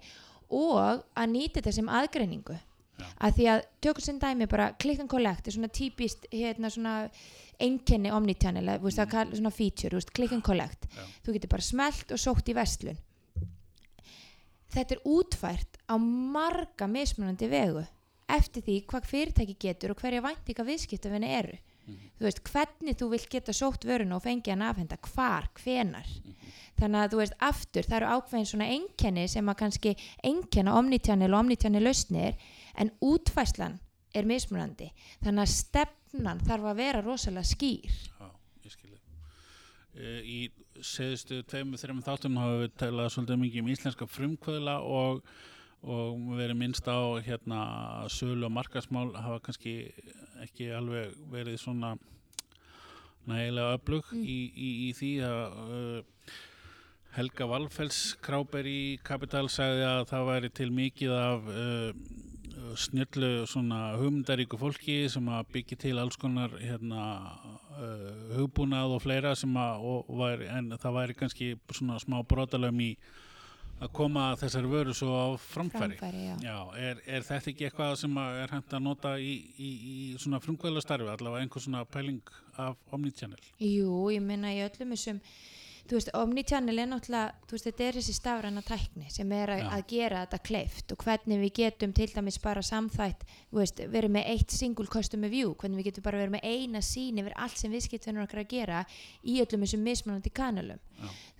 og 0.54 1.02
að 1.16 1.26
nýta 1.34 1.58
þetta 1.60 1.72
sem 1.72 1.88
aðgreiningu 1.88 2.54
Já. 2.54 2.60
Að 2.98 3.38
því 3.38 3.48
að 3.52 3.64
tökum 3.82 4.04
sem 4.04 4.20
dæmi 4.22 4.46
bara 4.50 4.72
click 4.78 5.00
and 5.02 5.10
collect 5.10 5.48
er 5.48 5.56
svona 5.56 5.72
típist 5.72 6.28
hérna 6.32 6.70
svona 6.70 7.08
einkenni 7.62 8.10
omnichannel, 8.10 8.78
kalla 9.10 9.34
svona 9.34 9.54
feature, 9.54 9.94
þú 9.94 10.00
veist, 10.00 10.14
click 10.14 10.32
and 10.32 10.42
collect. 10.42 10.86
Já. 10.90 11.02
þú 11.26 11.36
getur 11.36 11.52
bara 11.54 11.62
smelt 11.62 12.14
og 12.14 12.18
sótt 12.18 12.50
í 12.50 12.56
vestlun 12.56 12.98
þetta 14.74 14.96
er 14.96 15.04
útfært 15.06 15.78
á 15.86 15.94
marga 16.00 16.88
mismunandi 16.90 17.48
vegu 17.50 17.84
eftir 18.34 18.64
því 18.64 18.80
hvað 18.90 19.08
fyrirtæki 19.10 19.56
getur 19.60 19.94
og 19.94 20.00
hverja 20.00 20.24
væntinga 20.24 20.64
viðskiptafinni 20.66 21.30
eru. 21.36 21.56
Þú 21.84 22.24
veist, 22.24 22.40
hvernig 22.48 22.96
þú 22.96 23.10
vilt 23.12 23.28
geta 23.28 23.52
sótt 23.52 23.84
vöruna 23.84 24.16
og 24.16 24.24
fengið 24.24 24.54
hann 24.54 24.64
afhenda, 24.64 24.96
hvar, 25.12 25.50
hvenar 25.60 26.08
þannig 26.78 27.00
að 27.02 27.12
þú 27.12 27.18
veist, 27.20 27.34
aftur 27.44 27.86
það 27.86 27.96
eru 27.98 28.12
ákveðin 28.14 28.48
svona 28.50 28.68
einkenni 28.72 29.26
sem 29.30 29.50
að 29.50 29.58
kannski 29.60 29.92
einkenna 30.24 30.78
omnitjannil 30.80 31.30
og 31.30 31.42
omnitjannil 31.42 31.84
lausnir 31.84 32.38
en 32.80 32.90
útfæslan 33.04 33.78
er 34.14 34.26
mismunandi 34.30 34.90
þannig 35.24 35.44
að 35.46 35.52
stefnan 35.54 36.42
þarf 36.46 36.68
að 36.72 36.80
vera 36.82 37.02
rosalega 37.04 37.48
skýr 37.50 37.90
Já, 37.90 38.28
ég 38.66 38.74
skilur. 38.76 39.00
uh, 39.96 40.20
í 40.22 40.38
seðustu 40.82 41.42
tveimur, 41.46 41.78
þreimur 41.78 42.06
þáttum 42.06 42.38
hafa 42.42 42.62
við 42.64 42.72
talað 42.82 43.12
svolítið 43.14 43.42
mikið 43.44 43.62
um 43.64 43.68
íslenska 43.74 44.08
frumkvöðla 44.10 44.78
og, 44.82 45.20
og 45.86 46.24
verið 46.38 46.58
minnst 46.62 46.88
á 46.90 46.98
hérna 47.22 47.60
sölu 48.10 48.48
og 48.48 48.54
markasmál 48.56 49.12
hafa 49.14 49.38
kannski 49.46 49.76
ekki 50.42 50.72
alveg 50.74 51.14
verið 51.30 51.60
svona 51.62 51.94
nægilega 53.26 53.78
öflug 53.78 54.10
Mm. 54.12 54.24
í, 54.28 54.38
í, 54.52 54.70
í 54.88 54.90
því 54.98 55.12
að 55.24 55.54
uh, 55.64 56.34
Helga 57.14 57.46
Valfells 57.48 58.00
Kráber 58.20 58.66
í 58.68 58.98
Kapital 59.06 59.46
sagði 59.48 59.84
að 59.86 60.02
það 60.10 60.26
væri 60.28 60.50
til 60.58 60.70
mikið 60.74 61.14
af 61.16 61.46
uh, 61.48 61.94
svona 62.76 63.96
hugmyndaríku 63.98 64.58
fólki 64.58 65.08
sem 65.08 65.28
að 65.28 65.50
byggja 65.52 65.76
til 65.84 65.98
alls 65.98 66.16
konar 66.16 66.50
hérna 66.60 67.02
uh, 67.78 68.38
hugbúnað 68.38 68.96
og 68.96 69.02
fleira 69.02 69.34
sem 69.36 69.52
að 69.56 69.84
og, 69.84 70.10
væri, 70.18 70.48
en 70.48 70.72
það 70.78 70.96
væri 70.98 71.14
kannski 71.14 71.52
svona 71.72 71.98
smá 72.02 72.22
brotalöfum 72.22 72.80
í 72.80 72.90
að 73.82 73.90
koma 73.92 74.28
þessari 74.38 74.70
vöru 74.70 74.94
svo 74.94 75.12
á 75.12 75.26
framfæri. 75.40 75.98
framfæri, 75.98 76.26
já. 76.28 76.36
Já, 76.44 76.58
er, 76.78 77.00
er 77.06 77.26
þetta 77.26 77.50
ekki 77.50 77.66
eitthvað 77.68 77.96
sem 78.00 78.20
er 78.22 78.54
hægt 78.54 78.76
að 78.76 78.84
nota 78.86 79.16
í, 79.18 79.32
í, 79.58 79.70
í 79.90 79.96
svona 80.22 80.40
frumkvæðla 80.44 80.84
starfi, 80.84 81.10
allavega 81.10 81.42
einhver 81.42 81.64
svona 81.64 81.82
pæling 81.84 82.22
af 82.62 82.78
Omnichannel? 82.94 83.42
Jú, 83.58 84.06
ég 84.14 84.22
minna 84.24 84.54
í 84.54 84.62
öllum 84.64 84.94
þessum 84.94 85.20
þú 85.88 85.98
veist, 85.98 86.10
Omnichannel 86.16 86.80
er 86.80 86.88
náttúrulega 86.88 87.44
þú 87.44 87.56
veist, 87.56 87.66
þetta 87.68 87.84
er 87.84 87.98
þessi 87.98 88.14
stafræna 88.16 88.62
tækni 88.64 89.10
sem 89.12 89.32
er 89.36 89.52
að, 89.52 89.62
að 89.76 89.84
gera 89.90 90.22
þetta 90.24 90.40
kleift 90.48 90.94
og 90.94 91.04
hvernig 91.04 91.40
við 91.42 91.52
getum 91.58 91.94
til 91.96 92.08
dæmis 92.14 92.38
bara 92.42 92.64
samþætt 92.64 93.24
veist, 93.54 93.82
verið 93.92 94.14
með 94.16 94.30
eitt 94.32 94.54
single 94.54 94.88
customer 94.92 95.32
view 95.32 95.52
hvernig 95.60 95.82
við 95.82 95.90
getum 95.90 96.06
bara 96.06 96.22
verið 96.22 96.36
með 96.36 96.48
eina 96.48 96.84
sín 96.84 97.20
yfir 97.20 97.36
allt 97.36 97.60
sem 97.60 97.74
viðskiptvinnur 97.74 98.24
okkar 98.24 98.44
að 98.44 98.52
gera 98.54 98.84
í 99.22 99.38
öllum 99.44 99.66
þessum 99.66 99.84
mismunandi 99.84 100.32
kanalum 100.34 100.80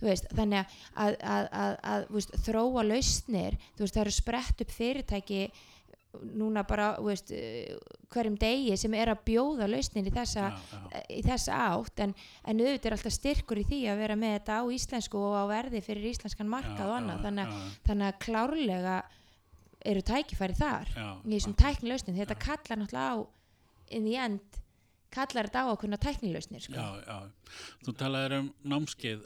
veist, 0.05 0.29
þannig 0.37 0.61
að, 0.61 0.81
að, 0.95 1.21
að, 1.37 1.47
að, 1.65 1.79
að 1.95 2.09
þú 2.09 2.19
veist, 2.19 2.35
þróa 2.49 2.89
lausnir 2.91 3.61
þú 3.65 3.87
veist, 3.87 3.95
það 3.95 4.05
eru 4.05 4.19
sprett 4.19 4.67
upp 4.67 4.77
fyrirtæki 4.77 5.47
núna 6.23 6.63
bara 6.67 6.97
veist, 7.03 7.31
eh, 7.35 7.75
hverjum 8.15 8.37
degi 8.39 8.77
sem 8.79 8.95
er 8.95 9.09
að 9.13 9.25
bjóða 9.27 9.67
lausnir 9.71 10.07
í 10.07 10.13
þessa 10.15 10.45
Já, 10.51 10.59
já, 10.73 11.03
í 11.11 11.23
þessa 11.27 11.59
átt. 11.75 12.01
En, 12.05 12.15
en 12.45 12.61
auðvitað 12.63 12.87
er 12.91 12.97
alltaf 12.99 13.13
styrkur 13.17 13.59
í 13.63 13.65
því 13.69 13.81
að 13.93 13.99
vera 14.05 14.17
með 14.17 14.35
þetta 14.39 14.59
á 14.61 14.63
íslensku 14.79 15.19
og 15.19 15.35
á 15.35 15.45
verði 15.51 15.83
fyrir 15.85 16.11
íslenskan 16.13 16.49
markað 16.49 16.87
og 16.89 16.97
annað. 17.01 17.23
þannig, 17.27 17.47
að- 17.47 17.79
þannig 17.89 18.09
að 18.13 18.19
klárlega 18.27 18.97
eru 19.85 20.01
tækifæri 20.01 20.55
þar 20.57 20.89
í 21.27 21.35
þessum 21.37 21.55
tæknilausnin 21.61 22.17
þetta 22.17 22.39
kallar 22.41 22.79
náttúrulega 22.81 23.11
á 23.13 23.27
in 23.91 24.05
the 24.07 24.17
end 24.17 24.41
kallar 25.15 25.47
þetta 25.47 25.61
á 25.63 25.67
að 25.71 25.79
kunna 25.83 25.99
tæknilausnir 26.01 26.63
sko. 26.65 26.73
Já, 26.75 27.05
já. 27.07 27.19
Þú 27.85 27.93
talaðir 28.01 28.33
um 28.41 28.49
námskeið. 28.65 29.21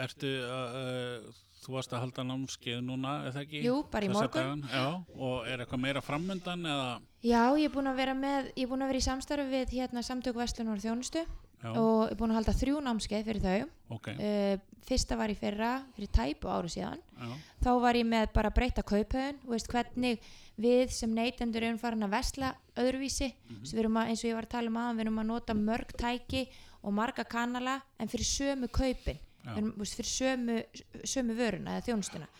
Ertu, 0.00 0.30
uh, 0.46 1.32
þú 1.66 1.74
varst 1.74 1.94
að 1.94 2.04
halda 2.04 2.24
námskeið 2.28 2.78
núna, 2.86 3.16
eða 3.30 3.42
ekki? 3.42 3.62
Jú, 3.64 3.80
bara 3.90 4.06
í 4.06 4.12
morgun. 4.12 4.62
Já, 4.70 4.86
og 5.16 5.48
er 5.50 5.64
eitthvað 5.64 5.82
meira 5.82 6.02
framöndan 6.04 6.62
eða? 6.70 6.92
Já, 7.26 7.42
ég 7.58 7.66
er 7.66 7.74
búin 7.74 7.90
að 7.90 7.98
vera 7.98 8.14
með 8.14 8.52
ég 8.52 8.62
er 8.62 8.70
búin 8.70 8.86
að 8.86 8.92
vera 8.92 9.02
í 9.02 9.06
samstarfi 9.08 9.50
við 9.50 9.74
hérna, 9.80 10.04
samtök 10.06 10.38
Vestlunar 10.38 10.78
og 10.78 10.84
þjónustu 10.84 11.24
Já, 11.64 11.70
og 11.72 12.04
ég 12.04 12.14
er 12.14 12.20
búin 12.20 12.34
að 12.34 12.38
halda 12.38 12.54
þrjú 12.60 12.82
námskeið 12.86 13.26
fyrir 13.30 13.42
þau. 13.42 13.70
Ok, 13.96 14.10
uh, 14.14 14.54
fyrsta 14.86 15.18
var 15.18 15.32
í 15.32 15.38
fyrra 15.40 15.70
fyrir 15.96 16.12
tæpu 16.14 16.52
áru 16.52 16.70
síðan. 16.70 17.02
Já, 17.16 17.32
þá 17.66 17.70
var 17.82 17.98
ég 17.98 18.06
með 18.06 18.30
bara 18.36 18.52
breyta 18.54 18.86
kauphöðun 18.86 19.42
veist, 19.50 19.72
hvernig 19.72 20.22
við 20.60 20.94
sem 20.94 21.10
neytendur 21.12 21.66
erum 21.66 21.80
farin 21.82 22.06
að 22.06 22.14
vesla 22.14 22.54
öðruvísi. 22.78 23.32
Mm 23.50 23.66
við 23.66 23.82
erum 23.82 23.98
að, 23.98 24.12
eins 24.12 24.22
og 24.22 24.30
ég 24.30 24.38
var 24.38 24.46
að 24.46 24.54
tala 24.54 24.70
um 24.70 24.80
aðan 24.80 25.00
við 25.00 25.06
erum 25.06 25.22
að 25.24 25.30
nota 25.32 25.56
mörg 25.58 25.96
tæki 25.98 26.46
og 26.86 26.94
marga 26.94 27.24
kanala 27.26 27.80
en 27.98 28.10
fyrir 28.12 28.28
sömu 28.28 28.68
kaupin 28.70 29.18
erum, 29.54 29.72
veist, 29.78 29.98
fyrir 29.98 30.12
sömu, 30.12 30.60
sömu 31.04 31.36
vöruna 31.38 31.76
eða 31.76 31.86
þjónustuna. 31.90 32.30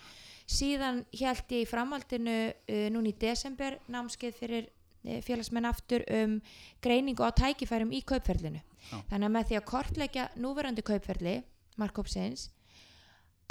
Síðan 0.46 1.02
held 1.10 1.52
ég 1.56 1.64
í 1.64 1.68
framhaldinu 1.68 2.38
uh, 2.52 2.86
núna 2.94 3.10
í 3.10 3.16
desember 3.18 3.78
námskeið 3.90 4.40
fyrir 4.40 4.68
uh, 4.68 5.20
félagsmenn 5.26 5.68
aftur 5.68 6.06
um 6.22 6.38
greiningu 6.82 7.26
á 7.26 7.30
tækifærum 7.34 7.94
í 7.94 8.02
kaupferlinu. 8.06 8.62
Já. 8.86 9.00
þannig 9.10 9.26
að 9.26 9.34
með 9.34 9.48
því 9.48 9.56
að 9.58 9.66
kortleggja 9.70 10.24
núverandi 10.38 10.84
kaupferli 10.86 11.36
markkópsins 11.80 12.50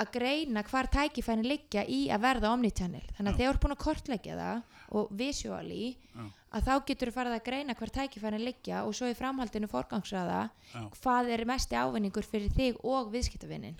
að 0.01 0.11
greina 0.17 0.63
hvar 0.67 0.89
tækifærin 0.91 1.47
liggja 1.47 1.85
í 1.87 2.05
að 2.11 2.25
verða 2.25 2.51
omnichannel. 2.55 3.03
Þannig 3.15 3.29
að 3.29 3.33
Já. 3.33 3.37
þegar 3.37 3.45
þú 3.45 3.53
ert 3.53 3.63
búin 3.63 3.75
að 3.75 3.83
kortleggja 3.85 4.39
það 4.39 4.81
og 4.99 5.13
visually 5.19 5.85
Já. 5.95 6.25
að 6.57 6.67
þá 6.67 6.73
getur 6.89 7.11
þú 7.11 7.15
farið 7.15 7.37
að 7.37 7.45
greina 7.47 7.77
hvar 7.79 7.93
tækifærin 7.95 8.45
liggja 8.45 8.83
og 8.85 8.97
svo 8.97 9.09
í 9.09 9.15
framhaldinu 9.17 9.69
forgangsraða 9.71 10.41
já, 10.51 10.83
hvað 10.99 11.31
er 11.35 11.45
mesti 11.49 11.79
ávinningur 11.79 12.27
fyrir 12.27 12.53
þig 12.53 12.83
og 12.83 13.09
viðskiptavinnin 13.15 13.79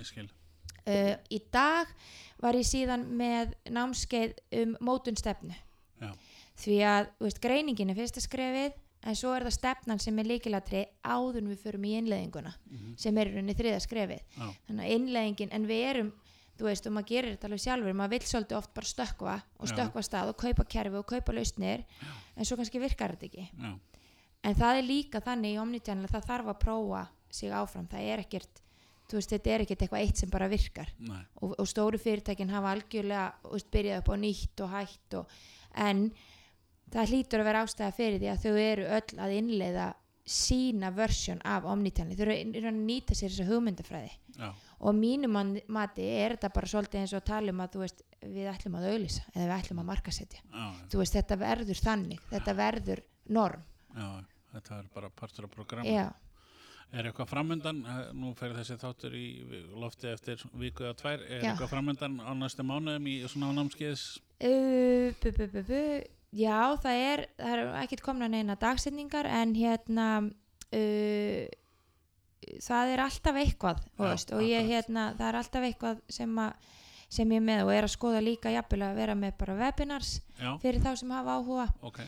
uh, 0.86 1.14
í 1.30 1.42
dag 1.54 1.92
var 2.42 2.58
ég 2.58 2.68
síðan 2.68 3.06
með 3.18 3.54
námskeið 3.72 4.40
um 4.62 4.76
mótun 4.84 5.20
stefnu. 5.20 5.56
Já, 6.02 6.12
því 6.62 6.80
að 6.90 7.12
veist, 7.24 7.42
greiningin 7.44 7.92
er 7.94 8.00
fyrsta 8.00 8.24
skrefið 8.24 8.76
en 9.06 9.16
svo 9.16 9.34
er 9.36 9.46
það 9.46 9.56
stefnan 9.60 10.00
sem 10.02 10.20
er 10.20 10.30
líkilatri 10.30 10.86
áður 11.06 11.50
við 11.52 11.64
förum 11.64 11.86
í 11.86 11.96
innleðinguna 12.00 12.54
sem 12.98 13.18
er 13.18 13.32
rauninni 13.32 13.56
þriða 13.58 13.82
skrefið. 13.84 14.24
Já, 14.36 14.48
þannig 14.68 14.86
að 14.86 14.96
innleggingin, 14.98 15.52
en 15.54 15.68
við 15.70 15.84
erum 15.92 16.14
þú 16.56 16.70
veist, 16.70 16.86
og 16.88 16.94
maður 16.96 17.10
gerir 17.12 17.34
þetta 17.36 17.50
alveg 17.50 17.64
sjálfur 17.66 17.98
maður 18.00 18.14
vill 18.16 18.28
svolítið 18.30 18.58
oft 18.58 18.74
bara 18.78 18.88
stökkva 18.88 19.36
og 19.60 19.68
Já. 19.68 19.74
stökkva 19.74 20.00
af 20.02 20.08
stað 20.08 20.30
og 20.32 20.38
kaupa 20.40 20.66
kerfi 20.72 21.00
og 21.02 21.08
kaupa 21.10 21.36
lausnir 21.36 21.84
en 22.36 22.48
svo 22.48 22.56
kannski 22.56 22.80
virkar 22.80 23.16
þetta 23.16 23.28
ekki. 23.28 23.48
Já, 23.60 23.74
en 24.46 24.56
það 24.56 24.78
er 24.80 24.88
líka 24.88 25.22
þannig 25.26 25.56
í 25.56 25.60
Omnichannel 25.60 26.08
að 26.08 26.14
það 26.16 26.30
þarf 26.30 26.54
að 26.54 26.62
prófa 26.64 27.02
sig 27.36 27.52
áfram. 27.52 27.90
Það 27.92 28.08
er 28.14 28.24
ekkert, 28.24 28.62
þú 29.10 29.18
veist, 29.20 29.34
þetta 29.34 29.52
er 29.52 29.66
ekkert 29.66 29.82
eitthvað 29.84 30.06
eitt 30.06 30.22
sem 30.22 30.32
bara 30.32 30.48
virkar. 30.48 30.94
Og, 31.42 31.56
og 31.60 31.68
stóru 31.68 32.00
fyrirtækin 32.00 32.54
hafa 32.54 32.72
algjörlega 32.72 33.26
þú 33.44 33.52
veist, 33.58 33.72
byrjað 33.76 34.00
upp 34.00 34.14
á 34.14 34.16
nýtt 34.24 34.64
og 34.64 34.74
hætt 34.78 35.18
og, 35.20 35.36
en 35.76 36.06
það 36.96 37.12
hlýtur 37.12 37.44
að 37.44 37.50
vera 37.52 37.62
ástæða 37.68 37.94
fyrir 38.00 38.20
því 38.24 38.32
að 38.32 38.42
þau 38.46 38.56
eru 38.66 38.88
öll 38.98 39.22
að 39.26 39.36
innleiða 39.40 39.88
sína 40.26 40.90
versjón 40.96 41.42
af 41.46 41.68
Omnichannel 41.70 42.16
þau 42.18 42.24
eru 42.26 42.70
að- 42.72 42.80
nýta 42.82 43.14
sér 43.14 43.30
þessa 43.30 43.46
hugmyndafræði. 43.52 44.12
Já, 44.40 44.50
og 44.80 44.96
mínu 44.98 45.30
mati 45.70 46.02
er 46.02 46.34
þetta 46.36 46.50
bara 46.54 46.68
svolítið 46.68 47.00
eins 47.04 47.14
og 47.14 47.22
að 47.22 47.26
tala 47.30 47.52
um 47.54 47.62
að 47.62 47.72
þú 47.76 47.80
veist, 47.84 48.02
við 48.26 48.50
ætlum 48.52 48.76
að 48.80 48.88
auðlýsa 48.90 49.22
eða 49.36 49.46
við 49.46 49.56
ætlum 49.60 49.80
að 49.84 49.90
markasetja 49.92 50.40
veist, 50.98 51.14
þetta 51.16 51.38
verður 51.38 51.80
þannig, 51.86 52.20
þetta 52.32 52.56
verður 52.58 53.02
norm, 53.30 53.62
já, 53.96 54.10
þetta 54.56 54.80
er 54.80 54.90
bara 54.96 55.10
partur 55.10 55.46
af 55.46 55.52
programmi. 55.52 55.94
já. 55.94 56.12
Er 56.94 57.04
eitthvað 57.10 57.28
framöndan, 57.28 57.80
Eh, 57.86 58.14
nú 58.14 58.34
fer 58.38 58.54
þessi 58.54 58.78
þáttur 58.78 59.14
í 59.14 59.26
lofti 59.74 60.08
eftir 60.08 60.38
viku 60.54 60.84
eða 60.86 60.96
tvær, 60.96 61.20
er 61.30 61.42
Já. 61.42 61.54
eitthvað 61.56 61.70
framöndan 61.74 62.20
á 62.22 62.32
næstu 62.38 62.64
mánuðum 62.64 63.08
í 63.08 63.24
svona 63.28 63.52
námskeiðs? 63.54 64.20
Uh, 64.40 65.12
bu, 65.22 65.32
bu, 65.32 65.64
bu. 65.64 66.04
Já, 66.36 66.76
það 66.84 67.02
er, 67.10 67.22
það 67.40 67.54
er 67.56 67.62
ekkert 67.84 68.02
komna 68.04 68.28
neina 68.28 68.58
dagsetningar 68.60 69.30
en 69.30 69.54
hérna 69.56 70.08
uh, 70.76 71.46
það 72.66 72.94
er 72.96 73.04
alltaf 73.06 73.38
eitthvað 73.42 73.80
Já, 73.86 74.02
veist, 74.10 74.34
og 74.36 74.44
ég 74.46 74.68
hérna, 74.70 75.10
það 75.18 75.30
er 75.32 75.38
alltaf 75.42 75.68
eitthvað 75.70 76.02
sem, 76.12 76.36
a, 76.42 76.50
sem 77.16 77.32
ég 77.34 77.42
er 77.42 77.46
með 77.48 77.64
og 77.66 77.72
er 77.78 77.88
að 77.88 77.94
skoða 77.96 78.22
líka 78.26 78.52
jafnvel 78.54 78.84
að 78.90 79.00
vera 79.00 79.16
með 79.18 79.36
bara 79.40 79.56
webinars 79.64 80.18
Já, 80.36 80.52
fyrir 80.62 80.84
þá 80.84 80.92
sem 81.00 81.14
hafa 81.16 81.38
áhuga. 81.40 81.66
Ok, 81.88 82.02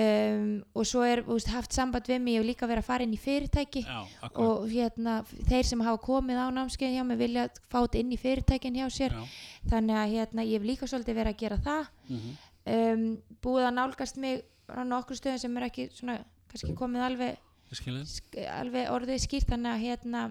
um, 0.00 0.46
og 0.72 0.88
svo 0.88 1.02
er 1.04 1.20
veist, 1.28 1.50
haft 1.52 1.76
samband 1.76 2.08
við 2.08 2.22
mig 2.24 2.38
og 2.40 2.48
líka 2.48 2.66
verið 2.70 2.80
að 2.86 2.88
fara 2.88 3.04
inn 3.04 3.12
í 3.14 3.20
fyrirtæki 3.20 3.84
já, 3.84 4.00
og 4.32 4.64
hérna, 4.72 5.18
þeir 5.50 5.68
sem 5.68 5.84
hafa 5.84 6.00
komið 6.08 6.40
á 6.40 6.46
námskeið 6.56 6.96
hjá 6.96 7.04
mig 7.10 7.20
vilja 7.20 7.46
fá 7.68 7.78
þetta 7.84 8.00
inn 8.00 8.16
í 8.16 8.20
fyrirtækin 8.24 8.80
hjá 8.80 8.88
sér. 8.96 9.12
Já, 9.12 9.36
þannig 9.74 10.00
að 10.00 10.16
hérna, 10.16 10.48
ég 10.48 10.56
hef 10.58 10.68
líka 10.72 10.88
svolítið 10.90 11.20
verið 11.20 11.34
að 11.36 11.40
gera 11.44 11.60
það. 11.68 11.92
Mhm, 12.08 12.34
um, 12.66 13.04
búið 13.44 13.66
að 13.68 13.74
nálgast 13.78 14.16
mig 14.22 14.44
á 14.70 14.80
nokkur 14.88 15.18
stöðum 15.18 15.42
sem 15.42 15.56
er 15.60 15.66
ekki 15.68 15.88
svona 15.92 16.18
kannski 16.50 16.74
komið 16.78 17.06
alveg, 17.10 17.38
sk- 17.74 18.44
alveg 18.54 18.90
orðið 18.94 19.24
skýrt 19.26 19.50
þannig 19.52 19.72
að 19.74 19.82
hérna 19.88 20.22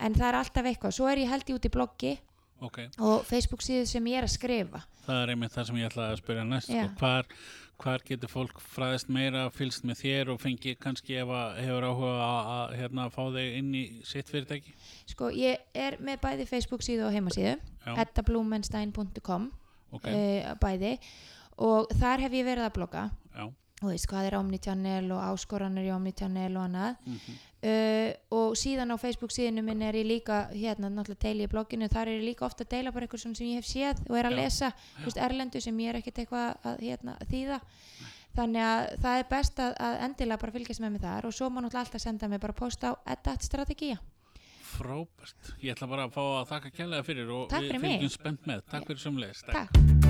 en 0.00 0.14
það 0.16 0.28
er 0.30 0.38
alltaf 0.40 0.68
eitthvað, 0.70 0.94
svo 0.96 1.08
er 1.10 1.22
ég 1.24 1.28
held 1.32 1.48
ég 1.50 1.56
út 1.58 1.66
í 1.68 1.72
bloggi 1.74 2.12
ok, 2.60 2.78
og 3.00 3.24
Facebook 3.28 3.64
síðu 3.64 3.86
sem 3.88 4.06
ég 4.12 4.20
er 4.20 4.26
að 4.28 4.34
skrifa. 4.34 4.82
Það 5.06 5.22
er 5.24 5.32
einmitt 5.34 5.54
það 5.56 5.66
sem 5.70 5.78
ég 5.80 5.88
ætlaði 5.90 6.12
að 6.14 6.20
spyrja 6.20 6.44
næst, 6.44 6.70
sko, 6.70 6.88
hvar, 7.00 7.28
hvar 7.80 8.02
getur 8.04 8.28
fólk 8.30 8.60
fræðist 8.60 9.08
meira, 9.12 9.46
fylgst 9.56 9.86
með 9.88 10.00
þér 10.02 10.32
og 10.34 10.40
fengi 10.42 10.74
kannski 10.80 11.16
ef 11.22 11.32
að 11.32 11.60
hefur 11.64 11.86
áhuga 11.88 12.10
að, 12.26 12.50
að 12.56 12.74
hérna, 12.82 13.06
fá 13.16 13.22
þig 13.38 13.56
inn 13.62 13.70
í 13.80 13.82
sitt 14.08 14.28
fyrirtæki? 14.32 14.74
sko 15.08 15.30
ég 15.32 15.64
er 15.74 15.96
með 16.04 16.20
bæði 16.26 16.46
Facebook 16.52 16.84
síðu 16.84 17.08
og 17.08 17.16
heimasíðu 17.16 17.56
Já, 17.56 17.92
eddablumenstein.com 18.04 19.48
ok, 19.96 20.06
uh, 20.06 20.52
bæði 20.60 20.94
og 21.60 21.92
þar 22.00 22.26
hef 22.26 22.36
ég 22.36 22.46
verið 22.48 22.66
að 22.66 22.76
blogga. 22.78 23.04
Já, 23.36 23.44
og 23.80 23.88
veist 23.88 24.08
hvað 24.10 24.28
er 24.28 24.36
Omnichannel 24.36 25.12
og 25.14 25.22
áskoranir 25.24 25.88
í 25.88 25.94
Omnichannel 25.94 26.50
og 26.56 26.66
annað. 26.68 26.98
Mhm, 27.06 27.38
uh, 27.70 28.10
og 28.36 28.54
síðan 28.60 28.92
á 28.92 28.96
Facebook 29.00 29.32
síðinu 29.32 29.64
minn 29.64 29.82
er 29.82 29.96
ég 30.00 30.08
líka 30.08 30.42
hérna 30.52 30.90
náttúrulega 30.92 31.24
deili 31.26 31.48
í 31.48 31.50
blogginu. 31.52 31.88
Þar 31.88 32.08
er 32.08 32.20
ég 32.20 32.28
líka 32.28 32.46
ofta 32.48 32.64
að 32.64 32.72
deila 32.76 32.92
bara 32.92 33.06
eitthvað 33.06 33.24
sem 33.24 33.48
ég 33.48 33.60
hef 33.60 33.68
séð 33.68 34.04
og 34.08 34.16
er 34.16 34.30
að 34.30 34.36
Já, 34.36 34.40
lesa 34.42 34.72
þú 35.00 35.08
veist, 35.08 35.22
erlendu 35.28 35.60
sem 35.60 35.80
ég 35.80 35.88
er 35.88 36.00
ekkert 36.00 36.22
eitthvað 36.24 36.56
að 36.64 36.80
hérna, 36.86 37.16
þýða. 37.30 37.60
Þannig 38.30 38.62
að 38.62 38.84
það 39.02 39.18
er 39.18 39.26
best 39.30 39.58
að, 39.58 39.72
að 39.82 40.00
endilega 40.06 40.40
bara 40.44 40.54
fylgjast 40.54 40.80
með 40.80 40.92
mig 40.94 41.02
þar 41.02 41.26
og 41.26 41.34
svo 41.34 41.48
má 41.50 41.58
náttúrulega 41.58 41.82
alltaf 41.86 42.04
senda 42.04 42.28
mig 42.30 42.40
bara 42.40 42.54
post 42.54 42.84
á 42.86 42.94
edat 43.04 43.42
strategía 43.42 43.98
Frábært. 44.70 45.50
Ég 45.64 45.74
ætla 45.74 45.88
bara 45.90 46.06
að 46.06 46.14
fá 46.14 46.22
að 46.22 46.46
þakka 46.52 46.70
kærlega 46.78 47.08
fyrir 47.08 47.34
og 47.34 47.50
Takk 47.50 47.66
við 47.66 47.82
fylgjum 47.88 48.14
spennt 48.14 48.46
með. 48.46 48.62
Takk 48.70 48.86
fyrir 48.92 49.02
sömulegist. 49.02 49.50
Takk. 49.50 50.09